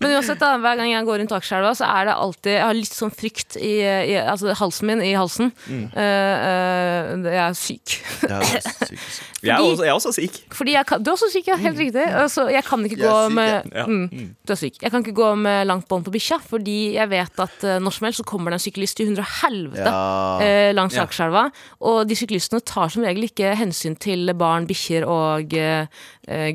Men 0.02 0.16
uansett, 0.16 0.40
da, 0.42 0.54
hver 0.58 0.80
gang 0.80 0.90
jeg 0.90 1.06
går 1.06 1.22
rundt 1.22 1.36
Akerselva, 1.36 1.74
så 1.78 1.86
er 1.86 2.08
det 2.10 2.16
alltid 2.18 2.56
Jeg 2.56 2.64
har 2.66 2.76
litt 2.76 2.96
sånn 2.96 3.14
frykt 3.14 3.58
i, 3.60 3.74
i 4.08 4.14
altså 4.20 4.54
halsen 4.58 4.86
min, 4.88 5.00
i 5.04 5.12
halsen. 5.16 5.52
Mm. 5.66 5.84
Uh, 5.94 6.02
eh, 6.02 7.24
jeg 7.30 7.42
er 7.44 7.56
syk. 7.58 7.94
Ja, 8.24 8.38
er 8.40 8.64
syk, 8.64 8.88
syk. 8.88 8.98
fordi, 9.04 9.44
Jeg 9.44 9.54
er 9.54 9.64
også, 9.68 9.84
jeg 9.84 9.90
er 9.90 9.98
også 9.98 10.12
syk. 10.16 10.36
Fordi 10.56 10.72
jeg 10.72 10.86
kan, 10.88 11.02
du 11.04 11.10
er 11.10 11.16
også 11.18 11.28
syk, 11.32 11.48
ja. 11.50 11.56
Helt 11.60 11.78
riktig. 11.78 12.04
Altså, 12.22 12.46
jeg 12.48 12.64
kan 12.64 12.84
ikke 12.88 12.96
Jeg 12.98 13.08
gå 13.10 13.16
syk, 13.28 13.34
med 13.34 13.74
Ja. 13.74 13.84
mm, 13.86 14.28
Du 14.46 14.52
er 14.54 14.60
syk. 14.60 14.78
Jeg 14.82 14.90
kan 14.90 15.04
ikke 15.04 15.14
gå 15.18 15.34
med 15.36 15.66
langt 15.68 15.88
bånd 15.88 16.04
på 16.06 16.14
bikkja, 16.14 16.38
fordi 16.48 16.76
jeg 16.94 17.10
vet 17.12 17.42
at 17.44 17.66
uh, 17.66 17.74
når 17.84 17.96
som 17.98 18.08
helst 18.08 18.22
så 18.22 18.24
kommer 18.28 18.50
det 18.54 18.60
en 18.60 18.64
syklist 18.64 19.00
i 19.00 19.08
hundre 19.08 19.24
og 19.26 19.32
helvete 19.42 19.84
Ja. 19.84 20.70
uh, 20.70 20.70
langs 20.74 20.96
Ja. 20.96 21.04
Akerselva. 21.04 21.44
Og 21.80 22.08
de 22.08 22.16
syklistene 22.16 22.60
tar 22.64 22.88
som 22.88 23.04
regel 23.04 23.28
ikke 23.28 23.52
hensyn 23.58 23.96
til 24.00 24.32
barn, 24.34 24.66
bikkjer 24.66 25.04
og 25.08 25.52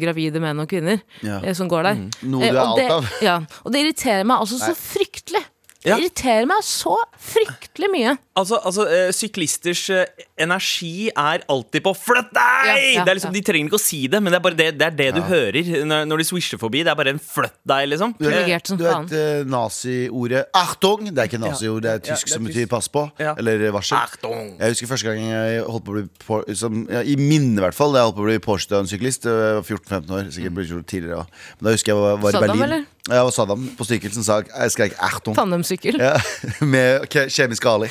gravide 0.02 0.42
menn 0.42 0.60
og 0.60 0.68
kvinner 0.72 1.00
Ja. 1.22 1.54
som 1.54 1.70
går 1.70 1.84
der. 1.84 2.02
Noe 2.24 2.42
du 2.42 2.48
er 2.48 2.58
alt 2.64 2.92
av. 2.92 3.10
Ja, 3.22 3.38
og 3.64 3.72
det 3.74 3.84
irriterer 3.84 4.26
meg 4.26 4.42
altså 4.42 4.58
så 4.58 4.74
fryktelig. 4.76 5.44
Ja. 5.86 5.96
irriterer 5.96 6.48
meg 6.50 6.64
så 6.68 6.96
fryktelig 7.16 7.88
mye. 7.94 8.16
Altså, 8.40 8.60
altså 8.66 8.86
uh, 8.88 9.10
Syklisters 9.16 9.82
uh, 9.92 10.04
energi 10.40 11.10
er 11.12 11.44
alltid 11.52 11.84
på 11.86 11.92
'flytt 11.98 12.30
deg!' 12.36 12.70
Ja, 12.70 12.76
ja, 12.76 13.04
det 13.04 13.12
er 13.12 13.18
liksom, 13.20 13.34
ja. 13.34 13.38
De 13.40 13.44
trenger 13.50 13.68
ikke 13.70 13.80
å 13.80 13.84
si 13.84 14.00
det, 14.12 14.22
men 14.24 14.32
det 14.34 14.40
er 14.40 14.44
bare 14.46 14.58
det, 14.60 14.68
det, 14.80 14.88
er 14.88 14.96
det 15.00 15.10
du 15.18 15.22
hører 15.28 15.86
når, 15.90 16.06
når 16.10 16.24
de 16.24 16.28
swisher 16.30 16.62
forbi. 16.62 16.84
Det 16.88 16.94
er 16.94 17.00
bare 17.00 17.14
en 17.16 17.20
'flytt 17.20 17.58
deg', 17.68 17.90
liksom. 17.94 18.16
Du 18.20 18.30
vet, 18.30 18.72
du 18.72 18.84
vet 18.86 19.16
eh, 19.20 19.44
naziordet 19.50 20.46
'Achtung'? 20.56 21.10
Det 21.12 21.20
er 21.24 21.30
ikke 21.32 21.42
naziord, 21.44 21.82
det 21.84 21.92
er 21.92 22.00
Ja, 22.00 22.16
tysk 22.16 22.28
det 22.28 22.32
er 22.34 22.38
som 22.38 22.48
betyr 22.48 22.68
'pass 22.72 22.88
på'. 22.90 23.06
Ja. 23.20 23.36
Eller 23.38 23.66
varsel. 23.76 23.98
Achtung. 24.00 24.56
Jeg 24.60 24.74
husker 24.76 24.88
første 24.94 25.10
gang 25.12 25.20
jeg 25.30 25.64
holdt 25.68 25.86
på 25.86 25.92
å 25.92 25.98
bli 26.00 26.06
på, 26.26 26.40
som, 26.56 26.86
ja, 26.90 27.02
I 27.04 27.16
minne, 27.20 27.58
i 27.60 27.64
hvert 27.66 27.76
fall. 27.76 27.92
da 27.94 28.00
Jeg 28.00 28.10
holdt 28.10 28.18
på 28.22 28.26
å 28.26 28.30
bli 28.32 28.40
påkjørt 28.40 28.72
av 28.78 28.86
en 28.86 28.92
syklist. 28.92 29.26
Jeg 29.28 29.60
var 29.60 29.64
14-15 29.68 30.16
år. 30.16 30.32
Sikkert 30.32 30.56
ble 30.56 30.66
gjort 30.70 30.88
tidligere 30.88 31.20
også. 31.24 31.44
Men 31.60 31.68
da 31.70 31.76
husker 31.76 31.92
jeg 31.94 32.00
var, 32.00 32.18
var 32.24 32.30
i 32.30 32.42
Berlin. 32.48 32.64
eller? 32.64 32.86
Ja, 33.10 33.16
Jeg 33.16 33.24
var 33.26 33.32
Saddam 33.34 33.64
på 33.78 33.86
stykkelsen 33.88 34.24
sa 34.24 34.42
jeg 34.46 34.72
skrek 34.76 34.94
'Achtung'. 35.00 35.34
Tandemsykkel. 35.36 35.98
Ja, 36.00 36.14
med 36.74 37.08
ke- 37.10 37.26
kjemisk 37.30 37.66
Ali. 37.66 37.90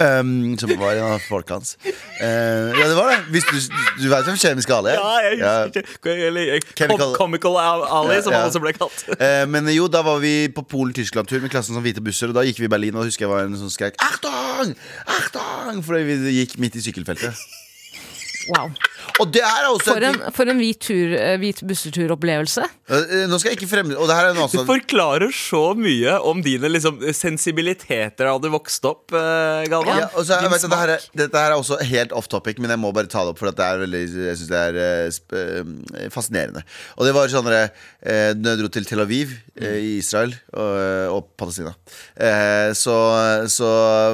Um, 0.00 0.54
som 0.58 0.70
var 0.80 0.94
en 0.94 1.04
av 1.14 1.24
folka 1.28 1.58
hans. 1.58 1.76
Uh, 1.84 2.74
ja, 2.74 2.86
det 2.88 2.96
var 2.96 3.10
det. 3.12 3.18
Hvis 3.34 3.46
du, 3.48 3.58
du 4.02 4.06
vet 4.10 4.28
hvem 4.28 4.38
kjemisk 4.40 4.72
Ali 4.74 4.92
er? 4.94 5.00
Ja, 5.00 5.12
jeg 5.24 5.40
husker 5.40 5.84
ikke 5.94 6.14
Eller 6.28 6.54
eh, 6.56 6.68
Chemical- 6.74 7.14
Com 7.14 7.34
Comical 7.34 7.58
Ali, 7.58 8.20
som 8.22 8.34
Ja, 8.34 8.42
han 8.42 8.50
også 8.50 8.62
ble 8.64 8.74
kalt. 8.76 9.04
Uh, 9.14 9.44
men 9.54 9.68
jo, 9.74 9.88
da 9.92 10.04
var 10.06 10.22
vi 10.24 10.34
på 10.54 10.64
Polen-Tyskland-tur 10.74 11.42
med 11.44 11.52
klassen 11.54 11.76
som 11.76 11.84
hvite 11.84 12.04
busser. 12.04 12.32
Og 12.32 12.38
da 12.38 12.46
gikk 12.46 12.62
vi 12.62 12.68
i 12.68 12.72
Berlin, 12.72 12.96
og 12.98 13.08
husker 13.08 13.26
jeg 13.26 13.34
var 13.34 13.48
en 13.48 13.58
som 13.58 13.70
skrek 13.72 13.98
'Achtung! 14.00 14.74
Achtung!' 15.06 15.84
Fordi 15.84 16.02
vi 16.08 16.38
gikk 16.40 16.58
midt 16.62 16.78
i 16.80 16.84
sykkelfeltet. 16.84 17.38
Wow. 18.52 18.72
Og 19.22 19.30
det 19.30 19.42
er 19.46 19.66
også 19.68 19.92
For 19.92 20.04
en, 20.08 20.16
for 20.34 20.50
en 20.50 20.58
hvit, 20.58 20.80
tur, 20.82 21.12
eh, 21.14 21.36
hvit 21.38 21.60
busseturopplevelse. 21.66 22.64
Eh, 22.90 23.12
Nå 23.30 23.38
skal 23.38 23.52
jeg 23.52 23.60
ikke 23.60 23.68
fremme 23.70 23.94
Og 23.94 24.08
det 24.10 24.16
her 24.18 24.30
er 24.32 24.34
noe 24.36 24.48
Du 24.50 24.58
forklarer 24.66 25.30
så 25.34 25.60
mye 25.78 26.16
om 26.26 26.42
dine 26.44 26.68
liksom, 26.72 26.98
sensibiliteter 27.14 28.26
da 28.26 28.34
du 28.40 28.48
vokste 28.52 28.90
opp, 28.90 29.12
uh, 29.14 29.62
Galvan. 29.70 30.00
ja, 30.02 30.08
og 30.16 30.26
så, 30.26 30.38
jeg 30.42 30.50
vet, 30.52 30.64
at 30.66 30.74
her 30.78 30.92
er. 30.96 31.04
Dette 31.16 31.40
her 31.40 31.52
er 31.52 31.56
også 31.58 31.78
helt 31.86 32.12
off 32.16 32.26
topic, 32.30 32.58
men 32.62 32.72
jeg 32.72 32.80
må 32.82 32.90
bare 32.94 33.08
ta 33.10 33.22
det 33.24 33.34
opp. 33.34 33.40
For 33.40 33.50
at 33.50 33.58
det 33.58 33.66
er 33.66 33.80
veldig, 33.84 34.00
jeg 34.30 34.38
synes 34.40 34.50
det 34.50 34.60
er 34.60 34.78
eh, 34.84 35.12
sp 35.14 35.36
eh, 35.38 36.08
fascinerende. 36.14 36.64
Og 36.98 37.08
det 37.08 37.14
var 37.16 37.30
sånn 37.32 37.48
eh, 37.52 37.68
Når 38.38 38.48
jeg 38.50 38.60
dro 38.62 38.70
til 38.76 38.88
Tel 38.88 39.04
Aviv 39.04 39.34
eh, 39.60 39.78
i 39.78 39.92
Israel 40.00 40.34
og, 40.54 40.74
og 41.14 41.30
Palestina, 41.40 41.74
eh, 42.16 42.70
så, 42.78 42.96
så 43.52 43.70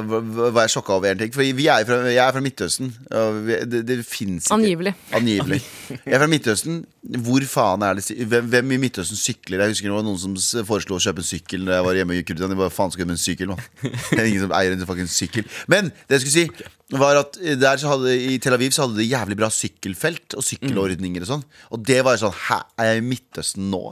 var 0.07 0.63
jeg 0.65 0.75
sjokka 0.77 0.97
over 0.99 1.13
en 1.13 1.23
ting. 1.23 1.33
For 1.35 1.45
vi 1.45 1.67
er 1.71 1.87
fra, 1.87 2.01
jeg 2.11 2.21
er 2.23 2.35
fra 2.35 2.43
Midtøsten. 2.45 2.91
Og 3.11 3.41
vi, 3.47 3.59
det, 3.71 3.83
det 3.89 4.01
fins 4.07 4.47
ikke 4.47 4.59
Angivelig. 4.59 4.90
Angivelig. 5.15 5.59
Jeg 5.91 6.15
er 6.15 6.21
fra 6.21 6.29
Midtøsten. 6.31 6.81
Hvor 7.25 7.43
faen 7.49 7.83
er 7.83 7.97
det 7.97 8.15
Hvem, 8.29 8.49
hvem 8.53 8.73
i 8.75 8.79
Midtøsten 8.83 9.19
sykler? 9.19 9.63
Jeg 9.63 9.73
husker 9.73 9.89
det 9.89 9.95
var 9.95 10.05
noen 10.05 10.19
som 10.21 10.65
foreslo 10.67 10.97
å 10.97 11.01
kjøpe 11.01 11.23
en 11.23 11.27
sykkel 11.27 11.65
Da 11.67 11.79
jeg 11.79 11.85
var 11.87 11.97
hjemme 11.97 12.17
i 12.17 12.25
Kurdistan. 12.25 12.55
Hva 12.59 12.69
faen 12.73 12.93
skal 12.93 13.03
jeg 13.03 13.09
med 13.09 13.17
en 13.17 13.23
sykkel, 13.23 13.51
mann? 13.51 13.63
Er 14.17 14.27
ingen 14.27 14.45
som 14.45 14.53
eier 14.57 14.75
en 14.75 14.85
fucking 14.89 15.09
sykkel. 15.11 15.49
Men 15.71 15.89
det 16.05 16.19
jeg 16.19 16.25
skulle 16.25 16.37
si, 16.37 16.69
var 17.01 17.21
at 17.21 17.39
der 17.61 17.81
så 17.81 17.95
hadde, 17.95 18.13
i 18.13 18.37
Tel 18.43 18.57
Aviv 18.57 18.75
så 18.75 18.85
hadde 18.85 18.99
de 18.99 19.09
jævlig 19.09 19.39
bra 19.39 19.51
sykkelfelt 19.53 20.37
og 20.39 20.45
sykkelordninger 20.45 21.25
og 21.25 21.31
sånn. 21.33 21.47
Og 21.71 21.83
det 21.87 22.01
var 22.07 22.19
sånn 22.21 22.35
Hæ, 22.47 22.61
er 22.79 22.93
jeg 22.93 23.01
i 23.03 23.09
Midtøsten 23.11 23.71
nå? 23.73 23.85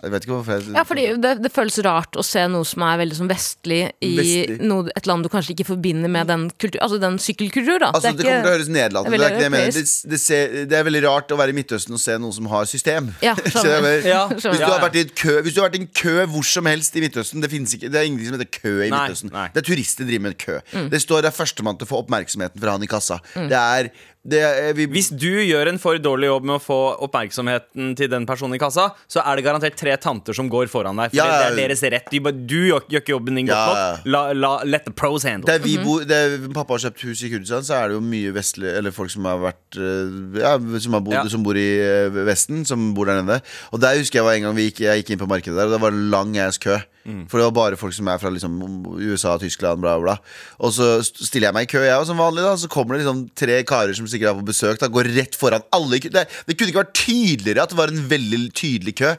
Jeg 0.00 0.12
vet 0.14 0.24
ikke 0.24 0.32
hvorfor 0.32 0.56
jeg 0.56 0.72
Ja, 0.72 0.82
fordi 0.88 1.04
det, 1.20 1.32
det 1.44 1.50
føles 1.52 1.76
rart 1.84 2.16
å 2.16 2.22
se 2.24 2.42
noe 2.48 2.64
som 2.68 2.84
er 2.86 3.00
veldig 3.02 3.16
sånn 3.18 3.30
vestlig 3.30 3.80
i 4.00 4.10
Vestlig. 4.16 4.56
noe, 4.64 4.88
et 4.96 5.08
land 5.08 5.26
du 5.26 5.28
kanskje 5.32 5.52
ikke 5.52 5.66
forbinder 5.68 6.08
med 6.12 6.30
den 6.30 6.46
kultur, 6.56 6.80
altså 6.86 7.00
den 7.02 7.18
sykkelkultur. 7.20 7.82
Da. 7.82 7.90
Altså, 7.92 8.14
det, 8.16 8.24
kommer 8.24 8.46
til 8.46 8.50
å 8.50 8.54
høres 8.54 8.70
det 8.70 8.76
nedlatende 8.78 9.12
det 9.12 9.20
ut. 9.20 9.20
Det, 9.20 9.26
er 9.26 9.34
ikke 9.34 9.40
det, 9.40 9.46
jeg 9.46 9.54
mener. 9.56 9.76
det, 9.76 10.12
det, 10.14 10.20
ser, 10.22 10.56
det 10.70 10.78
er 10.78 10.86
veldig 10.88 11.02
rart 11.04 11.34
å 11.34 11.38
være 11.40 11.52
i 11.52 11.58
Midtøsten 11.58 11.96
og 11.96 12.02
se 12.02 12.16
noe 12.22 12.36
som 12.36 12.48
har 12.52 12.68
system. 12.70 13.10
Ja, 13.24 13.34
Hvis, 13.50 14.62
du 14.62 14.66
har 14.66 14.80
vært 14.82 14.96
i 14.96 15.04
et 15.04 15.12
kø, 15.16 15.36
hvis 15.44 15.56
du 15.56 15.60
har 15.60 15.68
vært 15.68 15.78
i 15.78 15.82
en 15.84 15.90
kø 16.00 16.16
hvor 16.32 16.46
som 16.46 16.68
helst 16.68 16.96
i 16.96 17.02
Midtøsten 17.04 17.42
Det, 17.42 17.50
ikke, 17.50 17.90
det 17.92 18.00
er 18.00 18.08
ingenting 18.08 18.30
som 18.30 18.38
heter 18.38 18.50
kø 18.56 18.72
i 18.86 18.90
Midtøsten. 18.92 19.32
nei. 19.34 19.48
Det 19.52 19.62
er 19.62 19.68
turister 19.68 20.08
driver 20.08 20.24
med 20.24 20.34
en 20.34 20.40
kø. 20.40 20.56
Mm. 20.72 20.88
Det 20.94 21.02
står 21.04 21.26
det 21.26 21.32
er 21.32 21.36
førstemann 21.36 21.80
til 21.80 21.88
å 21.88 21.90
få 21.92 22.00
oppmerksomheten 22.04 22.62
fra 22.62 22.76
han 22.76 22.86
i 22.86 22.90
kassa. 22.90 23.20
Det 23.36 23.60
er 23.60 23.90
Det 23.90 23.92
er, 24.28 24.74
vi, 24.76 24.84
Hvis 24.92 25.08
du 25.16 25.30
gjør 25.40 25.70
en 25.70 25.78
for 25.80 25.96
dårlig 25.96 26.28
jobb 26.28 26.44
med 26.44 26.58
å 26.58 26.60
få 26.60 26.76
oppmerksomheten 27.06 27.94
til 27.96 28.10
den 28.12 28.26
personen 28.28 28.54
i 28.58 28.60
kassa, 28.60 28.90
så 29.08 29.22
er 29.24 29.38
det 29.40 29.44
garantert 29.46 29.78
tre 29.80 29.94
tanter 29.96 30.36
som 30.36 30.50
går 30.52 30.68
foran 30.68 30.98
deg. 31.00 31.14
For 31.14 31.16
Ja, 31.16 31.24
det 31.30 31.46
er 31.54 31.56
deres 31.70 31.82
rett. 31.94 32.10
Du, 32.12 32.20
du 32.28 32.58
gjør, 32.68 32.84
ikke 33.00 33.14
jobben 33.14 33.40
din 33.40 33.48
godt 33.48 33.56
Ja, 33.56 33.78
ja. 33.78 33.94
nok. 33.96 34.10
La, 34.12 34.22
la, 34.36 34.52
let 34.68 34.84
the 34.84 34.92
pros 34.92 35.24
handle. 35.24 35.48
der 35.48 35.64
vi 35.64 35.78
bor, 35.80 36.04
der 36.04 36.36
pappa 36.52 36.76
har 36.76 36.84
kjøpt 36.84 37.06
hus 37.08 37.24
i 37.24 37.32
Kurdistan, 37.32 37.64
så 37.64 37.78
er 37.80 37.88
det 37.88 37.96
jo 37.96 38.04
mye 38.04 38.34
vestlige 38.36 38.76
Eller 38.76 38.92
folk 38.94 39.10
som 39.12 39.24
har 39.24 39.40
vært 39.40 39.80
eh, 39.80 40.40
Ja, 40.42 40.52
som, 40.84 40.92
har 40.98 41.00
bodd, 41.06 41.16
Ja. 41.16 41.24
som 41.32 41.42
bor 41.46 41.56
i 41.56 41.68
eh, 41.80 42.12
Vesten, 42.28 42.64
som 42.68 42.90
bor 42.96 43.08
der 43.08 43.22
nede. 43.22 43.40
Og 43.72 43.80
der 43.80 43.96
husker 43.98 44.20
jeg 44.20 44.28
var 44.28 44.36
en 44.36 44.48
gang 44.50 44.56
vi 44.60 44.68
gikk, 44.68 44.84
jeg 44.84 45.00
gikk 45.02 45.14
inn 45.16 45.24
på 45.24 45.30
markedet 45.32 45.56
der, 45.56 45.66
og 45.70 45.78
det 45.78 45.80
var 45.88 45.96
en 45.96 46.10
lang 46.12 46.36
ass 46.44 46.60
kø. 46.60 46.76
Mm. 47.04 47.22
For 47.30 47.40
det 47.40 47.46
var 47.46 47.54
bare 47.56 47.78
folk 47.80 47.94
som 47.96 48.08
er 48.12 48.18
fra 48.20 48.30
liksom, 48.32 48.58
USA, 49.00 49.36
Tyskland, 49.40 49.80
bla, 49.80 49.94
bla. 50.02 50.16
Og 50.60 50.74
så 50.76 50.88
stiller 51.04 51.48
jeg 51.48 51.56
meg 51.56 51.68
i 51.68 51.70
kø, 51.72 51.80
jeg, 51.84 51.96
òg, 51.96 52.06
som 52.08 52.20
vanlig, 52.20 52.44
da. 52.44 52.54
Så 52.60 52.70
kommer 52.72 52.96
det 52.96 53.04
liksom 53.04 53.22
tre 53.40 53.60
karer 53.68 53.96
som 53.96 54.08
sikkert 54.10 54.32
er 54.32 54.40
på 54.40 54.48
besøk, 54.50 54.80
da, 54.82 54.90
går 54.92 55.08
rett 55.16 55.38
foran 55.40 55.64
alle. 55.76 56.02
Det, 56.04 56.26
det 56.28 56.56
kunne 56.56 56.72
ikke 56.72 56.82
vært 56.82 56.96
tydeligere 57.00 57.64
at 57.64 57.72
det 57.72 57.80
var 57.80 57.94
en 57.94 58.04
veldig 58.10 58.42
tydelig 58.56 58.96
kø. 59.00 59.14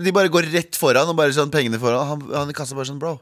De 0.00 0.16
bare 0.16 0.32
går 0.32 0.50
rett 0.54 0.78
foran, 0.78 1.10
og 1.12 1.18
bare 1.20 1.36
sånn 1.36 1.54
pengene 1.54 1.80
foran. 1.82 2.08
Han, 2.14 2.26
han 2.34 2.50
i 2.50 2.56
kassa 2.56 2.76
bare 2.78 2.90
sånn, 2.90 3.02
bro, 3.02 3.16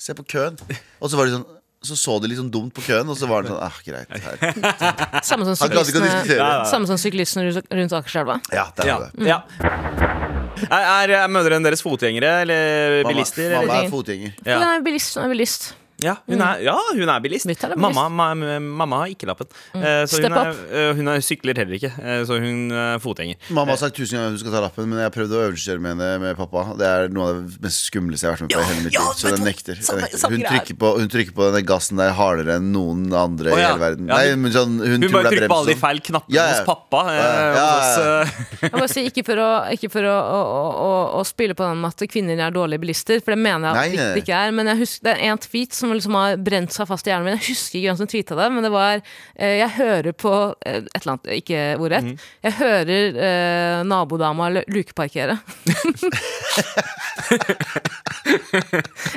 se 0.00 0.16
på 0.16 0.26
køen. 0.36 0.58
Og 1.00 1.12
så 1.12 1.20
var 1.20 1.30
de 1.30 1.38
sånn 1.38 1.46
så 1.86 1.94
så 1.94 2.16
de 2.18 2.30
litt 2.30 2.40
sånn 2.40 2.50
dumt 2.50 2.72
på 2.74 2.82
køen, 2.82 3.06
og 3.12 3.18
så 3.18 3.28
var 3.30 3.44
det 3.44 3.52
sånn 3.52 3.62
ah, 3.62 3.76
greit. 3.86 4.10
Her. 4.26 5.22
Samme 5.22 5.46
som 5.46 6.98
syklistene, 6.98 7.52
rundt- 7.52 7.94
Akerselva. 8.00 8.40
Ja, 8.50 8.70
der 8.74 8.94
er 8.96 9.06
det. 9.06 9.28
ja. 9.28 10.24
Er, 10.64 10.82
er, 10.82 11.12
er 11.22 11.26
mødrene 11.28 11.64
deres 11.68 11.82
fotgjengere 11.84 12.40
eller 12.40 13.08
bilister? 13.08 13.50
mamma 13.58 13.62
Eller? 13.62 13.86
er 13.86 13.90
fotgjenger. 13.92 14.30
Ja. 14.46 14.60
Er 14.76 14.84
bilist. 14.84 15.16
Er 15.20 15.28
bilist. 15.28 15.74
Ja, 16.06 16.14
hun 16.30 16.40
er, 16.46 16.60
ja, 16.64 16.76
hun 16.94 17.08
er 17.12 17.20
bilist. 17.24 17.46
Er 17.50 17.54
bilist. 17.74 17.82
Mamma, 17.82 18.06
ma, 18.08 18.58
mamma 18.62 19.02
har 19.02 19.12
ikke 19.12 19.26
lappen. 19.28 19.48
Mm. 19.74 19.82
så 20.06 20.20
hun, 20.22 20.36
er, 20.38 20.50
eh, 20.70 20.90
hun 20.98 21.08
er, 21.12 21.22
sykler 21.26 21.58
heller 21.58 21.76
ikke, 21.80 21.90
eh, 21.98 22.20
så 22.28 22.38
hun 22.42 22.70
er 22.70 23.00
fotgjenger. 23.02 23.36
Mamma 23.56 23.74
har 23.74 23.80
sagt 23.82 23.96
tusen 23.98 24.16
ganger 24.18 24.30
at 24.30 24.36
hun 24.36 24.42
skal 24.44 24.54
ta 24.56 24.62
lappen, 24.66 24.88
men 24.90 25.00
jeg 25.02 25.08
har 25.10 25.14
prøvd 25.16 25.34
å 25.36 25.40
øvelseskjøre 25.48 25.82
med 25.82 25.94
henne 25.96 26.10
med 26.22 26.36
pappa. 26.38 26.64
Det 26.78 26.86
er 26.90 27.08
noe 27.14 27.30
av 27.32 27.40
det 27.42 27.62
mest 27.66 27.88
skumleste 27.90 28.26
jeg 28.28 28.32
har 28.32 28.36
vært 28.38 28.46
med 28.46 28.54
på 28.56 28.62
i 28.62 28.68
hele 28.70 28.84
mitt 28.86 28.96
ja, 28.98 29.04
liv. 29.06 29.18
Så 29.20 29.32
den 29.34 29.44
nekter. 29.48 29.80
Samme- 29.86 30.10
samme 30.16 30.36
Hun, 30.36 30.44
trykker 30.46 30.78
på, 30.82 30.92
hun 31.00 31.08
trykker 31.12 31.34
på 31.36 31.48
denne 31.50 31.64
gassen 31.66 32.00
der 32.00 32.12
hardere 32.16 32.56
enn 32.60 32.70
noen 32.74 33.06
andre 33.16 33.50
Å, 33.52 33.58
i 33.58 33.64
hele 33.64 33.82
verden. 33.82 34.06
Nei, 34.12 34.22
hun- 34.30 34.42
men 34.46 34.52
sånn, 34.54 34.76
hun, 34.80 35.02
Hun 35.02 35.10
bare 35.12 35.26
er 35.26 35.34
trykker 35.36 35.50
på 35.52 35.58
alle 35.60 35.74
de 35.74 35.80
feil 35.80 36.00
knappene 36.10 36.36
Ja, 36.36 36.46
ja. 36.46 36.54
hos 36.60 36.66
pappa. 36.68 37.02
Eh, 37.10 37.16
Ja, 37.16 37.26
ja, 37.26 37.50
ja. 37.56 38.20
eh, 38.22 38.70
Jeg 38.70 38.72
må 38.76 38.86
si, 38.90 39.04
ikke 39.10 39.24
for, 39.26 39.40
å, 39.42 39.50
ikke 39.74 39.90
for 39.92 40.06
å, 40.06 40.16
å, 40.16 40.40
å, 40.86 40.90
å 41.20 41.24
spille 41.26 41.54
på 41.58 41.64
den 41.66 41.80
med 41.82 41.94
at 41.96 42.06
kvinner 42.12 42.38
er 42.46 42.54
dårlige 42.54 42.80
bilister, 42.84 43.20
for 43.24 43.34
det 43.34 43.40
mener 43.42 43.72
jeg 43.72 43.76
at 43.76 43.96
de 43.96 44.06
det 44.16 44.22
ikke 44.24 44.36
er. 44.46 44.52
Men 44.56 44.70
jeg 44.72 44.80
husker, 44.84 45.04
det 45.08 45.14
er 45.16 45.32
en 45.32 45.38
tweet 45.42 45.72
som 45.76 45.92
liksom 45.98 46.14
har 46.18 46.36
brent 46.40 46.72
seg 46.74 46.88
fast 46.88 47.06
i 47.06 47.10
hjernen 47.12 47.26
min. 47.30 47.38
Jeg 47.40 47.46
husker 47.52 47.74
ikke 47.78 47.88
hvem 47.90 48.00
som 48.00 48.10
tweeta 48.10 48.34
det, 48.38 48.48
men 48.54 48.62
det 48.66 48.72
var 48.74 48.94
eh, 49.00 49.54
Jeg 49.60 49.70
hører 49.78 50.12
på 50.16 50.32
eh, 50.60 50.80
et 50.82 51.00
eller 51.00 51.12
annet, 51.14 51.26
ikke 51.40 51.58
ordrett. 51.80 52.08
Mm. 52.10 52.16
Jeg 52.46 52.52
hører 52.60 53.04
eh, 53.28 53.78
nabodama 53.88 54.44
lukeparkere. 54.64 55.34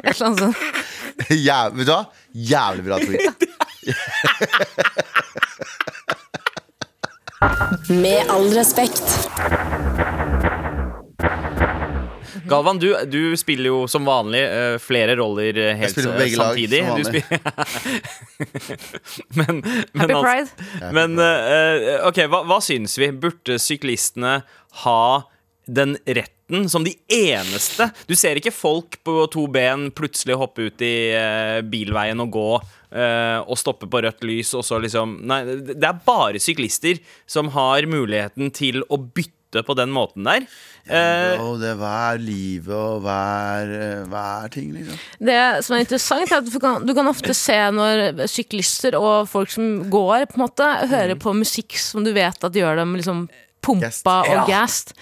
et 0.03 0.13
eller 0.13 0.27
annet 0.29 0.41
sånt. 0.45 0.59
Ja, 1.35 1.59
Vet 1.73 1.87
du 1.87 1.91
hva? 1.93 2.03
Jævlig 2.33 2.83
bra 2.87 2.97
tweet. 3.03 3.35
Med 7.89 8.29
all 8.29 8.53
respekt. 8.53 9.29
Galvan, 12.49 12.79
du, 12.79 12.89
du 13.05 13.37
spiller 13.37 13.69
jo 13.69 13.83
som 13.91 14.05
vanlig 14.07 14.41
uh, 14.49 14.77
flere 14.81 15.15
roller 15.19 15.57
uh, 15.57 15.71
helt 15.77 15.93
spiller 15.93 16.11
på 16.11 16.15
eh, 16.15 16.23
begge 16.23 16.37
lag, 16.39 16.59
som 16.69 16.89
vanlig. 16.93 17.23
men, 19.39 19.61
men, 19.61 20.01
Happy 20.01 20.13
altså- 20.13 20.25
pride. 20.25 20.91
men 20.95 21.19
uh, 21.19 22.07
ok, 22.09 22.23
hva, 22.31 22.43
hva 22.49 22.59
syns 22.63 22.97
vi? 22.99 23.11
Burde 23.13 23.59
syklistene 23.61 24.39
ha 24.83 25.03
den 25.69 25.97
retten 26.05 26.65
som 26.69 26.81
de 26.81 26.95
eneste 27.13 27.91
Du 28.09 28.15
ser 28.17 28.39
ikke 28.39 28.53
folk 28.55 28.97
på 29.05 29.19
to 29.29 29.45
ben 29.53 29.91
plutselig 29.93 30.39
hoppe 30.41 30.69
ut 30.71 30.81
i 30.81 30.95
bilveien 31.69 32.23
og 32.23 32.31
gå 32.33 32.51
og 32.89 33.57
stoppe 33.61 33.85
på 33.85 34.01
rødt 34.01 34.25
lys 34.25 34.55
og 34.57 34.63
så 34.65 34.79
liksom 34.81 35.19
Nei, 35.29 35.43
det 35.69 35.85
er 35.85 35.99
bare 36.07 36.41
syklister 36.41 36.97
som 37.29 37.51
har 37.53 37.85
muligheten 37.85 38.49
til 38.55 38.81
å 38.89 38.97
bytte 38.97 39.38
på 39.65 39.75
den 39.77 39.89
måten 39.89 40.27
der. 40.27 40.45
Ja, 40.89 41.37
Og 41.41 41.59
det 41.61 41.71
er 41.73 41.79
hver 41.79 42.21
livet 42.21 42.73
og 42.73 43.01
hver, 43.03 43.73
eh, 43.77 44.05
hver 44.09 44.49
ting, 44.53 44.71
liksom. 44.73 44.97
Det 45.19 45.65
som 45.65 45.75
er 45.75 45.83
interessant, 45.85 46.31
er 46.31 46.37
at 46.41 46.49
du 46.49 46.59
kan, 46.61 46.85
du 46.85 46.93
kan 46.97 47.09
ofte 47.09 47.33
se 47.37 47.57
når 47.73 48.23
syklister 48.29 48.97
og 48.97 49.29
folk 49.29 49.51
som 49.53 49.89
går, 49.89 50.25
på 50.29 50.39
en 50.39 50.45
måte, 50.45 50.69
hører 50.89 51.17
på 51.19 51.35
musikk 51.37 51.77
som 51.77 52.05
du 52.05 52.13
vet 52.13 52.43
at 52.43 52.53
gjør 52.57 52.81
dem 52.81 52.95
liksom 52.97 53.27
pumpa 53.61 54.15
og 54.23 54.33
Ja. 54.33 54.45
gassed. 54.47 54.93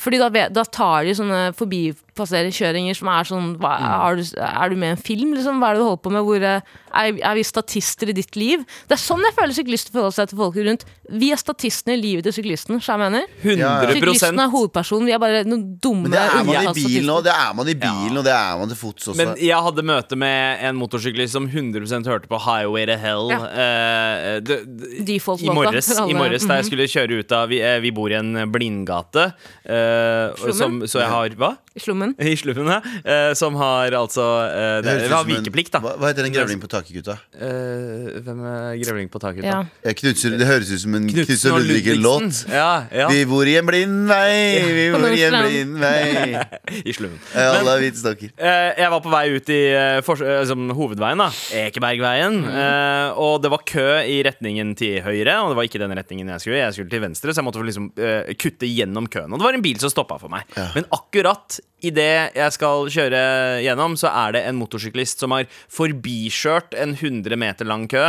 Fordi 0.00 0.18
da, 0.22 0.28
da 0.48 0.64
tar 0.64 1.04
de 1.04 1.14
sånne 1.18 1.52
forbipasserkjøringer 1.58 2.94
som 2.96 3.08
er 3.10 3.24
sånn 3.28 3.52
hva, 3.60 3.72
er, 4.08 4.16
du, 4.20 4.24
er 4.38 4.70
du 4.70 4.76
med 4.80 4.88
i 4.92 4.94
en 4.96 5.02
film, 5.02 5.34
liksom? 5.34 5.58
Hva 5.60 5.70
er 5.72 5.74
det 5.78 5.82
du 5.82 5.86
holder 5.88 6.02
på 6.04 6.12
med? 6.14 6.22
Hvor 6.28 6.46
eh, 6.46 6.60
er, 6.94 7.18
er 7.26 7.34
vi 7.38 7.44
statister 7.46 8.10
i 8.12 8.14
ditt 8.16 8.36
liv? 8.38 8.62
Det 8.88 8.94
er 8.96 9.02
sånn 9.02 9.24
jeg 9.26 9.34
føler 9.36 9.56
syklister 9.56 9.94
forholder 9.94 10.18
seg 10.20 10.30
til 10.30 10.38
folk 10.38 10.58
rundt. 10.68 10.84
Vi 11.10 11.32
er 11.34 11.40
statistene 11.40 11.96
i 11.98 12.00
livet 12.00 12.24
til 12.28 12.32
syklisten, 12.38 12.78
så 12.80 12.94
jeg 12.94 13.02
mener? 13.02 13.26
100 13.42 13.92
Syklisten 13.98 14.40
er 14.40 14.52
hovedpersonen, 14.54 15.08
vi 15.10 15.12
er 15.16 15.20
bare 15.22 15.42
noen 15.48 15.64
dumme 15.82 16.06
Men 16.08 16.14
det 16.14 16.22
er 16.22 16.46
man 16.48 16.70
i 16.70 16.74
bilen 16.78 17.10
òg. 17.12 17.24
Det 17.26 17.34
er 17.34 17.52
man 17.58 17.68
i 17.68 17.74
bilen, 17.82 18.16
og 18.20 18.24
det 18.24 18.32
er 18.36 18.58
man 18.62 18.72
til 18.72 18.80
fots 18.80 19.10
også. 19.10 19.18
Men 19.20 19.34
jeg 19.42 19.58
hadde 19.66 19.84
møte 19.84 20.16
med 20.16 20.64
en 20.70 20.78
motorsyklist 20.80 21.34
som 21.36 21.48
100% 21.50 22.08
hørte 22.08 22.30
på 22.30 22.40
Highway 22.46 22.86
to 22.88 22.96
Hell. 23.02 23.34
Ja. 23.34 23.42
uh, 23.42 24.40
de, 24.44 24.60
de, 25.04 25.18
I 25.18 25.50
morges, 25.50 25.90
i 25.98 26.14
morges 26.16 26.46
da 26.46 26.60
jeg 26.60 26.64
Mhm. 26.64 26.70
skulle 26.70 26.86
kjøre 26.88 27.18
ut 27.20 27.32
av 27.32 27.48
Vi, 27.50 27.58
eh, 27.60 27.78
vi 27.80 27.90
bor 27.92 28.03
i 28.12 28.18
en 28.18 28.50
blindgate. 28.52 29.32
eh, 29.64 30.52
som, 30.52 30.82
så 30.86 31.00
jeg 31.00 31.08
har 31.10 31.28
Hva? 31.40 31.52
I 31.74 31.80
slummen. 31.82 32.12
I 32.22 32.36
Slummen, 32.38 32.68
ja. 32.70 32.80
Eh, 33.02 33.32
som 33.34 33.56
har 33.58 33.90
altså 33.98 34.22
eh, 34.46 34.76
det, 34.84 34.92
det 35.00 35.08
Vi 35.08 35.14
har 35.14 35.24
vikeplikt, 35.26 35.72
da. 35.74 35.80
Hva, 35.82 35.94
hva 35.98 36.10
heter 36.12 36.22
den 36.28 36.34
grevling 36.36 36.60
på 36.62 36.68
taket, 36.70 36.92
gutta? 36.94 37.16
Eh, 37.34 38.20
hvem 38.22 38.42
er 38.46 38.76
grevling 38.78 39.08
på 39.10 39.18
taket? 39.22 39.42
Ja. 39.42 39.62
da? 39.64 39.82
Eh, 39.90 39.96
Knutser, 39.98 40.36
det 40.38 40.46
høres 40.46 40.70
ut 40.70 40.82
som 40.84 40.94
en 40.94 41.08
Knutsen 41.08 41.26
Knutsen 41.26 41.56
og 41.56 41.64
Ludvig-låt. 41.64 42.22
Ludvigsen. 42.28 42.54
Ja, 42.54 42.68
ja. 42.94 43.08
Vi 43.10 43.24
bor 43.26 43.50
i 43.50 43.56
en 43.58 43.66
blind 43.66 44.06
vei, 44.06 44.36
vi 44.76 44.84
bor 44.94 45.08
i 45.10 45.24
en 45.26 45.38
blind 45.40 45.80
vei. 45.82 46.44
I 46.90 46.94
Slummen. 46.94 47.18
Alle 47.34 47.66
har 47.74 47.82
hvite 47.82 47.98
stokker. 48.04 48.30
Eh, 48.38 48.70
jeg 48.84 48.92
var 48.94 49.02
på 49.08 49.10
vei 49.16 49.24
ut 49.34 49.50
i 49.56 49.60
eh, 49.74 49.98
fors- 50.06 50.22
eh, 50.22 50.44
som 50.46 50.68
hovedveien, 50.78 51.18
da. 51.24 51.30
Ekebergveien. 51.64 52.38
eh, 52.54 53.18
og 53.18 53.42
det 53.42 53.50
var 53.50 53.64
kø 53.66 53.88
i 54.06 54.20
retningen 54.26 54.76
til 54.78 55.00
høyre, 55.04 55.40
og 55.42 55.50
det 55.52 55.58
var 55.58 55.66
ikke 55.68 55.82
den 55.82 55.96
retningen 55.98 56.30
jeg 56.36 56.44
skulle. 56.46 56.62
Jeg 56.62 56.78
skulle 56.78 56.94
til 56.94 57.02
venstre, 57.08 57.34
så 57.34 57.42
jeg 57.42 57.48
måtte 57.50 57.66
liksom 57.66 57.90
eh, 57.98 58.34
kutte 58.40 58.68
gjennom 58.68 59.08
køen. 59.10 59.30
Og 59.32 59.40
det 59.40 59.46
var 59.46 59.58
en 59.58 59.64
bil 59.64 59.78
som 59.82 59.92
stoppa 59.92 60.18
for 60.20 60.32
meg. 60.32 60.48
Men 60.76 60.88
akkurat 60.94 61.60
idet 61.84 62.34
jeg 62.36 62.54
skal 62.56 62.88
kjøre 62.92 63.22
gjennom, 63.64 63.96
så 64.00 64.10
er 64.24 64.36
det 64.36 64.44
en 64.48 64.58
motorsyklist 64.58 65.20
som 65.24 65.34
har 65.36 65.48
forbikjørt 65.72 66.76
en 66.80 66.96
100 66.96 67.36
meter 67.40 67.68
lang 67.68 67.86
kø, 67.90 68.06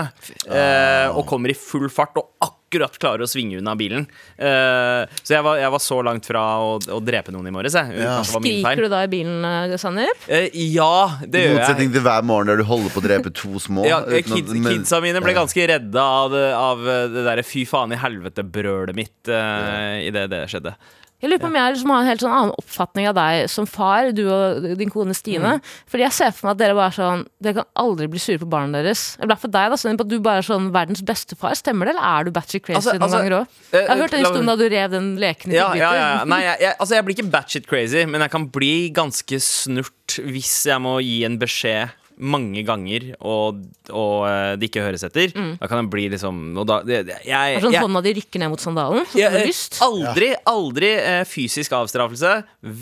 eh, 0.48 1.08
og 1.12 1.26
kommer 1.30 1.52
i 1.52 1.58
full 1.60 1.90
fart 1.92 2.16
og 2.22 2.32
akkurat 2.40 2.62
klarer 3.02 3.24
å 3.26 3.30
svinge 3.30 3.58
unna 3.60 3.76
bilen. 3.76 4.06
Uh, 4.40 5.06
så 5.24 5.36
jeg 5.38 5.44
var, 5.46 5.58
jeg 5.58 5.72
var 5.72 5.80
så 5.84 6.00
langt 6.06 6.26
fra 6.26 6.44
å, 6.62 6.76
å 6.80 7.00
drepe 7.04 7.32
noen 7.36 7.48
i 7.48 7.54
morges, 7.56 7.74
Ja. 7.76 7.86
det. 7.90 8.26
Skriker 8.30 8.86
du 8.86 8.90
da 8.92 9.04
i 9.04 9.08
bilen, 9.12 9.42
Sander? 9.80 9.86
Sanner? 9.86 10.10
Eh, 10.28 10.50
ja, 10.74 11.20
det 11.26 11.40
gjør 11.44 11.52
jeg. 11.52 11.56
I 11.56 11.60
motsetning 11.62 11.92
til 11.94 12.02
hver 12.02 12.24
morgen 12.28 12.48
der 12.52 12.58
du 12.58 12.64
holder 12.68 12.90
på 12.92 13.00
å 13.00 13.06
drepe 13.06 13.32
to 13.34 13.60
små. 13.62 13.86
Ja, 13.88 14.02
uten 14.04 14.34
at- 14.40 14.54
men- 14.56 14.80
kidsa 14.84 15.02
mine 15.02 15.22
ble 15.22 15.32
Ja. 15.32 15.42
ganske 15.44 15.68
redda 15.68 16.02
av 16.02 16.32
det, 16.32 16.54
av 16.54 16.84
det 16.84 17.24
derre 17.24 17.44
fy 17.44 17.66
faen 17.66 17.94
i 17.94 17.96
helvete-brølet 17.96 18.96
mitt 18.96 19.30
uh, 19.30 20.00
idet 20.02 20.30
det 20.30 20.48
skjedde. 20.52 20.76
Jeg 21.26 21.32
lurer 21.32 21.42
på 21.42 21.48
om 21.50 21.56
jeg 21.58 21.74
liksom 21.74 21.90
har 21.90 22.04
en 22.04 22.08
helt 22.12 22.22
sånn 22.22 22.34
annen 22.38 22.52
oppfatning 22.62 23.08
av 23.10 23.16
deg 23.18 23.48
som 23.50 23.66
far, 23.66 24.12
du 24.14 24.22
og 24.30 24.68
din 24.78 24.92
kone 24.94 25.16
Stine. 25.18 25.56
Fordi 25.90 26.06
jeg 26.06 26.14
ser 26.14 26.36
for 26.38 26.52
meg 26.52 26.54
at 26.54 26.60
dere 26.62 26.76
bare 26.78 26.92
er 26.94 26.98
sånn 27.00 27.24
Dere 27.42 27.58
kan 27.58 27.68
aldri 27.82 28.08
bli 28.14 28.22
sure 28.22 28.38
på 28.44 28.50
barna 28.52 28.78
deres. 28.84 29.04
Jeg 29.18 29.30
ble 29.32 29.38
for 29.42 29.54
deg 29.56 29.74
da, 29.74 29.80
sånn 29.82 29.98
at 29.98 30.06
du 30.12 30.16
bare 30.22 30.44
er 30.44 30.48
sånn 30.48 30.70
verdens 30.76 31.02
beste 31.06 31.34
far. 31.40 31.58
Stemmer 31.58 31.90
det, 31.90 31.96
eller 31.96 32.06
er 32.12 32.30
du 32.30 32.32
batchy 32.36 32.62
crazy 32.62 32.78
Altså- 32.78 32.94
noen 32.94 33.08
altså, 33.08 33.18
ganger 33.24 33.38
òg? 33.40 33.48
eh, 33.74 33.80
Jeg 33.80 33.90
har 33.90 33.98
hørt 34.04 34.12
den 34.16 34.24
historien 34.28 34.46
da 34.54 34.56
du 34.62 34.66
rev 34.70 34.92
den 34.92 35.10
leken 35.18 35.52
i 35.52 35.56
Ja, 35.58 35.74
ja, 35.74 35.92
ja. 35.98 36.24
Nei, 36.30 36.42
jeg, 36.46 36.58
jeg, 36.62 36.76
altså 36.80 36.94
jeg 37.00 37.06
blir 37.10 37.16
ikke 37.18 37.32
batshit 37.32 37.68
crazy, 37.68 38.06
men 38.06 38.22
jeg 38.22 38.32
kan 38.32 38.46
bli 38.54 38.74
ganske 38.94 39.42
snurt 39.42 40.20
hvis 40.22 40.54
jeg 40.70 40.78
må 40.86 41.00
gi 41.02 41.24
en 41.26 41.40
beskjed 41.42 41.90
mange 42.18 42.62
ganger, 42.68 43.10
og, 43.20 43.58
og 43.92 44.26
eh, 44.30 44.54
det 44.60 44.70
ikke 44.70 44.84
høres 44.86 45.04
etter. 45.08 45.34
Da 45.60 45.68
kan 45.68 45.82
jeg 45.82 45.90
bli 45.92 46.06
liksom 46.14 46.38
og 46.56 46.68
da, 46.70 46.78
jeg, 46.88 47.04
jeg, 47.10 47.24
jeg, 47.28 47.56
er 47.58 47.64
sånn 47.66 47.76
jeg, 47.76 47.84
hånda 47.84 48.02
di 48.06 48.14
rykker 48.20 48.42
ned 48.44 48.52
mot 48.54 48.64
sandalen. 48.64 49.04
Sånn 49.12 49.20
jeg, 49.22 49.34
eh, 49.42 49.48
lyst. 49.50 49.80
aldri, 49.84 50.30
aldri 50.48 50.92
eh, 50.96 51.22
fysisk 51.28 51.76
avstraffelse. 51.76 52.32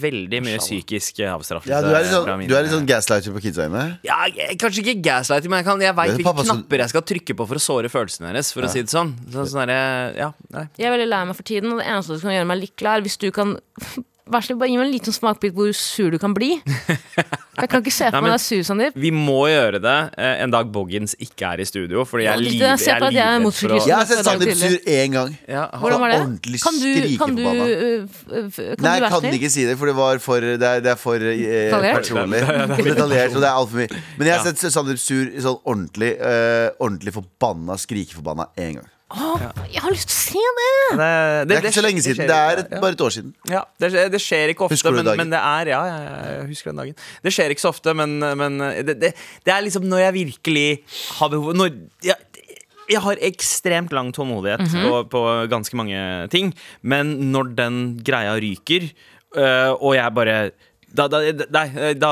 Veldig 0.04 0.44
mye 0.46 0.60
psykisk 0.62 1.24
avstraffelse. 1.34 1.74
Ja, 1.74 1.82
du 1.82 1.90
er 1.92 2.06
litt 2.06 2.14
sånn, 2.14 2.30
mine- 2.38 2.52
du 2.52 2.58
er 2.60 2.68
litt 2.68 2.76
sånn 2.76 2.88
gaslighter 2.90 3.34
på 3.36 3.44
kidsa 3.48 3.66
dine. 3.68 3.84
Ja, 4.06 4.20
kanskje 4.62 4.86
ikke 4.86 4.98
gaslighter, 5.10 5.50
men 5.50 5.64
jeg, 5.64 5.70
kan, 5.72 5.82
jeg 5.88 5.98
veit 5.98 6.14
hvilke 6.14 6.30
pappa 6.30 6.48
knapper 6.48 6.86
jeg 6.86 6.94
skal 6.94 7.08
trykke 7.14 7.38
på 7.42 7.50
for 7.50 7.62
å 7.62 7.66
såre 7.68 7.92
følelsene 7.94 8.32
deres. 8.32 8.54
For 8.54 8.68
å 8.68 8.72
si 8.72 8.86
det 8.86 8.94
sånn, 8.94 9.16
så, 9.34 9.48
sånn 9.50 9.66
der, 9.74 10.16
ja, 10.22 10.32
nei. 10.54 10.68
Jeg 10.78 10.90
er 10.92 10.98
veldig 10.98 11.10
lei 11.10 11.22
meg 11.32 11.38
for 11.42 11.50
tiden, 11.50 11.74
og 11.74 11.82
det 11.82 11.90
eneste 11.90 12.20
som 12.22 12.30
kan 12.30 12.38
gjøre 12.38 12.52
meg 12.54 12.64
lykkelig, 12.68 12.94
er 12.94 13.06
hvis 13.10 13.20
du 13.26 13.30
kan 13.36 13.58
vær 14.32 14.39
så 14.43 14.47
snill, 14.53 14.59
bare 14.61 14.69
gi 14.71 14.78
meg 14.80 14.88
en 14.88 14.93
liten 14.93 15.13
smakbit 15.15 15.53
hvor 15.57 15.71
sur 15.76 16.11
du 16.13 16.17
kan 16.21 16.34
bli. 16.36 16.53
Jeg 17.57 17.69
kan 17.69 17.82
ikke 17.84 17.91
se 17.93 18.07
for 18.13 18.24
meg 18.24 18.32
deg 18.34 18.41
sur, 18.41 18.61
Sandeep. 18.65 18.95
Vi 18.97 19.11
må 19.13 19.41
gjøre 19.51 19.82
det 19.84 19.95
eh, 20.17 20.43
en 20.45 20.53
dag 20.53 20.69
Boggins 20.74 21.13
ikke 21.21 21.49
er 21.53 21.63
i 21.63 21.65
studio. 21.67 22.05
Fordi 22.07 22.24
jeg 22.26 22.32
er 22.32 22.39
at 22.39 22.86
jeg 22.88 22.95
er 22.95 23.09
livredd 23.11 23.43
motorsyklist. 23.43 23.89
Jeg 23.91 23.97
har 23.99 24.07
sett 24.09 24.24
Sandeep 24.28 24.55
sur 24.57 24.78
én 24.95 25.17
gang. 25.17 25.36
Ja, 25.51 25.65
Hvordan 25.82 26.01
var 26.05 26.13
det? 26.13 26.19
ordentlig 26.24 26.61
Kan 26.63 26.80
du, 26.80 26.88
kan 27.19 27.36
du, 27.36 27.43
skrikeforbanna. 27.43 27.67
øh, 27.67 28.07
f- 28.07 28.24
kan 28.32 28.39
Nei, 28.39 28.47
du 28.47 28.88
jeg 28.88 29.03
være 29.03 29.11
kan 29.11 29.19
snill? 29.26 29.38
ikke 29.41 29.51
si 29.57 29.67
det, 29.67 29.78
for 29.82 29.91
det, 29.91 29.95
var 29.99 30.24
for, 30.24 30.39
det, 30.47 30.55
er, 30.71 30.80
det 30.88 30.93
er 30.95 30.99
for 31.03 31.15
eh, 31.19 31.43
Detaljert? 31.43 31.99
personlig. 32.01 32.41
For 32.80 32.89
detaljert, 32.89 33.36
og 33.36 33.41
det 33.43 33.49
er 33.51 33.59
altfor 33.59 33.84
mye. 33.84 34.01
Men 34.17 34.28
jeg 34.32 34.38
har 34.39 34.47
sett 34.49 34.65
Sandeep 34.74 34.99
sur 35.03 35.30
sånn 35.45 35.59
ordentlig 35.67 36.13
eh, 36.17 36.71
Ordentlig 36.80 37.13
forbanna, 37.19 37.76
skrikeforbanna 37.80 38.49
én 38.57 38.80
gang. 38.80 38.89
Åh, 39.14 39.41
jeg 39.70 39.82
har 39.84 39.93
lyst 39.93 40.09
til 40.09 40.16
å 40.16 40.22
se 40.24 40.43
det! 40.57 40.70
Det, 40.97 41.07
Det 41.49 41.55
er 41.57 41.68
ikke 41.68 41.76
så 41.76 41.84
lenge 41.86 42.01
siden. 42.05 42.28
Det 42.30 42.38
er 42.38 42.61
et, 42.64 42.72
bare 42.82 42.95
et 42.97 43.03
år 43.05 43.14
siden. 43.14 43.34
Ja, 43.51 43.61
det, 43.80 43.91
skjer- 43.93 44.09
det 44.14 44.22
skjer 44.24 44.53
ikke 44.53 44.66
ofte, 44.66 44.74
Husker 44.80 44.95
du 44.95 44.97
men, 44.99 45.05
dagen? 45.05 45.22
men 45.22 45.34
det 45.36 45.41
er 45.41 45.72
Ja, 45.74 45.82
ja, 45.89 45.97
ja, 46.01 46.16
jeg 46.39 46.47
husker 46.49 46.72
den 46.74 46.82
dagen. 46.82 46.97
Det 47.24 47.34
skjer 47.36 47.53
ikke 47.53 47.61
så 47.66 47.70
ofte, 47.74 47.93
men, 47.99 48.18
men 48.41 48.57
det, 48.89 48.95
det, 49.03 49.11
det 49.45 49.53
er 49.53 49.61
liksom 49.68 49.86
når 49.91 50.01
jeg 50.07 50.16
virkelig 50.18 50.68
har 51.20 51.30
behov 51.36 51.53
Når 51.61 51.72
jeg, 52.09 52.18
jeg 52.89 52.99
har 53.05 53.22
ekstremt 53.30 53.93
lang 53.95 54.09
tålmodighet 54.18 54.66
på, 54.74 54.97
på 55.14 55.22
ganske 55.53 55.78
mange 55.80 56.01
ting, 56.34 56.49
men 56.82 57.14
når 57.32 57.53
den 57.55 57.78
greia 58.03 58.34
ryker, 58.43 58.89
øh, 59.38 59.72
og 59.78 59.93
jeg 59.95 60.14
bare 60.18 60.38
da, 60.93 61.07
da, 61.09 61.22
nei, 61.49 61.93
da, 61.97 62.09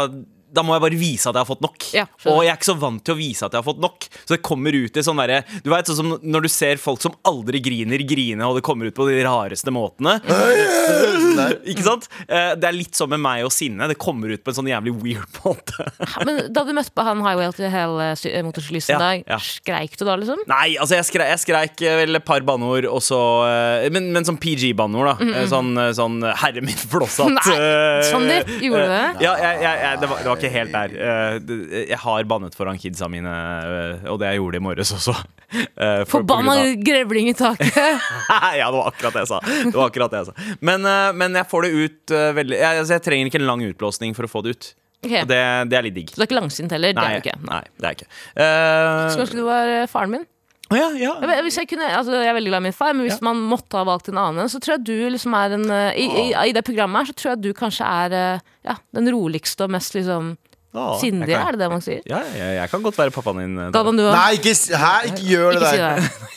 da 0.51 0.63
må 0.67 0.75
jeg 0.75 0.83
bare 0.83 0.99
vise 0.99 1.29
at 1.29 1.35
jeg 1.37 1.41
har 1.45 1.49
fått 1.49 1.61
nok. 1.63 1.85
Ja, 1.95 2.05
og 2.27 2.41
jeg 2.43 2.51
er 2.51 2.57
ikke 2.59 2.69
så 2.71 2.77
vant 2.81 3.03
til 3.07 3.15
å 3.15 3.19
vise 3.19 3.45
at 3.47 3.53
jeg 3.55 3.61
har 3.63 3.67
fått 3.67 3.79
nok. 3.81 4.07
Så 4.25 4.35
det 4.35 4.41
kommer 4.45 4.75
ut 4.75 4.97
i 4.99 5.03
sånn 5.05 5.19
derre 5.21 5.41
Du 5.63 5.69
veit 5.71 5.87
sånn 5.87 5.97
som 6.01 6.11
når 6.21 6.45
du 6.45 6.49
ser 6.51 6.79
folk 6.81 7.01
som 7.03 7.15
aldri 7.27 7.61
griner, 7.63 8.03
grine, 8.07 8.43
og 8.47 8.57
det 8.59 8.63
kommer 8.67 8.89
ut 8.91 8.95
på 8.97 9.07
de 9.09 9.21
rareste 9.25 9.71
måtene. 9.73 10.17
Sånn. 10.25 11.55
Ikke 11.71 11.85
sant? 11.85 12.07
Eh, 12.27 12.53
Det 12.59 12.67
er 12.69 12.75
litt 12.75 12.97
sånn 12.97 13.11
med 13.13 13.21
meg 13.23 13.45
og 13.47 13.53
sinne. 13.55 13.87
Det 13.91 13.97
kommer 14.01 14.31
ut 14.33 14.43
på 14.43 14.51
en 14.53 14.57
sånn 14.59 14.69
jævlig 14.71 14.93
weird 15.01 15.39
måte. 15.45 15.87
Men 16.27 16.41
da 16.53 16.63
du 16.67 16.73
møtte 16.75 16.93
på 16.95 17.05
han 17.07 17.21
Highway 17.23 17.51
til 17.55 17.69
hele 17.73 18.09
sy- 18.19 18.33
motorsyklisten 18.45 18.95
Ja, 18.95 18.99
dag, 19.01 19.23
ja. 19.29 19.37
skreik 19.41 19.95
du 19.99 20.05
da, 20.07 20.15
liksom? 20.19 20.41
Nei, 20.51 20.75
altså 20.81 20.97
jeg 20.99 21.07
skreik, 21.09 21.29
jeg 21.31 21.43
skreik 21.45 21.83
eh, 21.87 21.97
vel 22.01 22.19
et 22.19 22.25
par 22.27 22.43
banneord, 22.47 22.87
og 22.91 23.01
så 23.05 23.19
eh, 23.47 23.87
Men, 23.93 24.11
men 24.15 24.27
sånn 24.27 24.39
PG-banneord, 24.41 25.13
da. 25.13 25.31
Eh, 25.41 25.47
Sånn, 25.51 25.71
eh, 25.79 25.91
sånn 25.97 26.19
eh, 26.23 26.35
'herre 26.41 26.61
min 26.65 26.75
flåsatt. 26.77 27.31
Nei, 27.37 27.55
eh, 27.55 28.01
Sandeep, 28.09 28.51
gjorde 28.63 28.85
du 28.87 28.93
det? 28.93 29.05
Ja, 29.25 29.33
jeg, 29.41 29.61
jeg, 29.65 29.81
jeg, 29.85 30.01
det, 30.03 30.09
var, 30.11 30.21
det 30.25 30.29
var 30.33 30.40
ikke 30.41 30.51
helt 30.57 30.73
der. 30.75 30.95
Eh, 30.97 31.85
Jeg 31.91 31.99
har 32.03 32.23
bannet 32.29 32.55
foran 32.57 32.79
kidsa 32.81 33.07
mine, 33.11 33.29
eh, 33.31 34.09
og 34.11 34.19
det 34.21 34.31
jeg 34.33 34.41
gjorde 34.41 34.59
i 34.61 34.65
morges 34.69 34.93
også. 34.97 35.15
Eh, 35.51 36.05
for- 36.07 36.21
Forbanna 36.21 36.53
av- 36.61 36.77
grevling 36.79 37.27
i 37.27 37.33
taket! 37.35 37.75
ja, 38.55 38.67
det 38.71 38.77
var 38.77 38.85
akkurat 38.87 39.17
det 39.17 39.23
jeg 39.25 39.29
sa. 39.33 39.39
Det 39.43 39.73
var 39.75 39.89
akkurat 39.89 40.13
det 40.13 40.21
jeg 40.21 40.29
sa. 40.29 40.53
Men, 40.63 40.85
eh, 40.87 41.09
men 41.19 41.35
jeg 41.35 41.49
får 41.51 41.65
det 41.67 41.71
ut 41.75 42.13
eh, 42.15 42.29
veldig 42.37 42.55
jeg, 42.61 42.77
altså, 42.85 42.93
jeg 42.95 43.03
trenger 43.03 43.27
ikke 43.31 43.41
en 43.41 43.47
lang 43.49 43.63
utblåsning 43.67 44.15
for 44.15 44.29
å 44.29 44.31
få 44.31 44.43
det 44.45 44.53
ut. 44.55 44.69
Okay. 45.03 45.25
Det, 45.27 45.39
det 45.67 45.75
er 45.79 45.83
litt 45.89 45.97
digg. 45.97 46.13
Så 46.13 46.21
du 46.21 46.23
er 46.23 46.29
ikke 46.29 46.37
langsint 46.39 46.71
heller? 46.71 46.93
Det 46.95 47.01
Nei, 47.03 47.09
er 47.17 47.19
du 47.19 47.27
ikke. 47.27 47.39
nei, 47.49 47.59
det 47.81 47.89
er 47.89 47.97
ikke. 47.97 48.07
Uh, 48.37 49.09
Skulle 49.11 49.25
ønske 49.25 49.39
du 49.41 49.45
var 49.49 49.71
eh, 49.75 49.85
faren 49.91 50.13
min. 50.15 50.23
Ja, 50.71 50.87
ja. 50.95 51.13
Jeg, 51.19 51.43
hvis 51.47 51.57
jeg, 51.59 51.67
kunne, 51.67 51.87
altså, 51.97 52.13
jeg 52.15 52.29
er 52.31 52.35
veldig 52.37 52.51
glad 52.53 52.61
i 52.63 52.67
min 52.69 52.75
far, 52.77 52.93
men 52.95 53.07
hvis 53.07 53.19
man 53.25 53.39
måtte 53.51 53.75
ha 53.79 53.83
valgt 53.87 54.07
en 54.11 54.17
annen, 54.21 54.47
så 54.51 54.59
tror 54.63 54.77
jeg 54.77 54.85
du 54.87 55.09
liksom 55.11 55.33
er 55.35 55.55
en 55.57 55.65
eh, 55.69 55.99
i, 55.99 56.05
i, 56.07 56.25
I 56.47 56.53
det 56.55 56.63
programmet 56.67 57.01
her 57.03 57.11
så 57.11 57.17
tror 57.19 57.33
jeg 57.33 57.41
du 57.43 57.51
kanskje 57.57 57.89
er 58.05 58.15
eh, 58.15 58.39
ja, 58.69 58.77
den 58.95 59.09
roligste 59.11 59.67
og 59.67 59.73
mest 59.75 59.97
liksom 59.99 60.33
Å, 60.71 60.85
Sindig, 61.01 61.33
kan- 61.35 61.49
er 61.49 61.57
det 61.57 61.59
det 61.65 61.69
man 61.73 61.81
sier? 61.83 61.99
Ja, 62.07 62.21
jeg, 62.31 62.53
jeg 62.61 62.69
kan 62.71 62.83
godt 62.85 62.95
være 63.01 63.11
pappaen 63.11 63.41
din. 63.43 63.57
eh, 63.59 63.71
Galvan, 63.75 63.97
du 63.99 64.05
òg? 64.07 64.13
Nei, 64.15 64.29
ikke, 64.39 64.53
hæ, 64.79 64.93
ikke 65.11 65.25
gjør 65.33 65.57
det 65.57 65.61
Ikke 65.61 65.71
si 65.71 65.81
det. 65.83 66.29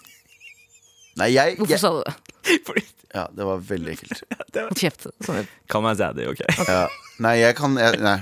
Nei, 1.20 1.30
jeg, 1.34 1.56
Hvorfor 1.58 1.72
jeg 1.72 1.80
sa 1.80 1.90
du 1.96 2.02
det? 2.04 2.16
Fordi- 2.68 2.88
Ja, 3.10 3.24
det 3.34 3.42
var 3.42 3.58
veldig 3.66 3.90
ekkelt. 3.96 4.20
Kjeft. 4.78 5.08
Sånn. 5.26 5.48
Kall 5.72 5.82
meg 5.82 5.96
Zaddy, 5.98 6.28
OK? 6.30 6.44
Ja. 6.68 6.84
Nei, 7.24 7.32
jeg 7.40 7.56
kan 7.58 7.74
jeg, 7.80 7.98
Nei, 8.04 8.12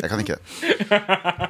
jeg 0.00 0.08
kan 0.08 0.22
ikke 0.22 0.38
det. 0.38 1.45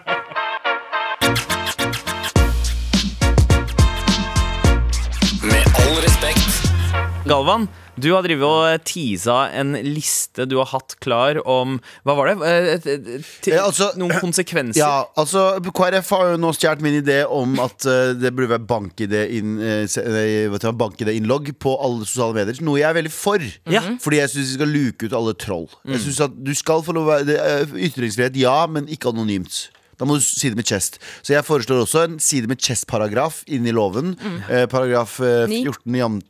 Galvan, 7.26 7.64
du 7.98 8.12
har 8.14 8.22
drevet 8.22 8.46
og 8.46 8.84
teasa 8.86 9.48
en 9.58 9.72
liste 9.82 10.44
du 10.46 10.54
har 10.60 10.68
hatt 10.70 10.94
klar 11.02 11.40
om 11.42 11.80
Hva 12.06 12.14
var 12.14 12.28
det? 12.30 12.36
Eh, 12.46 12.90
et- 12.92 13.58
altså- 13.58 13.96
Noen 13.98 14.14
konsekvenser? 14.20 14.78
Ja, 14.78 15.06
altså 15.18 15.58
KrF 15.74 16.08
har 16.14 16.30
jo 16.30 16.36
nå 16.38 16.52
stjålet 16.54 16.80
min 16.80 17.02
idé 17.02 17.24
om 17.28 17.58
at 17.58 17.84
uh, 17.84 18.12
det 18.14 18.30
burde 18.34 18.52
være 18.54 18.66
bank-ID 18.66 19.14
inn, 19.40 19.58
eh, 19.58 19.82
eh, 19.82 20.46
du 20.46 20.54
hva, 20.54 20.72
bank-ID-innlogg 20.84 21.50
på 21.58 21.74
alle 21.82 22.06
sosiale 22.06 22.34
medier. 22.34 22.62
Noe 22.62 22.78
jeg 22.78 22.90
er 22.90 22.94
veldig 23.02 23.12
for. 23.12 23.42
Ja. 23.66 23.82
Fordi 23.98 24.22
jeg 24.22 24.30
syns 24.30 24.52
vi 24.52 24.58
skal 24.60 24.68
luke 24.70 25.06
ut 25.06 25.12
alle 25.16 25.34
troll. 25.34 25.68
Jeg 25.84 26.00
synes 26.06 26.20
at 26.20 26.44
Du 26.46 26.54
skal 26.54 26.82
få 26.82 26.94
lov 26.94 27.08
å 27.08 27.16
være 27.16 27.66
Ytringsfrihet, 27.74 28.36
ja, 28.38 28.66
men 28.70 28.86
ikke 28.86 29.10
anonymt. 29.10 29.66
Da 29.96 30.04
må 30.04 30.18
du 30.18 30.20
si 30.24 30.50
det 30.52 30.58
med 30.58 30.66
chest. 30.68 30.98
Så 31.24 31.32
jeg 31.32 31.44
foreslår 31.46 31.82
også 31.86 32.02
en 32.04 32.18
si 32.20 32.42
det 32.44 32.50
med 32.50 32.60
chest-paragraf 32.60 33.38
Inni 33.48 33.70
i 33.72 33.76
loven. 33.76 34.14
Eh, 34.50 34.66
paragraf 34.68 35.18
eh, 35.24 35.46
14 35.48 35.96
jam- 35.96 36.20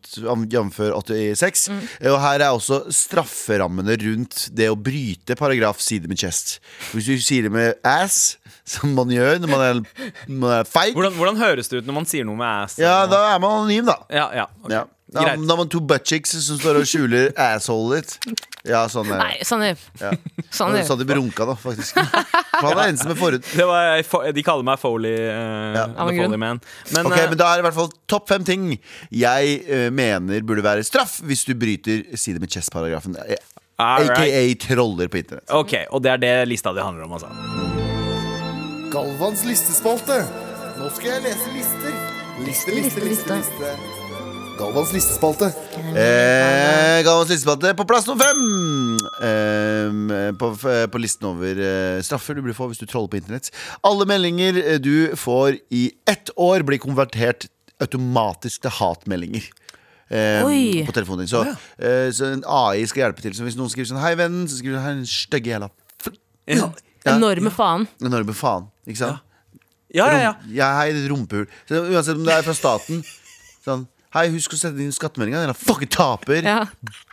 jf. 0.47 0.79
86. 0.79 1.69
Eh, 2.01 2.13
Og 2.13 2.21
her 2.23 2.41
er 2.47 2.53
også 2.55 2.85
strafferammene 2.95 3.97
rundt 4.03 4.49
det 4.55 4.69
å 4.71 4.77
bryte 4.79 5.35
paragraf 5.39 5.81
si 5.83 5.99
det 5.99 6.09
med 6.13 6.19
chest. 6.21 6.59
Hvis 6.93 7.09
du 7.11 7.17
sier 7.19 7.49
det 7.49 7.53
med 7.55 7.75
ass, 7.87 8.37
som 8.67 8.95
man 8.95 9.11
gjør 9.13 9.41
når 9.43 9.51
man 9.51 9.65
er, 9.67 9.81
man 10.29 10.55
er 10.61 10.65
feig, 10.71 10.95
Hvordan, 10.97 11.15
hvordan 11.19 11.37
høres 11.43 11.69
det 11.71 11.83
ut 11.83 11.87
når 11.91 11.99
man 12.01 12.07
sier 12.11 12.27
noe 12.27 12.39
med 12.39 12.47
ass? 12.67 12.79
ja, 12.79 13.03
da 13.11 13.25
er 13.35 13.43
man 13.43 13.61
anonym, 13.65 13.87
da. 13.91 13.99
ja, 14.11 14.29
ja, 14.45 14.47
ok. 14.63 14.71
Ja. 14.75 14.85
Da, 15.07 15.23
da 15.39 15.55
man 15.55 15.69
to 15.71 15.79
buttchicks 15.79 16.33
som 16.43 16.57
står 16.59 16.81
og 16.81 16.89
skjuler 16.91 17.29
assholet 17.47 18.17
ditt. 18.19 18.41
Ja, 18.67 18.81
sånn 18.91 19.07
er 19.15 19.21
Nei, 19.23 19.35
det. 19.39 19.47
Sandeep. 19.47 19.83
Ja. 20.01 20.11
Sandeep. 20.51 20.87
Sånn 20.89 21.03
de 21.05 21.19
runka, 21.19 21.47
da, 21.47 21.55
faktisk. 21.61 22.01
For 22.57 22.67
han 22.73 22.81
er 22.81 22.91
eneste 22.91 23.11
med 23.13 23.21
forhud. 23.21 23.47
Det 23.47 23.67
var, 23.71 24.01
de 24.35 24.45
kaller 24.47 24.67
meg 24.67 24.81
Foley, 24.83 25.15
uh, 25.31 25.77
Ja. 25.79 25.85
Foley 25.95 26.41
Man. 26.41 26.59
Men, 26.91 27.07
okay, 27.07 27.23
eh, 27.23 27.29
men 27.31 27.39
Da 27.39 27.53
er 27.53 27.61
det 27.61 27.67
i 27.67 27.69
hvert 27.69 27.79
fall 27.79 27.93
topp 28.11 28.33
fem 28.33 28.47
ting 28.47 28.73
jeg 29.15 29.61
uh, 29.69 29.89
mener 29.95 30.43
burde 30.47 30.65
være 30.67 30.83
straff 30.87 31.21
hvis 31.27 31.47
du 31.47 31.55
bryter 31.59 32.03
si 32.19 32.35
det 32.35 32.43
med 32.43 32.51
chess-paragrafen. 32.51 33.15
Aka 33.77 34.25
right. 34.25 34.59
Troller 34.67 35.13
på 35.13 35.21
internett. 35.21 35.47
Ok, 35.55 35.77
Og 35.93 36.03
det 36.03 36.17
er 36.17 36.23
det 36.23 36.35
lista 36.51 36.73
di 36.75 36.83
handler 36.83 37.07
om, 37.07 37.15
altså. 37.21 37.31
Galvans 38.91 39.45
listespalte. 39.47 40.19
Nå 40.81 40.91
skal 40.97 41.15
jeg 41.15 41.29
lese 41.29 41.55
lister. 41.55 42.03
Liste, 42.43 42.75
liste, 42.75 43.07
liste, 43.07 43.39
liste. 43.39 44.06
Galvans 44.57 44.93
listespalte. 44.95 45.51
Eh, 45.77 47.03
Galvans 47.05 47.29
listespalte 47.29 47.73
på 47.77 47.85
plass 47.89 48.07
nummer 48.09 48.25
fem! 48.25 48.97
Eh, 49.27 50.31
på, 50.41 50.51
på 50.93 51.01
listen 51.03 51.29
over 51.29 51.61
eh, 51.61 51.99
straffer 52.05 52.39
du 52.39 52.43
blir 52.47 52.57
få 52.57 52.71
hvis 52.71 52.81
du 52.81 52.87
troller 52.89 53.11
på 53.13 53.21
internett. 53.21 53.51
Alle 53.87 54.07
meldinger 54.09 54.57
eh, 54.63 54.79
du 54.81 55.13
får 55.19 55.59
i 55.75 55.91
ett 56.09 56.33
år, 56.37 56.65
blir 56.69 56.81
konvertert 56.83 57.49
automatisk 57.85 58.65
til 58.65 58.73
hatmeldinger. 58.79 59.51
Eh, 60.09 60.47
Oi. 60.47 60.85
på 60.89 60.95
telefonen 60.97 61.27
din. 61.27 61.33
Så, 61.35 61.43
eh, 61.77 62.09
så 62.17 62.33
en 62.33 62.45
AI 62.47 62.87
skal 62.89 63.07
hjelpe 63.07 63.25
til. 63.25 63.37
Så 63.37 63.45
hvis 63.45 63.59
noen 63.59 63.73
skriver 63.73 63.93
sånn 63.93 64.01
'Hei, 64.01 64.15
vennen', 64.17 64.49
så 64.49 64.61
skriver 64.61 64.79
du 64.79 64.85
'Hei, 64.85 64.95
en 65.03 65.11
stygge 65.11 65.53
jævla 65.53 65.69
f-». 66.01 66.17
Ja. 66.49 66.71
Enorme 67.07 67.53
faen. 67.53 67.85
Enorme 68.01 68.35
faen. 68.35 68.71
Ikke 68.89 69.03
sant? 69.05 69.21
Ja, 69.95 70.09
ja, 70.11 70.19
ja. 70.19 70.33
Ja, 70.51 70.71
hei, 70.81 70.91
rumpehull. 71.09 71.47
Så 71.69 71.85
Uansett 71.93 72.17
om 72.19 72.25
det 72.25 72.35
er 72.35 72.43
fra 72.43 72.55
staten. 72.57 73.05
Sånn 73.65 73.87
Hei, 74.17 74.31
husk 74.33 74.55
å 74.55 74.57
sette 74.57 74.81
inn 74.81 74.93
skattemeldinga. 74.97 75.43
Eller 75.45 75.57
fucking 75.59 75.91
taper. 75.93 76.41
Ja. 76.41 76.63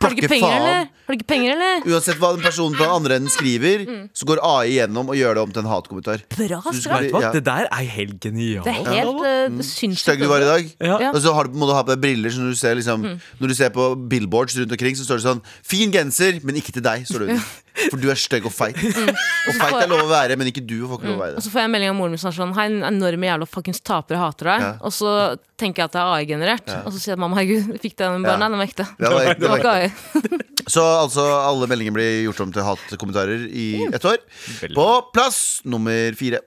Har 0.00 0.12
du 0.12 0.16
ikke 0.16 0.30
penger, 0.32 0.46
faen. 0.46 0.62
eller? 0.62 0.86
Har 1.04 1.12
du 1.12 1.18
ikke 1.18 1.28
penger, 1.34 1.50
eller? 1.52 1.82
Uansett 1.92 2.20
hva 2.22 2.30
den 2.32 2.44
personen 2.44 2.78
på 2.78 2.80
den 2.80 2.94
andre 2.94 3.18
enden 3.20 3.32
skriver, 3.32 3.84
så 4.16 4.28
går 4.30 4.40
AI 4.48 4.70
gjennom 4.78 5.12
og 5.12 5.18
gjør 5.18 5.36
det 5.36 5.42
om 5.42 5.52
til 5.52 5.64
en 5.64 5.68
hatkommentar. 5.68 6.24
Bra 6.32 6.60
straff. 6.78 7.04
Ja. 7.12 7.32
Det 7.34 7.42
der 7.44 7.68
er 7.68 7.90
helt 7.98 8.16
genialt. 8.24 8.64
Det 8.64 8.72
er 8.72 9.02
helt 9.02 9.20
uh, 9.20 9.58
sinnssykt. 9.60 10.00
Stygg 10.00 10.24
du 10.24 10.30
var 10.32 10.46
i 10.46 10.48
dag. 10.48 10.70
Ja. 10.78 10.96
Ja. 11.08 11.10
Og 11.12 11.20
så 11.26 11.34
har 11.36 11.50
du, 11.50 11.58
må 11.60 11.68
du 11.68 11.74
ha 11.76 11.82
på 11.84 11.92
deg 11.92 12.00
briller, 12.06 12.32
så 12.32 12.40
når 12.40 12.56
du 12.56 12.60
ser, 12.62 12.78
liksom, 12.80 13.04
når 13.42 13.52
du 13.52 13.56
ser 13.58 13.74
på 13.74 13.90
billboards 14.08 14.56
rundt 14.62 14.72
omkring, 14.72 14.96
så 14.96 15.04
står 15.04 15.20
det 15.20 15.26
sånn 15.26 15.44
'Fin 15.60 15.92
genser, 15.92 16.40
men 16.40 16.56
ikke 16.56 16.72
til 16.72 16.86
deg'. 16.88 17.04
Står 17.10 17.26
det 17.26 17.36
under. 17.36 17.52
For 17.90 17.98
du 17.98 18.06
er 18.12 18.18
stygg 18.18 18.44
og 18.46 18.52
feit. 18.54 18.76
Og 18.78 19.56
feit 19.58 19.80
er 19.80 19.88
lov 19.90 20.04
å 20.04 20.10
være, 20.10 20.36
men 20.38 20.46
ikke 20.46 20.62
du 20.62 20.76
får 20.86 21.00
ikke 21.00 21.08
lov 21.10 21.16
å 21.16 21.22
være 21.24 21.32
det. 21.34 21.40
Og 21.40 21.46
så 21.46 21.50
får 21.50 21.60
jeg 21.60 21.68
en 21.68 21.74
melding 21.74 21.90
av 21.90 21.96
moren 21.98 22.14
min 22.14 22.22
som 22.22 22.30
er 22.30 22.36
sånn 22.36 22.52
Hei, 22.54 22.66
en 22.70 22.84
enorme 22.86 23.26
jævla 23.26 23.48
fuckings 23.50 23.82
taper 23.82 24.20
hater 24.20 24.50
deg. 24.52 24.62
Ja. 24.62 24.68
Og 24.86 24.94
så 24.94 25.14
tenker 25.60 25.82
jeg 25.84 25.90
at 25.90 25.94
det 25.96 26.00
er 26.02 26.14
AI-generert. 26.16 26.72
Og 26.84 26.92
så 26.94 26.98
sier 27.02 27.14
jeg 27.14 27.20
mamma, 27.22 27.38
herregud, 27.40 27.76
fikk 27.84 27.96
den 28.00 28.24
bare? 28.26 28.34
Ja. 28.34 28.40
Nei, 28.42 28.48
den 28.50 28.58
var 28.62 28.70
ekte. 28.70 28.88
Det 28.98 29.12
var- 29.12 29.28
det 29.28 29.36
Det 29.38 29.50
var 29.50 29.58
var 29.58 29.62
ikke 29.62 29.76
AI. 29.76 30.40
Så 30.74 30.80
altså, 30.80 31.20
alle 31.44 31.66
meldinger 31.68 31.92
blir 31.92 32.22
gjort 32.24 32.38
om 32.40 32.52
til 32.54 32.64
hatkommentarer 32.64 33.42
i 33.52 33.66
ett 33.92 34.04
år. 34.08 34.16
Veldig. 34.62 34.74
På 34.78 34.86
plass 35.12 35.60
nummer 35.68 36.14
fire. 36.16 36.40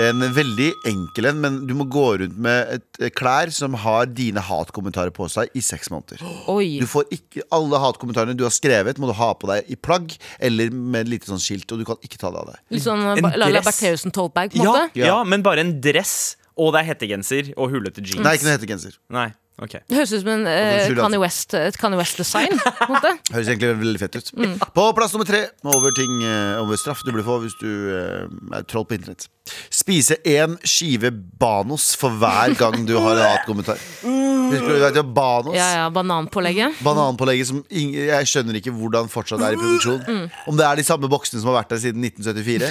En 0.00 0.20
veldig 0.36 0.70
enkel 0.88 1.24
en, 1.30 1.38
men 1.40 1.54
du 1.68 1.72
må 1.76 1.84
gå 1.88 2.04
rundt 2.20 2.36
med 2.44 2.68
et 2.74 2.98
eh, 3.00 3.10
klær 3.16 3.48
som 3.52 3.72
har 3.80 4.08
dine 4.12 4.40
hatkommentarer 4.44 5.12
på 5.16 5.24
seg 5.32 5.52
i 5.56 5.62
seks 5.64 5.88
måneder. 5.92 6.20
Oi. 6.52 6.78
Du 6.80 6.86
får 6.88 7.08
ikke 7.16 7.44
Alle 7.56 7.80
hatkommentarene 7.80 8.36
du 8.36 8.44
har 8.44 8.52
skrevet, 8.52 9.00
må 9.00 9.08
du 9.08 9.14
ha 9.16 9.30
på 9.36 9.48
deg 9.52 9.68
i 9.72 9.76
plagg 9.76 10.12
eller 10.40 10.72
med 10.72 11.06
et 11.06 11.12
lite 11.14 11.28
sånn 11.32 11.40
skilt, 11.40 11.68
og 11.72 11.80
du 11.80 11.86
kan 11.88 12.00
ikke 12.04 12.20
ta 12.20 12.32
det 12.32 12.40
av 12.42 12.50
deg. 12.54 12.60
Litt 12.76 12.84
sånn 12.84 13.04
En 13.14 13.20
uh, 13.24 13.30
Laila 13.36 13.60
dress. 13.60 13.68
Bertheussen 13.70 14.12
tote-bag, 14.16 14.52
på 14.56 14.64
Ja, 14.64 14.74
ja, 14.96 15.16
men 15.28 15.44
bare 15.44 15.64
en 15.64 15.76
dress, 15.84 16.36
og 16.56 16.72
det 16.74 16.82
er 16.82 16.88
hettegenser 16.92 17.50
og 17.56 17.74
hullete 17.74 18.04
jeans. 18.04 18.24
Nei, 18.24 18.36
ikke 18.38 18.48
noe 18.48 18.56
hettegenser. 18.56 18.96
Nei. 19.12 19.28
Ok. 19.56 19.78
Det 19.88 19.96
høres 19.96 20.10
ut 20.12 20.20
som 20.20 20.30
en 20.34 20.48
eh, 20.50 20.74
Unnskyld, 20.74 20.98
Kanye. 21.00 21.20
West, 21.22 21.54
et 21.56 21.78
Kanye 21.80 21.96
West-design. 22.00 22.58
på 22.60 22.88
en 22.88 22.92
måte. 22.92 23.12
Høres 23.34 23.48
egentlig 23.48 23.70
veldig 23.80 24.02
fett 24.02 24.18
ut. 24.18 24.32
Mm. 24.36 24.58
På 24.76 24.90
plass 24.96 25.14
nummer 25.16 25.28
tre 25.28 25.46
over 25.64 25.94
ting 25.96 26.18
eh, 26.20 26.60
over 26.60 26.80
straff 26.80 27.00
du 27.06 27.12
blir 27.14 27.24
få 27.24 27.38
hvis 27.44 27.56
du 27.62 27.70
eh, 27.96 28.26
er 28.58 28.66
troll 28.68 28.84
på 28.88 28.98
internett. 28.98 29.30
Spise 29.70 30.16
én 30.26 30.56
skive 30.66 31.10
Banos 31.40 31.92
for 31.98 32.10
hver 32.20 32.54
gang 32.58 32.84
du 32.88 32.94
har 32.98 33.16
en 33.16 33.26
hatkommentar. 33.36 33.78
Husker 34.02 34.76
du 34.76 34.82
vet 34.84 35.14
Banos? 35.14 35.54
Ja, 35.56 35.66
ja, 35.80 35.86
Bananpålegget. 35.90 36.78
Bananpålegget 36.86 37.48
som 37.48 37.62
ing- 37.70 37.94
Jeg 37.96 38.26
skjønner 38.30 38.58
ikke 38.60 38.72
hvordan 38.74 39.08
fortsatt 39.10 39.42
er 39.42 39.56
i 39.56 39.60
produksjon. 39.60 40.02
Mm. 40.06 40.30
Om 40.52 40.56
det 40.60 40.66
er 40.66 40.76
de 40.80 40.84
samme 40.86 41.08
boksene 41.10 41.40
som 41.42 41.50
har 41.52 41.60
vært 41.62 41.72
der 41.74 41.80
siden 41.82 42.04
1974, 42.04 42.70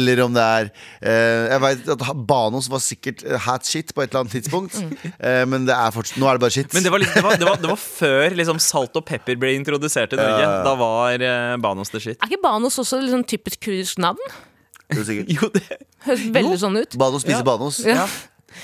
eller 0.00 0.22
om 0.24 0.32
det 0.36 0.42
er 0.46 0.70
eh, 1.02 1.50
Jeg 1.50 1.60
vet 1.66 1.88
at 1.96 2.04
Banos 2.26 2.68
var 2.72 2.80
sikkert 2.84 3.24
eh, 3.26 3.38
hat 3.46 3.66
shit 3.68 3.92
på 3.94 4.02
et 4.04 4.10
eller 4.12 4.24
annet 4.24 4.36
tidspunkt, 4.38 4.78
Mm. 4.80 4.92
eh, 5.20 5.44
men 5.50 5.66
det 5.68 5.74
er 5.74 5.90
fortsatt, 5.92 6.18
nå 6.20 6.28
er 6.30 6.38
det 6.38 6.40
bare 6.46 6.54
shit. 6.54 6.72
Men 6.74 6.82
det 6.86 6.92
var, 6.94 6.98
litt, 7.02 7.12
det 7.14 7.22
var, 7.24 7.36
det 7.36 7.46
var, 7.48 7.56
det 7.60 7.68
var 7.72 7.80
før 7.80 8.36
liksom, 8.38 8.58
salt 8.62 8.96
og 8.96 9.04
pepper 9.08 9.36
ble 9.40 9.54
introdusert 9.58 10.12
i 10.14 10.16
Norge. 10.20 10.46
Da 10.64 10.74
var 10.78 11.20
eh, 11.20 11.56
Banos 11.60 11.90
the 11.92 12.00
shit. 12.00 12.16
Er 12.22 12.30
ikke 12.30 12.42
Banos 12.44 12.78
også 12.80 13.00
et 13.00 13.08
liksom 13.10 13.24
typisk 13.28 13.60
kurdisk 13.66 13.98
navn? 14.00 14.20
Det 14.90 14.98
er 14.98 15.06
sikkert. 15.08 15.32
Jo, 15.36 15.50
det 15.54 15.62
Høres 16.06 16.24
veldig 16.34 16.58
sånn 16.62 16.78
ut. 16.80 16.96
Banos 17.00 17.22
spiser 17.26 17.46
Banos. 17.46 17.80
Ja. 17.86 18.06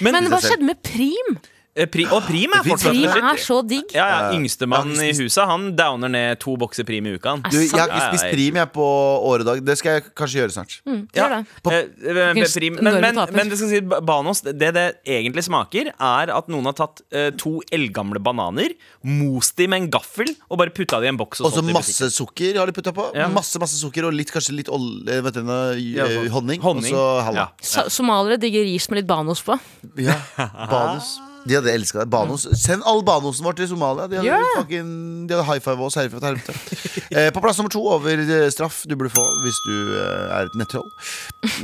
Men, 0.02 0.16
Men 0.16 0.30
hva 0.32 0.40
skjedde 0.42 0.66
med 0.66 0.80
Prim? 0.82 1.36
Eh, 1.76 1.88
pri, 1.90 2.06
Og 2.10 2.24
Prim 2.26 2.54
er 2.56 2.64
fortsatt 2.66 2.96
Prim 2.96 3.28
er 3.30 3.40
så 3.42 3.60
digg. 3.66 3.94
Ja, 3.96 4.06
ja, 4.08 4.18
Yngstemann 4.36 4.94
i 5.04 5.12
huset 5.16 5.44
Han 5.48 5.68
downer 5.78 6.12
ned 6.12 6.40
to 6.42 6.56
bokser 6.60 6.86
Prim 6.88 7.06
i 7.06 7.16
uka. 7.16 7.36
Du, 7.50 7.58
jeg 7.60 7.72
har 7.74 7.90
ikke 7.90 8.08
spist 8.10 8.26
Ja, 8.26 8.30
ja. 8.30 8.34
prim 8.36 8.60
jeg 8.60 8.72
på 8.74 8.86
åredag. 9.30 9.62
Det 9.66 9.76
skal 9.80 9.98
jeg 9.98 10.06
kanskje 10.16 10.42
gjøre 10.42 10.56
snart. 10.56 10.78
Gjør 10.86 11.36
det. 11.36 11.40
Eh, 11.72 11.80
eh, 12.14 12.42
Prim. 12.56 12.78
Men, 12.80 13.00
men, 13.04 13.20
men 13.36 13.52
det, 13.52 13.60
skal 13.60 13.72
si, 13.72 13.82
Banos, 13.84 14.42
det 14.46 14.72
det 14.76 14.86
egentlig 15.06 15.46
smaker, 15.46 15.92
er 15.92 16.32
at 16.34 16.50
noen 16.52 16.68
har 16.70 16.76
tatt 16.78 17.02
uh, 17.14 17.28
to 17.38 17.58
eldgamle 17.74 18.20
bananer, 18.22 18.74
most 19.06 19.56
de 19.60 19.68
med 19.70 19.84
en 19.84 19.90
gaffel 19.96 20.32
og 20.50 20.60
bare 20.60 20.74
putta 20.74 21.00
de 21.02 21.08
i 21.08 21.12
en 21.12 21.20
boks. 21.20 21.42
Og 21.44 21.54
så 21.54 21.64
masse 21.66 22.10
sukker 22.14 22.58
har 22.60 22.68
de 22.68 22.76
putta 22.76 22.94
på. 22.96 23.08
Ja. 23.16 23.28
Masse 23.32 23.60
masse 23.62 23.78
sukker 23.80 24.08
Og 24.08 24.14
litt, 24.16 24.32
kanskje 24.34 24.56
litt 24.56 24.70
olje, 24.72 25.20
vet 25.26 25.38
du, 25.38 25.42
Ja, 25.46 26.06
eh, 26.06 26.16
sånn. 26.16 26.30
honning. 26.34 26.60
Honning. 26.62 26.92
Og 26.92 26.98
så 26.98 27.06
halla. 27.28 27.48
Ja. 27.60 27.86
Somaliere 27.92 28.40
digger 28.42 28.66
ris 28.66 28.88
med 28.90 29.02
litt 29.02 29.10
Banos 29.10 29.42
på. 29.46 29.58
Ja. 30.00 30.18
Banos. 30.72 31.16
De 31.46 31.54
hadde 31.54 31.72
elska 31.72 32.02
det. 32.02 32.08
Banos. 32.10 32.46
Send 32.58 32.82
all 32.88 33.02
banosen 33.06 33.46
vår 33.46 33.56
til 33.60 33.68
Somalia. 33.70 34.08
De 34.10 34.18
hadde, 34.18 34.28
yeah. 34.28 34.56
fucking, 34.58 34.90
de 35.28 35.36
hadde 35.36 35.46
high 35.46 35.62
five 35.62 35.86
oss 35.86 35.98
herfra 35.98 36.22
til 36.22 36.32
helvete. 36.32 36.82
Eh, 37.14 37.28
på 37.30 37.42
plass 37.44 37.60
nummer 37.60 37.70
to 37.70 37.84
over 37.86 38.18
eh, 38.18 38.48
straff 38.50 38.80
du 38.90 38.96
burde 38.98 39.12
få 39.14 39.22
hvis 39.44 39.60
du 39.66 39.74
eh, 39.94 40.36
er 40.40 40.48
et 40.48 40.56
nettroll. 40.58 40.88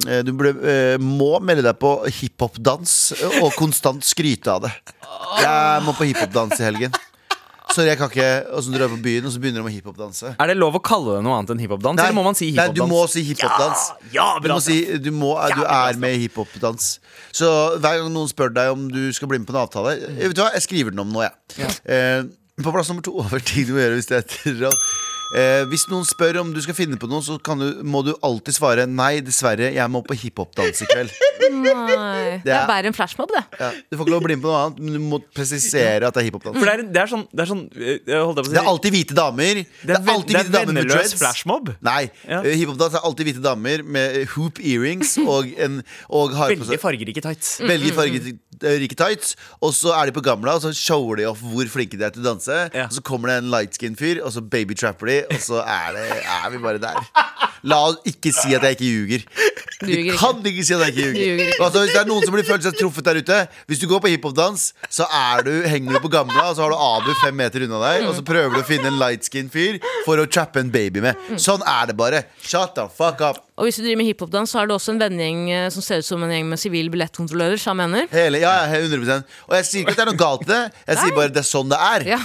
Eh, 0.06 0.20
du 0.26 0.30
burde, 0.38 0.54
eh, 0.62 0.94
må 1.02 1.32
melde 1.42 1.66
deg 1.66 1.80
på 1.82 1.96
hiphopdans 2.20 2.94
og 3.42 3.50
konstant 3.58 4.06
skryte 4.06 4.54
av 4.54 4.68
det. 4.68 4.72
Jeg 5.42 5.82
må 5.86 5.96
på 5.98 6.06
hiphopdans 6.12 6.60
i 6.60 6.68
helgen. 6.68 6.94
Sorry, 7.72 7.88
jeg 7.90 7.98
kan 8.00 8.10
ikke 8.12 8.28
Og 8.52 8.64
så 8.64 8.72
drar 8.74 8.84
jeg 8.86 8.92
på 8.94 8.98
byen, 9.06 9.26
og 9.28 9.32
så 9.34 9.40
begynner 9.42 9.62
de 9.64 9.70
å 9.70 9.72
hiphop-danse. 9.72 10.32
Er 10.36 10.50
det 10.52 10.56
lov 10.58 10.76
å 10.78 10.82
kalle 10.84 11.16
det 11.18 11.24
noe 11.26 11.38
annet 11.38 11.54
enn 11.54 11.62
hiphop-dans? 11.64 12.02
Eller 12.02 12.16
må 12.16 12.24
man 12.26 12.36
si 12.38 12.50
Nei, 12.56 12.68
du 12.76 12.82
må 12.88 13.02
si 13.12 13.24
hiphopdans 13.30 13.86
Ja, 14.12 14.12
Ja, 14.16 14.26
Du 14.38 14.46
bra 14.48 14.58
må 14.58 14.64
si 14.64 14.78
du, 15.02 15.10
må, 15.16 15.32
du 15.56 15.64
er 15.64 15.98
med 16.02 16.18
i 16.18 16.22
hiphop-dans. 16.26 16.90
Så 17.32 17.48
hver 17.78 18.02
gang 18.02 18.12
noen 18.12 18.30
spør 18.30 18.52
deg 18.54 18.72
om 18.74 18.86
du 18.92 19.00
skal 19.16 19.30
bli 19.32 19.40
med 19.40 19.48
på 19.48 19.56
en 19.56 19.62
avtale 19.64 19.96
eh, 19.98 20.20
Vet 20.28 20.36
du 20.36 20.44
hva, 20.44 20.50
jeg 20.56 20.66
skriver 20.68 20.94
den 20.94 21.02
om 21.04 21.12
nå, 21.14 21.24
jeg. 21.24 21.72
Eh, 21.88 22.22
på 22.62 22.72
plass 22.74 22.90
nummer 22.92 23.02
to 23.06 23.16
over 23.22 23.40
ting 23.40 23.64
du 23.68 23.72
må 23.74 23.80
gjøre 23.82 23.96
hvis 23.98 24.10
det 24.10 24.18
er 24.20 24.28
terror. 24.28 24.76
Eh, 25.32 25.62
hvis 25.70 25.86
noen 25.88 26.04
spør 26.04 26.40
om 26.42 26.50
du 26.52 26.60
skal 26.64 26.76
finne 26.76 26.98
på 27.00 27.08
noe, 27.08 27.22
så 27.24 27.38
kan 27.42 27.60
du, 27.62 27.82
må 27.88 28.02
du 28.04 28.12
alltid 28.24 28.52
svare 28.56 28.84
nei, 28.90 29.20
dessverre, 29.24 29.70
jeg 29.72 29.88
må 29.92 30.02
på 30.04 30.16
hiphop-dans 30.18 30.82
i 30.84 30.88
kveld. 30.90 31.12
Nei. 31.52 32.40
Det 32.46 32.52
er- 32.52 32.66
bare 32.68 32.84
en 32.86 32.90
enn 32.92 32.96
flashmob, 32.96 33.30
det. 33.32 33.42
Ja, 33.60 33.70
du 33.90 33.96
får 33.96 34.04
ikke 34.06 34.12
lov 34.14 34.22
å 34.22 34.26
bli 34.26 34.36
med 34.38 34.44
på 34.44 34.50
noe 34.52 34.60
annet, 34.66 34.78
men 34.82 34.96
du 34.96 35.00
må 35.04 35.18
presisere 35.34 36.06
at 36.08 36.14
det 36.16 36.22
er 36.22 36.26
hiphop-dans. 36.28 36.56
For 36.58 36.68
det 36.68 36.74
er, 36.74 36.82
det 36.94 37.00
er 37.02 37.10
sånn, 37.10 37.24
det 37.32 37.44
er 37.44 37.50
sånn 37.50 37.62
eh, 37.72 37.96
si 38.02 38.52
Det 38.52 38.60
er 38.60 38.68
alltid 38.72 38.94
hvite 38.96 39.16
damer. 39.16 39.62
Det 39.82 39.96
er 39.96 40.12
alltid 40.14 40.32
det 40.36 40.40
er 40.40 40.46
hvite 40.46 40.54
damer 40.58 40.76
med 40.78 40.90
dreads. 40.92 41.14
flashmob. 41.20 41.72
Nei, 41.84 42.02
Ja. 42.28 42.42
eh, 42.42 42.56
hiphop-dans 42.60 42.96
er 42.98 43.06
alltid 43.08 43.30
hvite 43.30 43.44
damer 43.44 43.84
med 43.84 44.20
hoop 44.36 44.60
earrings 44.60 45.16
og, 45.22 45.48
en, 45.58 45.80
og 46.12 46.36
har 46.38 46.52
Veldig 46.54 46.80
fargerike 46.82 47.24
tights. 47.24 47.54
Veldig 47.64 47.92
fargerike 47.96 48.96
tights. 49.00 49.34
Og 49.64 49.72
så 49.76 49.92
er 49.96 50.10
de 50.10 50.16
på 50.16 50.24
Gamla, 50.24 50.56
og 50.58 50.64
så 50.66 50.72
shower 50.76 51.20
de 51.20 51.28
off 51.30 51.40
hvor 51.42 51.68
flinke 51.72 51.98
de 52.00 52.04
er 52.06 52.14
til 52.14 52.24
å 52.24 52.30
danse. 52.32 52.60
Ja. 52.76 52.86
Og 52.88 52.96
så 52.98 53.04
kommer 53.06 53.32
det 53.32 53.40
en 53.42 53.50
lightskin-fyr, 53.52 54.22
og 54.24 54.32
så 54.36 54.44
babytrapper 54.44 55.10
de, 55.10 55.18
og 55.28 55.40
så 55.42 55.62
er, 55.62 55.92
det, 55.96 56.06
er 56.22 56.50
vi 56.52 56.60
bare 56.62 56.80
der. 56.82 57.00
La 57.68 57.78
oss 57.86 58.00
ikke 58.08 58.32
si 58.34 58.54
at 58.56 58.64
jeg 58.66 58.76
ikke 58.76 58.88
ljuger. 58.88 59.26
Ikke. 59.82 60.14
kan 60.18 60.40
ikke 60.46 60.64
si 60.66 60.74
at 60.74 60.82
jeg 60.86 60.94
ikke 60.94 61.12
ljuger. 61.18 61.52
Altså, 61.58 61.82
hvis 61.82 61.92
det 61.94 62.00
er 62.00 62.08
noen 62.08 62.26
som 62.26 62.34
blir 62.34 62.46
følt 62.46 62.66
seg 62.66 62.76
truffet 62.78 63.06
der 63.06 63.18
ute 63.18 63.38
Hvis 63.70 63.80
du 63.82 63.88
går 63.90 64.02
på 64.04 64.10
hiphop-dans, 64.12 64.68
så 64.90 65.06
er 65.06 65.46
du, 65.46 65.52
henger 65.70 65.96
du 65.96 66.02
på 66.04 66.10
Gamla, 66.12 66.48
og 66.50 66.58
så 66.58 66.66
har 66.66 66.74
du 66.74 66.78
Abu 66.78 67.12
fem 67.22 67.38
meter 67.38 67.66
unna 67.66 67.80
deg, 67.84 68.08
og 68.08 68.16
så 68.18 68.26
prøver 68.26 68.54
du 68.54 68.62
å 68.62 68.66
finne 68.66 68.90
en 68.90 68.98
lightskin-fyr 69.00 69.78
for 70.06 70.22
å 70.22 70.26
trappe 70.30 70.62
en 70.62 70.70
baby 70.74 71.02
med. 71.04 71.18
Sånn 71.40 71.62
er 71.66 71.90
det 71.90 71.98
bare. 71.98 72.24
Shut 72.42 72.74
the 72.78 72.88
fuck 72.90 73.22
up. 73.22 73.42
Og 73.60 73.68
hvis 73.68 73.78
du 73.78 73.84
driver 73.84 74.00
med 74.00 74.08
hiphopdans, 74.08 74.50
så 74.50 74.62
har 74.62 74.68
du 74.70 74.74
også 74.74 74.94
en 74.94 75.00
vennegjeng 75.02 75.42
eh, 75.52 75.66
som 75.70 75.84
ser 75.84 76.00
ut 76.00 76.06
som 76.06 76.22
en 76.24 76.30
gjeng 76.32 76.48
med 76.48 76.58
sivil 76.58 76.88
billettkontrollører. 76.90 77.60
Hele, 78.10 78.40
ja, 78.42 78.54
100% 78.66 79.26
Og 79.48 79.56
jeg 79.58 79.66
sier 79.68 79.84
ikke 79.84 79.92
at 79.92 80.00
det 80.00 80.06
er 80.06 80.10
noe 80.10 80.18
galt 80.18 80.46
i 80.46 80.48
det. 80.48 80.62
Jeg 80.88 80.98
sier 81.02 81.14
bare 81.18 81.30
at 81.30 81.36
det 81.36 81.42
er 81.44 81.50
sånn 81.50 81.70
det 81.70 81.78
er. 81.78 82.06
Ja. 82.14 82.20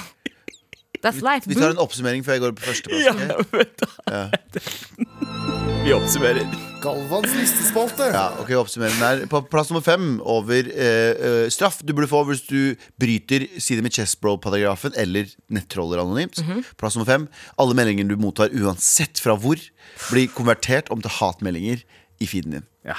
That's 1.04 1.22
life. 1.26 1.48
Vi 1.50 1.58
tar 1.58 1.76
en 1.76 1.82
oppsummering 1.84 2.26
før 2.26 2.38
jeg 2.38 2.46
går 2.46 2.58
på 2.58 2.68
førsteplass. 2.70 3.06
Ja, 3.08 3.38
ok? 3.38 3.54
vet. 3.58 4.64
Vi 5.88 5.94
oppsummerer. 5.96 6.48
Galvans 6.84 7.32
listespalte. 7.38 8.10
Ja, 8.12 8.26
ok, 8.42 8.50
oppsummeringen 8.60 9.04
er 9.08 9.22
På 9.32 9.40
plass 9.50 9.70
nummer 9.72 9.84
fem 9.86 10.18
over 10.20 10.68
eh, 10.68 11.14
eh, 11.16 11.46
straff 11.54 11.80
du 11.80 11.94
burde 11.96 12.10
få 12.12 12.26
hvis 12.28 12.44
du 12.48 12.76
bryter 13.00 13.46
side 13.64 13.86
med 13.86 13.96
chessbro-paragrafen 13.96 14.98
eller 15.00 15.32
nettroller 15.54 16.04
anonymt. 16.04 16.42
Plass 16.80 16.98
nummer 16.98 17.08
fem 17.10 17.30
alle 17.56 17.78
meldinger 17.78 18.10
du 18.12 18.18
mottar 18.20 18.52
uansett 18.52 19.22
fra 19.24 19.38
hvor, 19.40 19.62
blir 20.10 20.28
konvertert 20.36 20.92
om 20.94 21.02
til 21.04 21.16
hatmeldinger 21.22 21.82
i 22.20 22.28
feeden 22.30 22.58
din. 22.58 22.68
Ja. 22.88 22.96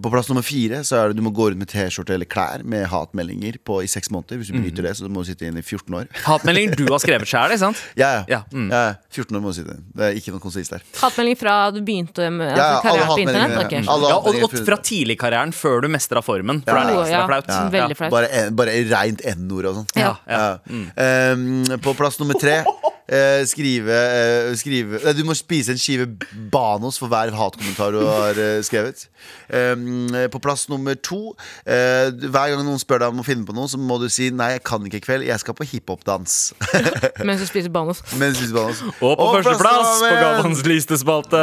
På 0.00 0.08
plass 0.10 0.28
nummer 0.30 0.42
fire 0.46 0.80
så 0.88 0.96
er 1.02 1.10
det 1.12 1.18
du 1.18 1.22
må 1.26 1.30
gå 1.36 1.50
rundt 1.50 1.60
med 1.60 1.68
T-skjorte 1.68 2.14
eller 2.16 2.24
klær 2.28 2.62
med 2.64 2.86
hatmeldinger 2.88 3.58
på 3.68 3.82
i 3.84 3.88
seks 3.90 4.08
måneder. 4.14 4.38
Hvis 4.40 4.48
du 4.48 4.56
bryter 4.56 4.86
det, 4.88 4.94
så 4.96 5.08
må 5.12 5.20
du 5.20 5.28
sitte 5.28 5.44
inne 5.44 5.60
i 5.60 5.66
14 5.66 5.92
år. 5.98 6.06
Hatmeldinger 6.24 6.78
du 6.80 6.86
har 6.88 7.02
skrevet 7.02 7.28
sjøl, 7.28 7.52
ikke 7.52 7.60
sant? 7.66 7.82
Ja, 8.00 8.08
ja. 8.16 8.22
Ja, 8.32 8.40
mm. 8.52 8.70
ja 8.72 8.82
14 9.12 9.36
år 9.36 9.44
må 9.44 9.52
du 9.52 9.58
sitte 9.58 9.74
inne. 9.76 9.84
Det 10.00 10.06
er 10.08 10.16
ikke 10.22 10.32
noe 10.34 10.42
konsist 10.46 10.72
der. 10.72 10.86
Hatmelding 11.02 11.36
fra 11.40 11.56
du 11.76 11.82
begynte 11.84 12.30
med 12.32 12.54
Ja, 12.54 12.56
ja, 12.56 12.80
karrieren 12.86 13.12
på 13.12 13.18
internett? 13.26 13.56
hatmeldingene. 13.58 13.84
Ok. 13.84 13.92
Alle 13.94 14.08
Ja, 14.14 14.18
og, 14.18 14.40
og 14.48 14.66
fra 14.70 14.80
tidligkarrieren, 14.88 15.52
før 15.52 15.84
du 15.84 15.90
mestra 15.92 16.24
formen. 16.24 16.62
For 16.64 16.72
Ja. 16.78 16.84
det 16.88 16.96
er 16.96 17.02
ekstra 17.04 17.18
ja. 17.18 17.26
flaut. 17.28 17.52
Ja. 17.52 17.60
Veldig 17.76 17.96
flaut. 18.00 18.10
Bare, 18.16 18.32
en- 18.40 18.56
bare 18.56 18.78
reint 18.94 19.20
N-ord 19.36 19.68
og 19.72 19.80
sånn. 19.82 19.90
Ja. 20.00 20.14
Ja. 20.24 20.58
Um, 21.34 21.64
på 21.84 21.92
plass 21.98 22.16
nummer 22.22 22.38
tre 22.40 22.62
eh, 23.08 23.42
skrive, 23.48 23.94
eh, 23.94 24.52
skrive 24.58 25.02
nei, 25.04 25.14
Du 25.16 25.24
må 25.28 25.36
spise 25.38 25.74
en 25.74 25.80
skive 25.80 26.08
Banos 26.52 27.00
for 27.00 27.10
hver 27.12 27.32
hatkommentar 27.34 27.94
du 27.96 28.02
har 28.04 28.38
eh, 28.38 28.60
skrevet. 28.66 29.06
Um, 29.48 30.12
på 30.30 30.38
plass 30.44 30.68
nummer 30.70 30.94
to 30.94 31.32
eh, 31.66 32.06
Hver 32.12 32.52
gang 32.52 32.60
noen 32.62 32.78
spør 32.78 33.00
deg 33.02 33.14
om 33.14 33.22
å 33.22 33.26
finne 33.26 33.42
på 33.48 33.54
noe, 33.56 33.66
så 33.70 33.80
må 33.80 33.96
du 34.00 34.06
si 34.12 34.28
nei, 34.34 34.52
jeg 34.56 34.64
kan 34.68 34.84
ikke 34.84 35.00
i 35.00 35.04
kveld. 35.04 35.28
Jeg 35.28 35.42
skal 35.42 35.56
på 35.58 35.66
hiphop-dans. 35.68 36.38
Mens 37.28 37.42
du 37.42 37.48
spiser 37.48 37.72
Banos. 37.72 38.04
Mens 38.20 38.38
du 38.38 38.44
spiser 38.44 38.56
Banos. 38.58 38.84
Og 39.00 39.16
på 39.18 39.30
førsteplass 39.38 39.94
på 39.98 40.14
Gavans 40.14 40.38
Galvans 40.38 40.64
listespalte. 40.66 41.40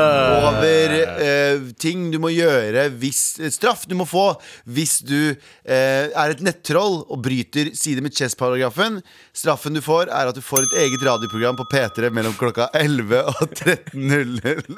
over 0.50 0.94
eh, 1.26 1.62
ting 1.80 2.10
du 2.14 2.20
må 2.22 2.32
gjøre 2.34 2.88
hvis 3.00 3.40
eh, 3.40 3.52
Straff 3.54 3.86
du 3.90 3.96
må 3.98 4.08
få 4.08 4.28
hvis 4.66 5.00
du 5.06 5.36
eh, 5.36 6.08
er 6.10 6.34
et 6.34 6.44
nettroll 6.44 7.04
og 7.04 7.22
bryter 7.26 7.72
side 7.78 8.04
med 8.04 8.16
chess-paragrafen. 8.16 9.02
Straffen 9.36 9.76
du 9.76 9.82
får, 9.84 10.10
er 10.10 10.32
at 10.32 10.38
du 10.38 10.44
får 10.44 10.66
et 10.66 10.78
eget 10.86 11.06
radioprogram 11.06 11.55
på 11.60 11.66
P3 11.72 12.10
mellom 12.14 12.34
klokka 12.40 12.68
11 12.74 13.22
og 13.32 13.56
13.00. 13.60 14.78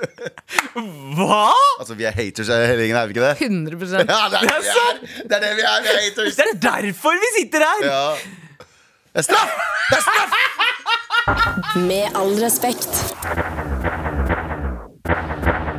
Hva?! 1.17 1.51
altså, 1.79 1.97
vi 1.97 2.07
er 2.09 2.15
haters 2.15 2.49
hele 2.53 2.85
gjengen, 2.85 2.97
er 2.99 3.09
vi 3.09 3.15
ikke 3.15 3.25
det? 3.25 3.35
100% 3.47 4.07
Ja, 4.07 4.21
det 4.31 4.41
er 4.41 4.47
det 4.47 4.61
vi 4.63 4.73
er! 4.73 4.95
Det 5.27 5.39
er 5.39 5.45
det 5.45 5.53
vi 5.57 5.65
er, 5.65 5.79
vi 5.83 5.93
er 5.93 6.01
haters. 6.05 6.35
Det 6.39 6.45
er 6.47 6.59
derfor 6.69 7.17
vi 7.23 7.33
sitter 7.39 7.65
her! 7.67 7.85
Ja. 7.87 8.03
Det 9.13 9.23
er 9.23 9.27
straff! 9.29 9.53
Det 9.89 9.97
er 9.97 10.05
straff! 10.07 10.31
Med 11.87 12.05
all 12.15 12.37
respekt. 12.43 13.96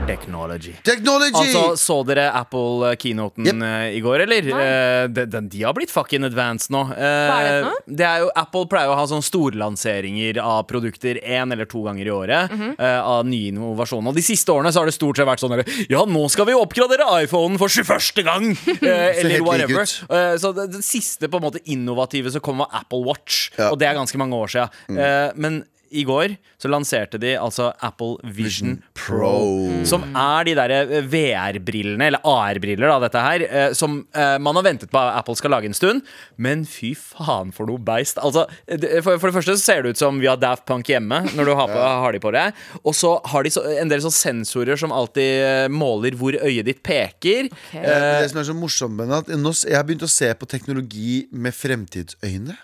Technology. 0.09 0.73
Technology! 0.83 1.37
Altså, 1.37 1.77
Så 1.77 1.97
dere 2.09 2.31
Apple-keynoten 2.33 3.45
Yep. 3.47 3.63
eh, 3.63 3.97
i 3.99 4.01
går, 4.01 4.23
eller? 4.25 4.49
Eh, 4.49 5.09
de, 5.13 5.27
de, 5.29 5.41
de 5.53 5.63
har 5.67 5.75
blitt 5.77 5.93
fucking 5.93 6.25
advanced 6.25 6.73
nå. 6.73 6.81
Eh, 6.97 7.29
Hva 7.29 7.37
er 7.39 7.49
det 7.49 7.59
for 7.59 7.69
noe? 7.69 7.97
det 8.01 8.07
er 8.09 8.23
jo, 8.25 8.31
Apple 8.41 8.65
pleier 8.73 8.89
å 8.93 8.97
ha 8.97 9.05
sånne 9.11 9.27
storlanseringer 9.27 10.41
av 10.43 10.65
produkter 10.71 11.21
én 11.23 11.53
eller 11.53 11.69
to 11.69 11.83
ganger 11.85 12.09
i 12.09 12.15
året. 12.15 12.51
Mhm. 12.57 12.75
eh, 12.79 13.01
av 13.05 13.27
nye 13.29 13.53
innovasjoner. 13.53 14.09
Og 14.09 14.15
de 14.19 14.25
siste 14.25 14.49
årene 14.55 14.73
så 14.73 14.81
har 14.83 14.87
det 14.91 14.97
stort 14.97 15.17
sett 15.21 15.29
vært 15.29 15.45
sånn 15.45 15.57
der, 15.57 15.65
Ja, 15.93 16.05
nå 16.09 16.25
skal 16.33 16.47
vi 16.49 16.57
oppgradere 16.57 17.05
iPhonen 17.25 17.59
for 17.61 17.69
21. 17.69 18.25
gang! 18.25 18.57
Eh, 18.89 19.21
eller 19.21 19.31
helt 19.31 19.43
lik 19.43 19.47
whatever. 19.47 19.83
ut. 19.83 20.11
Eh, 20.11 20.35
så 20.41 20.55
det, 20.55 20.69
det 20.73 20.83
siste 20.87 21.29
på 21.29 21.37
en 21.37 21.43
måte 21.51 21.61
innovative 21.69 22.31
som 22.33 22.41
kom, 22.41 22.59
var 22.65 22.69
Apple 22.73 23.05
Watch. 23.05 23.51
Ja. 23.59 23.71
Og 23.73 23.79
det 23.79 23.89
er 23.89 23.95
ganske 23.99 24.17
mange 24.21 24.33
år 24.39 24.49
siden. 24.49 24.97
Eh, 24.99 25.33
men 25.37 25.65
i 25.91 26.05
går 26.09 26.37
så 26.61 26.71
lanserte 26.71 27.19
de 27.23 27.35
altså 27.39 27.71
Apple 27.85 28.17
Vision 28.35 28.79
Pro. 28.99 29.19
Pro. 29.19 29.85
Som 29.89 30.05
er 30.17 30.47
de 30.49 30.55
der 30.59 30.73
eh, 30.75 31.07
VR-brillene, 31.11 32.09
eller 32.11 32.25
AR-briller, 32.27 32.89
da, 32.91 32.99
dette 33.07 33.23
her, 33.25 33.45
eh, 33.47 33.73
som 33.79 34.01
eh, 34.15 34.37
man 34.43 34.59
har 34.59 34.67
ventet 34.67 34.91
på 34.93 35.01
at 35.01 35.17
Apple 35.21 35.37
skal 35.39 35.55
lage 35.55 35.71
en 35.71 35.77
stund. 35.77 36.05
Men 36.37 36.65
fy 36.69 36.93
faen 36.99 37.53
for 37.55 37.71
noe 37.71 37.81
beist. 37.83 38.21
Altså, 38.23 38.47
for, 38.69 39.17
for 39.17 39.31
det 39.31 39.37
første 39.39 39.57
så 39.57 39.63
ser 39.63 39.83
det 39.87 39.95
ut 39.97 40.03
som 40.03 40.21
vi 40.21 40.29
har 40.31 40.41
Daft 40.41 40.67
Punk 40.69 40.91
hjemme 40.91 41.23
når 41.35 41.51
du 41.51 41.55
har, 41.59 41.73
på, 41.73 41.81
har 42.05 42.15
de 42.17 42.23
på 42.23 42.35
deg. 42.37 42.63
Og 42.83 42.97
så 42.97 43.15
har 43.33 43.47
de 43.47 43.55
så, 43.55 43.65
en 43.79 43.91
del 43.91 44.05
sånne 44.05 44.19
sensorer 44.19 44.81
som 44.81 44.95
alltid 44.95 45.73
måler 45.75 46.17
hvor 46.19 46.37
øyet 46.43 46.69
ditt 46.69 46.83
peker. 46.87 47.51
Eh, 47.73 47.89
Det 48.23 48.31
som 48.33 48.43
er 48.43 48.49
så 48.51 48.57
morsomt 48.57 48.99
med 48.99 49.11
det, 49.13 49.23
at 49.25 49.65
jeg 49.69 49.77
har 49.79 49.87
begynt 49.89 50.07
å 50.07 50.11
se 50.11 50.31
på 50.39 50.49
teknologi 50.51 51.13
med 51.33 51.57
fremtidsøyne. 51.57 52.57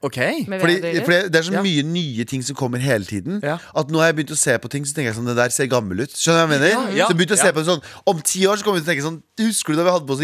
Ok 0.00 0.14
Fordi, 0.14 0.74
fordi 1.02 1.16
Det 1.26 1.36
er 1.36 1.42
så 1.42 1.52
Ja. 1.52 1.62
mye 1.62 1.82
nye 1.82 2.24
ting 2.24 2.42
som 2.44 2.54
kommer 2.54 2.78
hele 2.78 3.04
tiden. 3.04 3.40
Ja. 3.42 3.56
At 3.76 3.88
nå 3.90 3.98
har 3.98 4.06
jeg 4.12 4.16
begynt 4.16 4.30
å 4.30 4.38
se 4.38 4.54
på 4.58 4.68
ting 4.70 4.84
Så 4.86 4.94
tenker 4.94 5.10
jeg 5.10 5.16
sånn, 5.18 5.26
det 5.26 5.34
der 5.36 5.48
ser 5.50 5.66
gammel 5.66 6.00
ut. 6.04 6.10
Skjønner 6.14 6.46
du 6.46 6.46
hva 6.46 6.46
jeg 6.46 6.60
mener? 6.60 6.68
Ja, 6.70 6.82
ja, 6.94 7.06
så 7.06 7.10
jeg 7.10 7.18
begynte 7.18 7.34
å 7.34 7.42
se 7.42 7.50
på 7.52 7.58
det 7.64 7.66
sånn 7.66 7.82
Om 8.06 8.20
ti 8.22 8.46
år 8.46 8.56
så 8.56 8.62
kommer 8.64 8.78
vi 8.78 8.84
til 8.84 8.88
å 8.88 8.94
tenke 8.94 9.06
sånn 9.08 9.22
Husker 9.42 9.72
du 9.74 9.76
da 9.76 9.84
vi 9.84 9.90
hadde 9.96 10.06
på 10.06 10.14
oss 10.14 10.22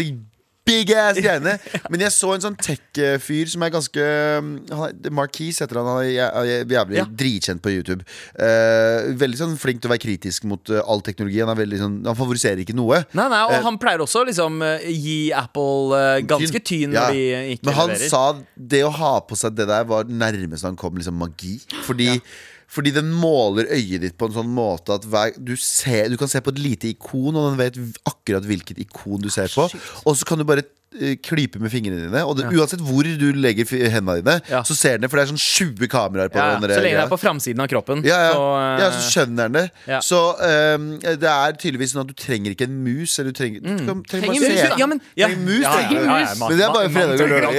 big 0.65 0.91
ass 0.97 1.19
greiene? 1.21 1.57
Men 1.93 1.99
jeg 2.05 2.13
så 2.15 2.33
en 2.35 2.41
sånn 2.43 2.55
tech-fyr 2.57 3.49
som 3.51 3.63
er 3.65 3.73
ganske 3.73 4.05
Markis 4.05 4.71
han 4.71 4.87
er- 4.89 5.13
Marquis 5.13 5.59
heter 5.61 5.77
han. 5.79 5.85
Han 5.85 6.03
er 6.03 6.65
jævlig 6.65 6.97
Ja. 6.97 7.05
dritkjent 7.05 7.61
på 7.61 7.71
YouTube. 7.73 8.01
Uh, 8.39 9.13
veldig 9.19 9.37
sånn 9.39 9.55
flink 9.61 9.81
til 9.81 9.89
å 9.89 9.93
være 9.93 10.03
kritisk 10.05 10.43
mot 10.49 10.69
eh, 10.73 10.81
all 10.85 11.01
teknologi. 11.05 11.39
Han, 11.39 11.49
er 11.53 11.55
sånn, 11.81 11.99
han 12.05 12.15
favoriserer 12.17 12.63
ikke 12.65 12.75
noe. 12.77 13.03
Nei, 13.13 13.27
nei, 13.29 13.43
og 13.45 13.53
uh, 13.59 13.61
han 13.67 13.77
pleier 13.81 14.01
også 14.05 14.23
å 14.23 14.27
liksom 14.29 14.59
gi 14.89 15.31
Apple 15.35 16.23
ganske 16.27 16.61
tyn 16.65 16.91
Ja. 16.95 17.07
når 17.07 17.13
de 17.13 17.53
ikke 17.55 17.65
Men 17.69 17.73
han 17.81 17.89
leverer. 17.93 18.09
sa 18.09 18.23
det 18.57 18.83
å 18.85 18.91
ha 18.91 19.13
på 19.21 19.37
seg 19.39 19.55
det 19.55 19.67
der 19.69 19.83
var 19.85 20.03
nærmest 20.09 20.63
han 20.67 20.75
kom 20.75 20.95
liksom 20.97 21.17
magi. 21.19 21.59
Fordi, 21.85 22.21
fordi 22.71 22.93
den 22.95 23.11
måler 23.13 23.69
øyet 23.71 24.03
ditt 24.03 24.17
på 24.19 24.29
en 24.29 24.37
sånn 24.39 24.51
måte 24.51 24.95
at 24.97 25.05
hver, 25.09 25.35
du, 25.37 25.53
ser, 25.59 26.09
du 26.11 26.17
kan 26.19 26.31
se 26.31 26.41
på 26.43 26.53
et 26.53 26.61
lite 26.61 26.89
ikon, 26.91 27.35
og 27.35 27.51
den 27.51 27.59
vet 27.61 27.79
akkurat 28.09 28.47
hvilket 28.47 28.81
ikon 28.85 29.21
du 29.23 29.29
ser 29.33 29.51
på. 29.53 29.67
Og 30.05 30.17
så 30.17 30.27
kan 30.27 30.41
du 30.41 30.47
bare 30.47 30.65
klype 31.25 31.59
med 31.61 31.71
fingrene 31.73 32.05
dine. 32.07 32.21
Og 32.25 32.37
det, 32.39 32.45
uansett 32.55 32.81
hvor 32.85 33.03
du 33.05 33.27
legger 33.33 33.65
hendene 33.91 34.21
dine, 34.21 34.35
Ja. 34.49 34.61
så 34.63 34.75
ser 34.77 34.97
den 34.97 35.01
det, 35.05 35.09
for 35.11 35.17
det 35.19 35.25
er 35.27 35.31
sånn 35.33 35.41
20 35.41 35.87
kameraer 35.91 36.29
på 36.31 36.39
ja, 36.39 36.59
den. 36.59 36.69
så 36.71 36.81
lenge 36.83 36.97
det 36.99 37.03
er 37.05 37.11
på 37.11 37.19
framsiden 37.19 37.61
av 37.63 37.67
kroppen. 37.71 38.03
Ja, 38.05 38.19
ja. 38.27 38.33
Så, 38.33 38.43
uh, 38.55 38.79
ja, 38.81 38.89
så 38.95 39.01
skjønner 39.11 39.49
den 39.49 39.57
det. 39.59 39.65
ja. 39.87 39.99
Så 40.05 40.19
um, 40.75 40.87
det 41.01 41.29
er 41.31 41.57
tydeligvis 41.61 41.93
sånn 41.95 42.03
at 42.05 42.11
du 42.11 42.15
trenger 42.17 42.55
ikke 42.55 42.67
en 42.69 42.77
mus. 42.85 43.17
Eller 43.19 43.31
du 43.31 43.37
trenger, 43.39 43.59
du 43.65 43.85
kan, 43.85 44.03
trenger 44.03 44.27
Trenger 44.27 44.41
bare 44.41 44.55
mus, 44.55 44.61
se. 44.61 44.79
ja, 44.79 44.87
men, 44.91 45.01
ja, 45.15 45.27
Trenger 45.27 45.45
mus, 45.45 45.63
ja, 45.63 45.73
ja, 45.75 45.91
ja, 45.91 46.19
ja, 46.25 46.35
man- 46.39 46.49
Men 46.49 46.57
det 46.57 46.65
er 46.65 46.73
bare 46.75 46.89
fredag 46.89 47.13
og 47.25 47.29
lørdag. 47.35 47.53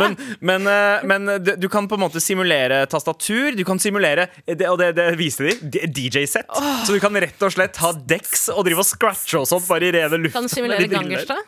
men, 0.00 0.16
men, 0.40 0.66
uh, 0.70 1.06
men 1.06 1.44
du, 1.44 1.52
du 1.56 1.68
kan 1.68 1.88
på 1.90 1.98
en 1.98 2.04
måte 2.06 2.20
simulere 2.22 2.84
tastatur. 2.90 3.56
Du 3.56 3.64
kan 3.64 3.78
simulere 3.78 4.28
det, 4.46 4.68
Og 4.68 4.78
det, 4.78 4.94
det 4.96 5.08
viste 5.18 5.48
de. 5.50 5.86
DJ-sett. 5.90 6.46
Så 6.86 6.92
du 6.94 7.00
kan 7.02 7.14
rett 7.14 7.42
og 7.42 7.52
slett 7.52 7.76
ha 7.82 7.92
deks 7.92 8.48
og 8.54 8.64
drive 8.66 8.78
og 8.84 8.86
scratche 8.88 9.38
og 9.40 9.46
sånt 9.50 9.66
bare 9.68 9.88
i 9.88 9.92
rene 9.96 10.16
luften. 10.20 10.32
Kan 10.32 10.48
du 10.48 10.52
simulere 10.54 10.86
gangers, 10.96 11.26
da? 11.26 11.38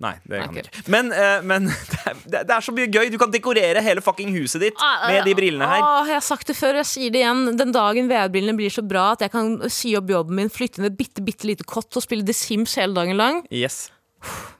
Nei, 0.00 0.14
det 0.24 0.40
kan 0.40 0.56
du 0.56 0.60
ikke. 0.62 0.82
Men, 0.92 1.12
eh, 1.12 1.42
men 1.44 1.68
det, 1.92 2.00
er, 2.08 2.42
det 2.48 2.56
er 2.56 2.64
så 2.64 2.72
mye 2.72 2.88
gøy. 2.88 3.10
Du 3.12 3.18
kan 3.20 3.32
dekorere 3.32 3.82
hele 3.84 4.00
fucking 4.04 4.32
huset 4.38 4.64
ditt 4.64 4.80
med 5.06 5.28
de 5.28 5.36
brillene 5.36 5.68
her. 5.68 5.84
Åh, 5.84 6.08
jeg 6.08 6.16
har 6.16 6.24
sagt 6.24 6.48
det 6.48 6.56
før, 6.56 6.78
og 6.78 6.82
jeg 6.82 6.90
sier 6.94 7.14
det 7.14 7.22
igjen. 7.22 7.46
Den 7.60 7.76
dagen 7.76 8.08
VR-brillene 8.10 8.56
blir 8.56 8.72
så 8.72 8.84
bra 8.86 9.10
at 9.14 9.24
jeg 9.26 9.34
kan 9.34 9.58
si 9.72 9.92
opp 9.98 10.08
jobben 10.10 10.40
min, 10.40 10.52
flytte 10.52 10.80
inn 10.80 10.88
et 10.88 10.98
bitte, 10.98 11.24
bitte 11.24 11.48
lite 11.48 11.68
kott 11.68 12.00
og 12.00 12.06
spille 12.06 12.24
The 12.26 12.36
Sims 12.36 12.78
hele 12.80 12.96
dagen 12.96 13.20
lang. 13.20 13.44
Yes 13.52 13.90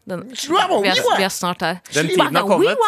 Den, 0.05 0.23
vi, 0.33 0.89
er, 0.89 1.19
vi 1.19 1.25
er 1.25 1.29
snart 1.29 1.61
her. 1.63 1.81
Den 1.93 2.09
tiden 2.09 2.37
har 2.37 2.47
kommet. 2.49 2.79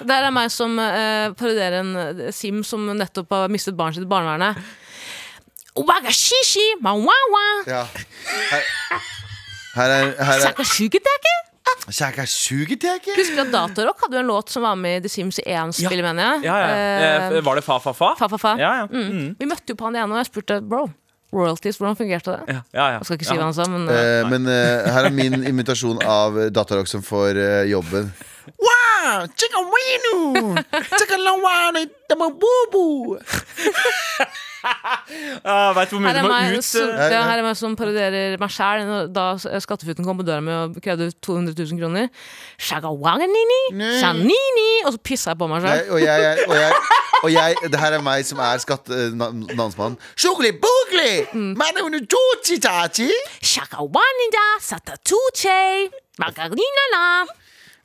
Det 0.00 0.16
er 0.16 0.30
meg 0.34 0.48
som 0.50 0.78
uh, 0.80 1.28
parodierer 1.38 1.82
en 1.82 1.92
eh, 2.00 2.22
Sim 2.34 2.62
som 2.66 2.88
nettopp 2.96 3.36
har 3.36 3.52
mistet 3.52 3.76
barnet 3.78 4.00
sitt 4.00 4.08
i 4.08 4.10
barnevernet. 4.10 4.58
Ja. 7.68 7.84
Her, 8.48 8.64
her 9.74 9.90
er, 9.98 10.14
her 10.24 10.34
er 10.38 10.46
sakashugitake. 10.48 11.34
Kjæka 11.88 12.24
sugeteke. 12.28 13.12
Husker 13.16 13.36
du 13.36 13.42
at 13.46 13.52
Datarock 13.52 14.00
hadde 14.02 14.16
jo 14.18 14.20
en 14.20 14.28
låt 14.28 14.50
som 14.52 14.62
var 14.64 14.74
med 14.76 14.98
i 14.98 15.00
The 15.06 15.08
Sims 15.12 15.38
1-spillet, 15.40 16.04
mener 16.04 16.24
jeg. 16.34 16.42
Ja, 16.44 16.56
ja. 16.60 16.68
Eh, 16.68 17.36
Eh, 17.38 17.44
Var 17.44 17.54
det 17.60 17.64
fa-fa-fa? 17.64 18.10
fa, 18.18 18.28
fa, 18.28 18.36
fa. 18.40 18.52
Ja, 18.60 18.72
ja. 18.82 18.86
Mm. 18.90 19.36
Vi 19.38 19.46
møtte 19.48 19.72
jo 19.72 19.76
på 19.80 19.84
han 19.88 19.96
igjen, 19.96 20.12
og 20.12 20.18
jeg 20.20 20.28
spurte 20.28 20.58
bro, 20.68 20.82
royalties, 21.32 21.76
hvordan 21.80 21.96
fungerte 21.96 22.34
det? 22.34 22.56
Ja, 22.56 22.60
ja, 22.74 22.86
ja. 22.92 22.98
Jeg 22.98 23.04
skal 23.08 23.16
ikke 23.18 23.28
si 23.30 23.34
Ja. 23.34 23.40
hva 23.40 23.48
han 23.48 23.56
sa, 23.56 23.68
men 23.72 23.88
eh, 23.88 24.00
Eh, 24.00 24.28
men 24.32 24.46
eh, 24.52 24.90
her 24.92 25.04
er 25.08 25.10
min 25.16 25.44
imitasjon 25.52 26.02
av 26.04 26.36
Datarock 26.52 26.88
som 26.88 27.02
får 27.04 27.36
eh, 27.40 27.64
jobben. 27.72 28.12
Wow, 28.98 29.26
chicka 29.36 29.60
winu, 29.72 30.56
chicka 30.98 31.16
lawani, 31.16 31.86
dama. 32.08 32.26
Ah, 35.44 35.70
hvor 35.72 36.00
mye 36.02 36.10
du 36.12 36.18
er, 36.18 36.26
må 36.26 36.58
ut? 36.58 36.64
som, 36.66 36.88
eh, 36.90 37.12
ja, 37.14 37.20
her 37.22 37.38
er 37.38 37.44
meg 37.46 37.54
som 37.56 37.76
parodierer 37.78 38.34
meg 38.42 38.50
sjæl 38.50 39.06
da 39.14 39.28
skattefuten 39.38 40.04
kom 40.04 40.18
på 40.18 40.26
døra 40.26 40.42
mi 40.42 40.50
og 40.52 40.74
krevde 40.82 41.12
200 41.24 41.54
000 41.54 41.78
kroner. 41.78 42.08
Shagawanganini, 42.58 43.60
shanini, 44.00 44.66
og 44.84 44.96
så 44.96 45.02
pissa 45.10 45.30
jeg 45.32 45.38
på 45.40 45.48
meg 45.52 45.62
sjøl. 45.62 45.84
og 45.94 46.02
jeg, 46.02 46.44
og 46.48 46.56
jeg, 46.58 46.72
og 47.22 47.32
jeg 47.32 47.56
Det 47.70 47.80
her 47.80 47.98
er 48.00 48.04
meg 48.10 48.26
som 48.26 48.42
er 48.42 48.58
skattenavnsmann. 48.66 49.96
Sjokoli 50.18 50.52
boogli, 50.58 51.10
manunu 51.54 52.02
tuchi-tachi. 52.10 53.08
Shagawanida, 53.54 54.46
satatuche, 54.58 55.60
maganinala. 56.18 57.06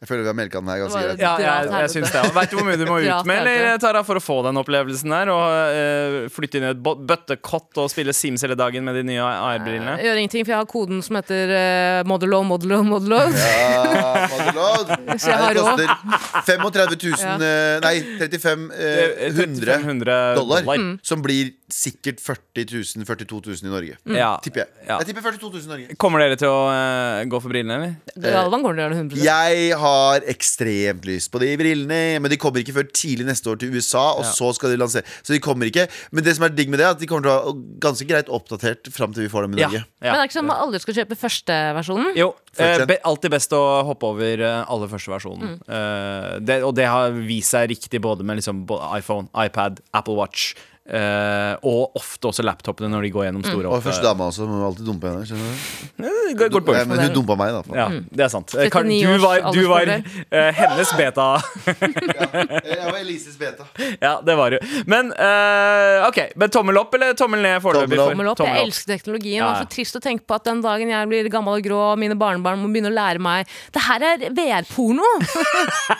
Jeg 0.03 0.09
føler 0.09 0.25
vi 0.25 0.27
har 0.27 0.35
melka 0.35 0.59
den 0.59 0.67
her 0.67 0.79
ganske 0.81 1.01
greit. 1.01 1.21
Ja, 1.23 1.29
jeg, 1.39 1.67
jeg 1.79 1.91
syns 1.93 2.09
det. 2.11 2.21
Vet 2.35 2.51
du 2.51 2.57
hvor 2.57 2.65
mye 2.67 2.75
du 2.75 2.83
må 2.89 2.97
ut 2.99 3.27
med 3.29 3.37
eller. 3.39 3.77
Tara, 3.79 4.01
for 4.03 4.19
å 4.19 4.23
få 4.23 4.35
den 4.43 4.59
opplevelsen 4.59 5.13
der? 5.15 5.31
Og 5.31 5.43
uh, 5.47 6.17
flytte 6.35 6.59
inn 6.59 6.65
i 6.67 6.71
et 6.73 6.81
bøttekott 6.83 7.79
og 7.79 7.87
spille 7.93 8.11
Sims 8.15 8.43
hele 8.43 8.57
dagen 8.59 8.83
med 8.83 8.99
de 8.99 9.05
nye 9.07 9.23
AR-brillene? 9.23 9.95
Gjør 10.03 10.19
ingenting, 10.19 10.43
for 10.43 10.55
jeg 10.55 10.59
har 10.59 10.67
koden 10.67 10.99
som 11.07 11.19
heter 11.21 11.53
uh, 11.55 12.01
Modelo, 12.11 12.41
Modelo, 12.43 12.81
Modellow. 12.83 13.31
Ja, 13.31 14.27
Modelo. 14.33 14.67
Så 15.23 15.31
jeg 15.31 15.39
har 15.39 15.55
Det 15.55 15.63
råd. 15.63 15.85
koster 15.87 16.51
35 16.51 16.99
000 17.07 17.47
eh, 17.47 17.79
Nei, 17.87 17.95
35 18.19 18.67
uh, 18.75 19.23
100 19.31 19.63
3500 19.63 20.35
dollar. 20.35 20.67
Mm. 20.67 20.99
Som 21.01 21.23
blir 21.23 21.53
sikkert 21.73 22.21
40 22.21 22.67
000, 22.69 23.05
42 23.07 23.39
000 23.49 23.67
i 23.67 23.71
Norge. 23.73 23.97
Ja. 24.13 24.29
Tipper 24.43 24.63
jeg. 24.63 24.71
Ja. 24.87 24.99
Jeg 25.01 25.09
tipper 25.09 25.25
42 25.25 25.49
000 25.55 25.63
i 25.65 25.71
Norge. 25.71 25.97
Kommer 26.01 26.21
dere 26.23 26.37
til 26.39 26.51
å 26.51 26.59
uh, 26.69 27.23
gå 27.29 27.39
for 27.41 27.53
brillene, 27.53 27.77
eller? 27.79 28.29
Galvan 28.37 28.65
går 28.65 28.75
til 28.75 28.81
å 28.81 28.85
gjøre 28.85 28.95
det 28.95 29.01
100 29.03 29.23
Jeg 29.25 29.79
har 29.83 30.27
ekstremt 30.33 31.07
lyst 31.09 31.31
på 31.33 31.41
de 31.43 31.51
brillene, 31.59 32.01
men 32.21 32.33
de 32.33 32.39
kommer 32.41 32.61
ikke 32.63 32.75
før 32.77 32.87
tidlig 32.93 33.27
neste 33.29 33.49
år 33.51 33.59
til 33.63 33.73
USA. 33.73 34.05
Og 34.19 34.27
så 34.29 34.51
skal 34.57 34.73
de 34.73 34.79
lansere 34.81 35.07
Så 35.23 35.33
de 35.35 35.41
kommer 35.43 35.69
ikke 35.69 35.87
Men 36.13 36.25
det 36.25 36.35
som 36.37 36.45
er 36.47 36.53
digg 36.55 36.71
med 36.71 36.81
det, 36.81 36.87
er 36.87 36.97
at 36.97 37.01
de 37.01 37.09
kommer 37.09 37.25
til 37.27 37.33
å 37.33 37.37
ha 37.39 37.55
ganske 37.83 38.07
greit 38.09 38.29
oppdatert 38.33 38.91
fram 38.93 39.15
til 39.15 39.25
vi 39.25 39.31
får 39.33 39.47
dem 39.47 39.57
i 39.57 39.63
Ja. 39.63 39.69
Norge. 39.71 39.83
Men 40.03 40.13
det 40.13 40.19
er 40.19 40.27
ikke 40.29 40.37
sånn 40.37 40.47
at 40.47 40.51
man 40.51 40.63
aldri 40.67 40.81
skal 40.83 40.97
kjøpe 40.99 41.17
førsteversjonen? 41.19 42.11
Jo, 42.19 42.29
eh, 42.57 42.83
be, 42.89 42.97
alltid 43.07 43.33
best 43.33 43.55
å 43.55 43.61
hoppe 43.87 44.09
over 44.13 44.43
eh, 44.43 44.59
aller 44.75 44.91
første 44.91 45.13
versjonen. 45.13 45.55
Eh, 45.63 46.29
det, 46.43 46.59
og 46.67 46.75
det 46.77 46.87
har 46.89 47.15
vist 47.15 47.53
seg 47.55 47.69
riktig 47.71 48.01
både 48.03 48.25
med 48.27 48.41
liksom, 48.41 48.65
både 48.69 48.91
iPhone, 48.99 49.29
iPad, 49.45 49.81
Apple 49.95 50.17
Watch. 50.19 50.53
Eh, 50.89 51.53
og 51.63 51.95
ofte 51.99 52.27
også 52.31 52.43
laptopene 52.43 52.89
når 52.91 53.05
de 53.07 53.11
går 53.15 53.27
gjennom 53.27 53.43
store 53.47 53.69
Og 53.71 53.83
første 53.85 54.03
dama 54.03 54.27
også. 54.31 54.47
Må 54.49 54.59
alltid 54.67 54.85
dumpe 54.89 55.07
henne. 55.11 55.23
Skjønner 55.27 55.47
du? 55.47 56.49
Går, 56.53 56.73
Ja, 56.75 56.83
men 56.89 56.99
hun 57.03 57.13
dumpa 57.15 57.35
meg, 57.39 57.53
da. 57.53 57.77
Ja, 57.77 57.85
det 58.09 58.25
er 58.25 58.31
sant. 58.33 58.53
Eh, 58.57 58.69
Kar- 58.73 58.83
Du 58.83 59.17
var, 59.23 59.45
du 59.53 59.61
var 59.69 59.87
eh, 59.93 60.49
hennes 60.57 60.93
beta. 60.97 61.27
Jeg 62.73 62.83
var 62.89 62.97
Elises 62.99 63.37
beta. 63.39 63.65
ja, 64.01 64.15
det 64.25 64.35
var 64.39 64.55
du. 64.55 64.57
Men 64.89 65.11
uh, 65.13 66.07
ok, 66.07 66.19
men 66.39 66.51
tommel 66.53 66.77
opp 66.81 66.93
eller 66.97 67.13
tommel 67.19 67.43
ned 67.45 67.61
foreløpig? 67.63 67.97
Tommel 67.99 68.31
opp. 68.33 68.37
Tommel 68.39 68.55
opp. 68.55 68.59
Jeg 68.59 68.67
elsker 68.67 68.93
teknologien. 68.95 69.37
Ja, 69.39 69.47
Det 69.47 69.53
ja. 69.53 69.61
er 69.61 69.67
så 69.67 69.71
trist 69.75 69.99
å 69.99 70.03
tenke 70.03 70.25
på 70.27 70.35
at 70.37 70.47
den 70.49 70.61
dagen 70.65 70.91
jeg 70.91 71.09
blir 71.11 71.29
gammel 71.33 71.59
og 71.59 71.65
grå, 71.65 71.79
og 71.93 72.01
mine 72.01 72.17
barnebarn 72.19 72.59
må 72.63 72.71
begynne 72.73 72.91
å 72.91 72.95
lære 72.97 73.21
meg 73.23 73.47
Det 73.73 73.83
her 73.87 74.05
er 74.13 74.25
VR-porno! 74.35 75.05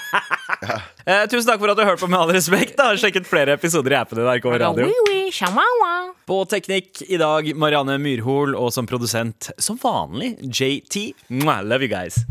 Eh, 1.06 1.26
tusen 1.28 1.50
takk 1.50 1.60
for 1.60 1.72
at 1.74 1.80
du 1.80 1.84
hørte 1.84 2.00
på 2.00 2.08
Med 2.12 2.20
all 2.20 2.32
respekt. 2.32 2.78
Da. 2.78 2.92
Har 2.94 3.00
sjekket 3.02 3.28
flere 3.28 3.58
episoder 3.58 3.92
i 3.96 4.00
appen 4.00 4.22
NRK 4.24 4.46
Radio. 4.62 4.88
På 6.30 6.44
teknikk 6.48 7.04
i 7.10 7.20
dag 7.20 7.50
Marianne 7.60 7.98
Myrhol, 8.00 8.56
og 8.56 8.72
som 8.72 8.88
produsent 8.88 9.52
som 9.60 9.80
vanlig 9.82 10.38
JT. 10.48 11.12
Love 11.44 11.84
you 11.84 11.92
guys. 11.92 12.24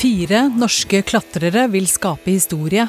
Fire 0.00 0.46
norske 0.56 1.02
klatrere 1.04 1.66
vil 1.72 1.88
skape 1.88 2.32
historie. 2.32 2.86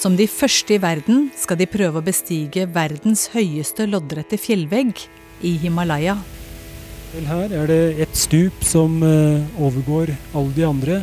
Som 0.00 0.14
de 0.16 0.24
første 0.32 0.72
i 0.72 0.80
verden 0.80 1.26
skal 1.36 1.58
de 1.60 1.66
prøve 1.68 2.00
å 2.00 2.04
bestige 2.04 2.62
verdens 2.72 3.26
høyeste 3.34 3.84
loddrette 3.84 4.38
fjellvegg 4.40 5.02
i 5.44 5.50
Himalaya. 5.60 6.14
Her 7.12 7.52
er 7.52 7.68
det 7.68 7.82
et 8.06 8.14
stup 8.16 8.64
som 8.64 9.02
eh, 9.04 9.42
overgår 9.60 10.14
alle 10.32 10.54
de 10.56 10.64
andre. 10.64 11.02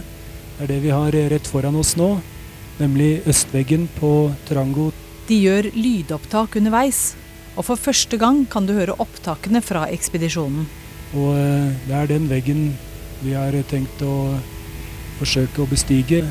Det 0.55 0.65
er 0.65 0.71
det 0.71 0.79
vi 0.87 0.95
har 0.95 1.13
eh, 1.13 1.27
rett 1.29 1.45
foran 1.45 1.77
oss 1.77 1.93
nå, 1.99 2.07
nemlig 2.79 3.19
østveggen 3.29 3.85
på 3.99 4.31
Trango. 4.49 4.89
De 5.29 5.37
gjør 5.43 5.69
lydopptak 5.77 6.57
underveis, 6.57 7.13
Og 7.57 7.65
for 7.65 7.77
første 7.77 8.17
gang 8.17 8.45
kan 8.49 8.65
du 8.65 8.73
høre 8.77 8.97
opptakene 9.01 9.61
fra 9.65 9.87
ekspedisjonen. 9.93 10.65
Og 11.13 11.37
eh, 11.37 11.69
det 11.85 11.95
er 12.01 12.09
den 12.15 12.27
veggen 12.33 12.71
vi 13.21 13.37
har 13.37 13.53
tenkt 13.69 14.01
å 14.01 14.37
forsøke 15.21 15.61
å 15.61 15.69
bestige. 15.69 16.25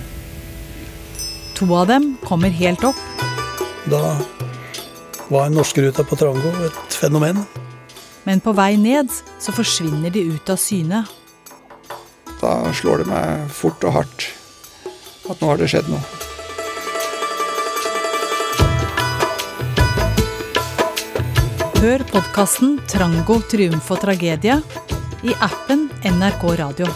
To 1.57 1.69
av 1.75 1.87
dem 1.89 2.17
kommer 2.25 2.51
helt 2.53 2.85
opp, 2.85 2.97
Da 3.87 4.19
var 5.31 5.49
norskeruta 5.51 6.05
på 6.05 6.17
Trango 6.19 6.51
et 6.67 6.95
fenomen. 6.95 7.45
men 8.25 8.41
på 8.41 8.53
vei 8.53 8.77
ned 8.77 9.09
så 9.39 9.53
forsvinner 9.55 10.11
de 10.11 10.21
ut 10.35 10.51
av 10.51 10.57
syne. 10.59 11.05
Da 12.41 12.73
slår 12.75 12.99
det 12.99 13.07
meg 13.07 13.51
fort 13.51 13.85
og 13.85 13.93
hardt 13.93 14.27
at 15.31 15.41
nå 15.41 15.47
har 15.47 15.57
det 15.57 15.69
skjedd 15.71 15.89
noe. 15.89 16.03
Hør 21.81 22.03
podkasten 22.11 22.79
'Trango 22.89 23.41
triumf 23.51 23.91
og 23.95 24.01
tragedie' 24.03 24.63
i 25.23 25.35
appen 25.41 25.87
NRK 26.03 26.43
Radio. 26.59 26.89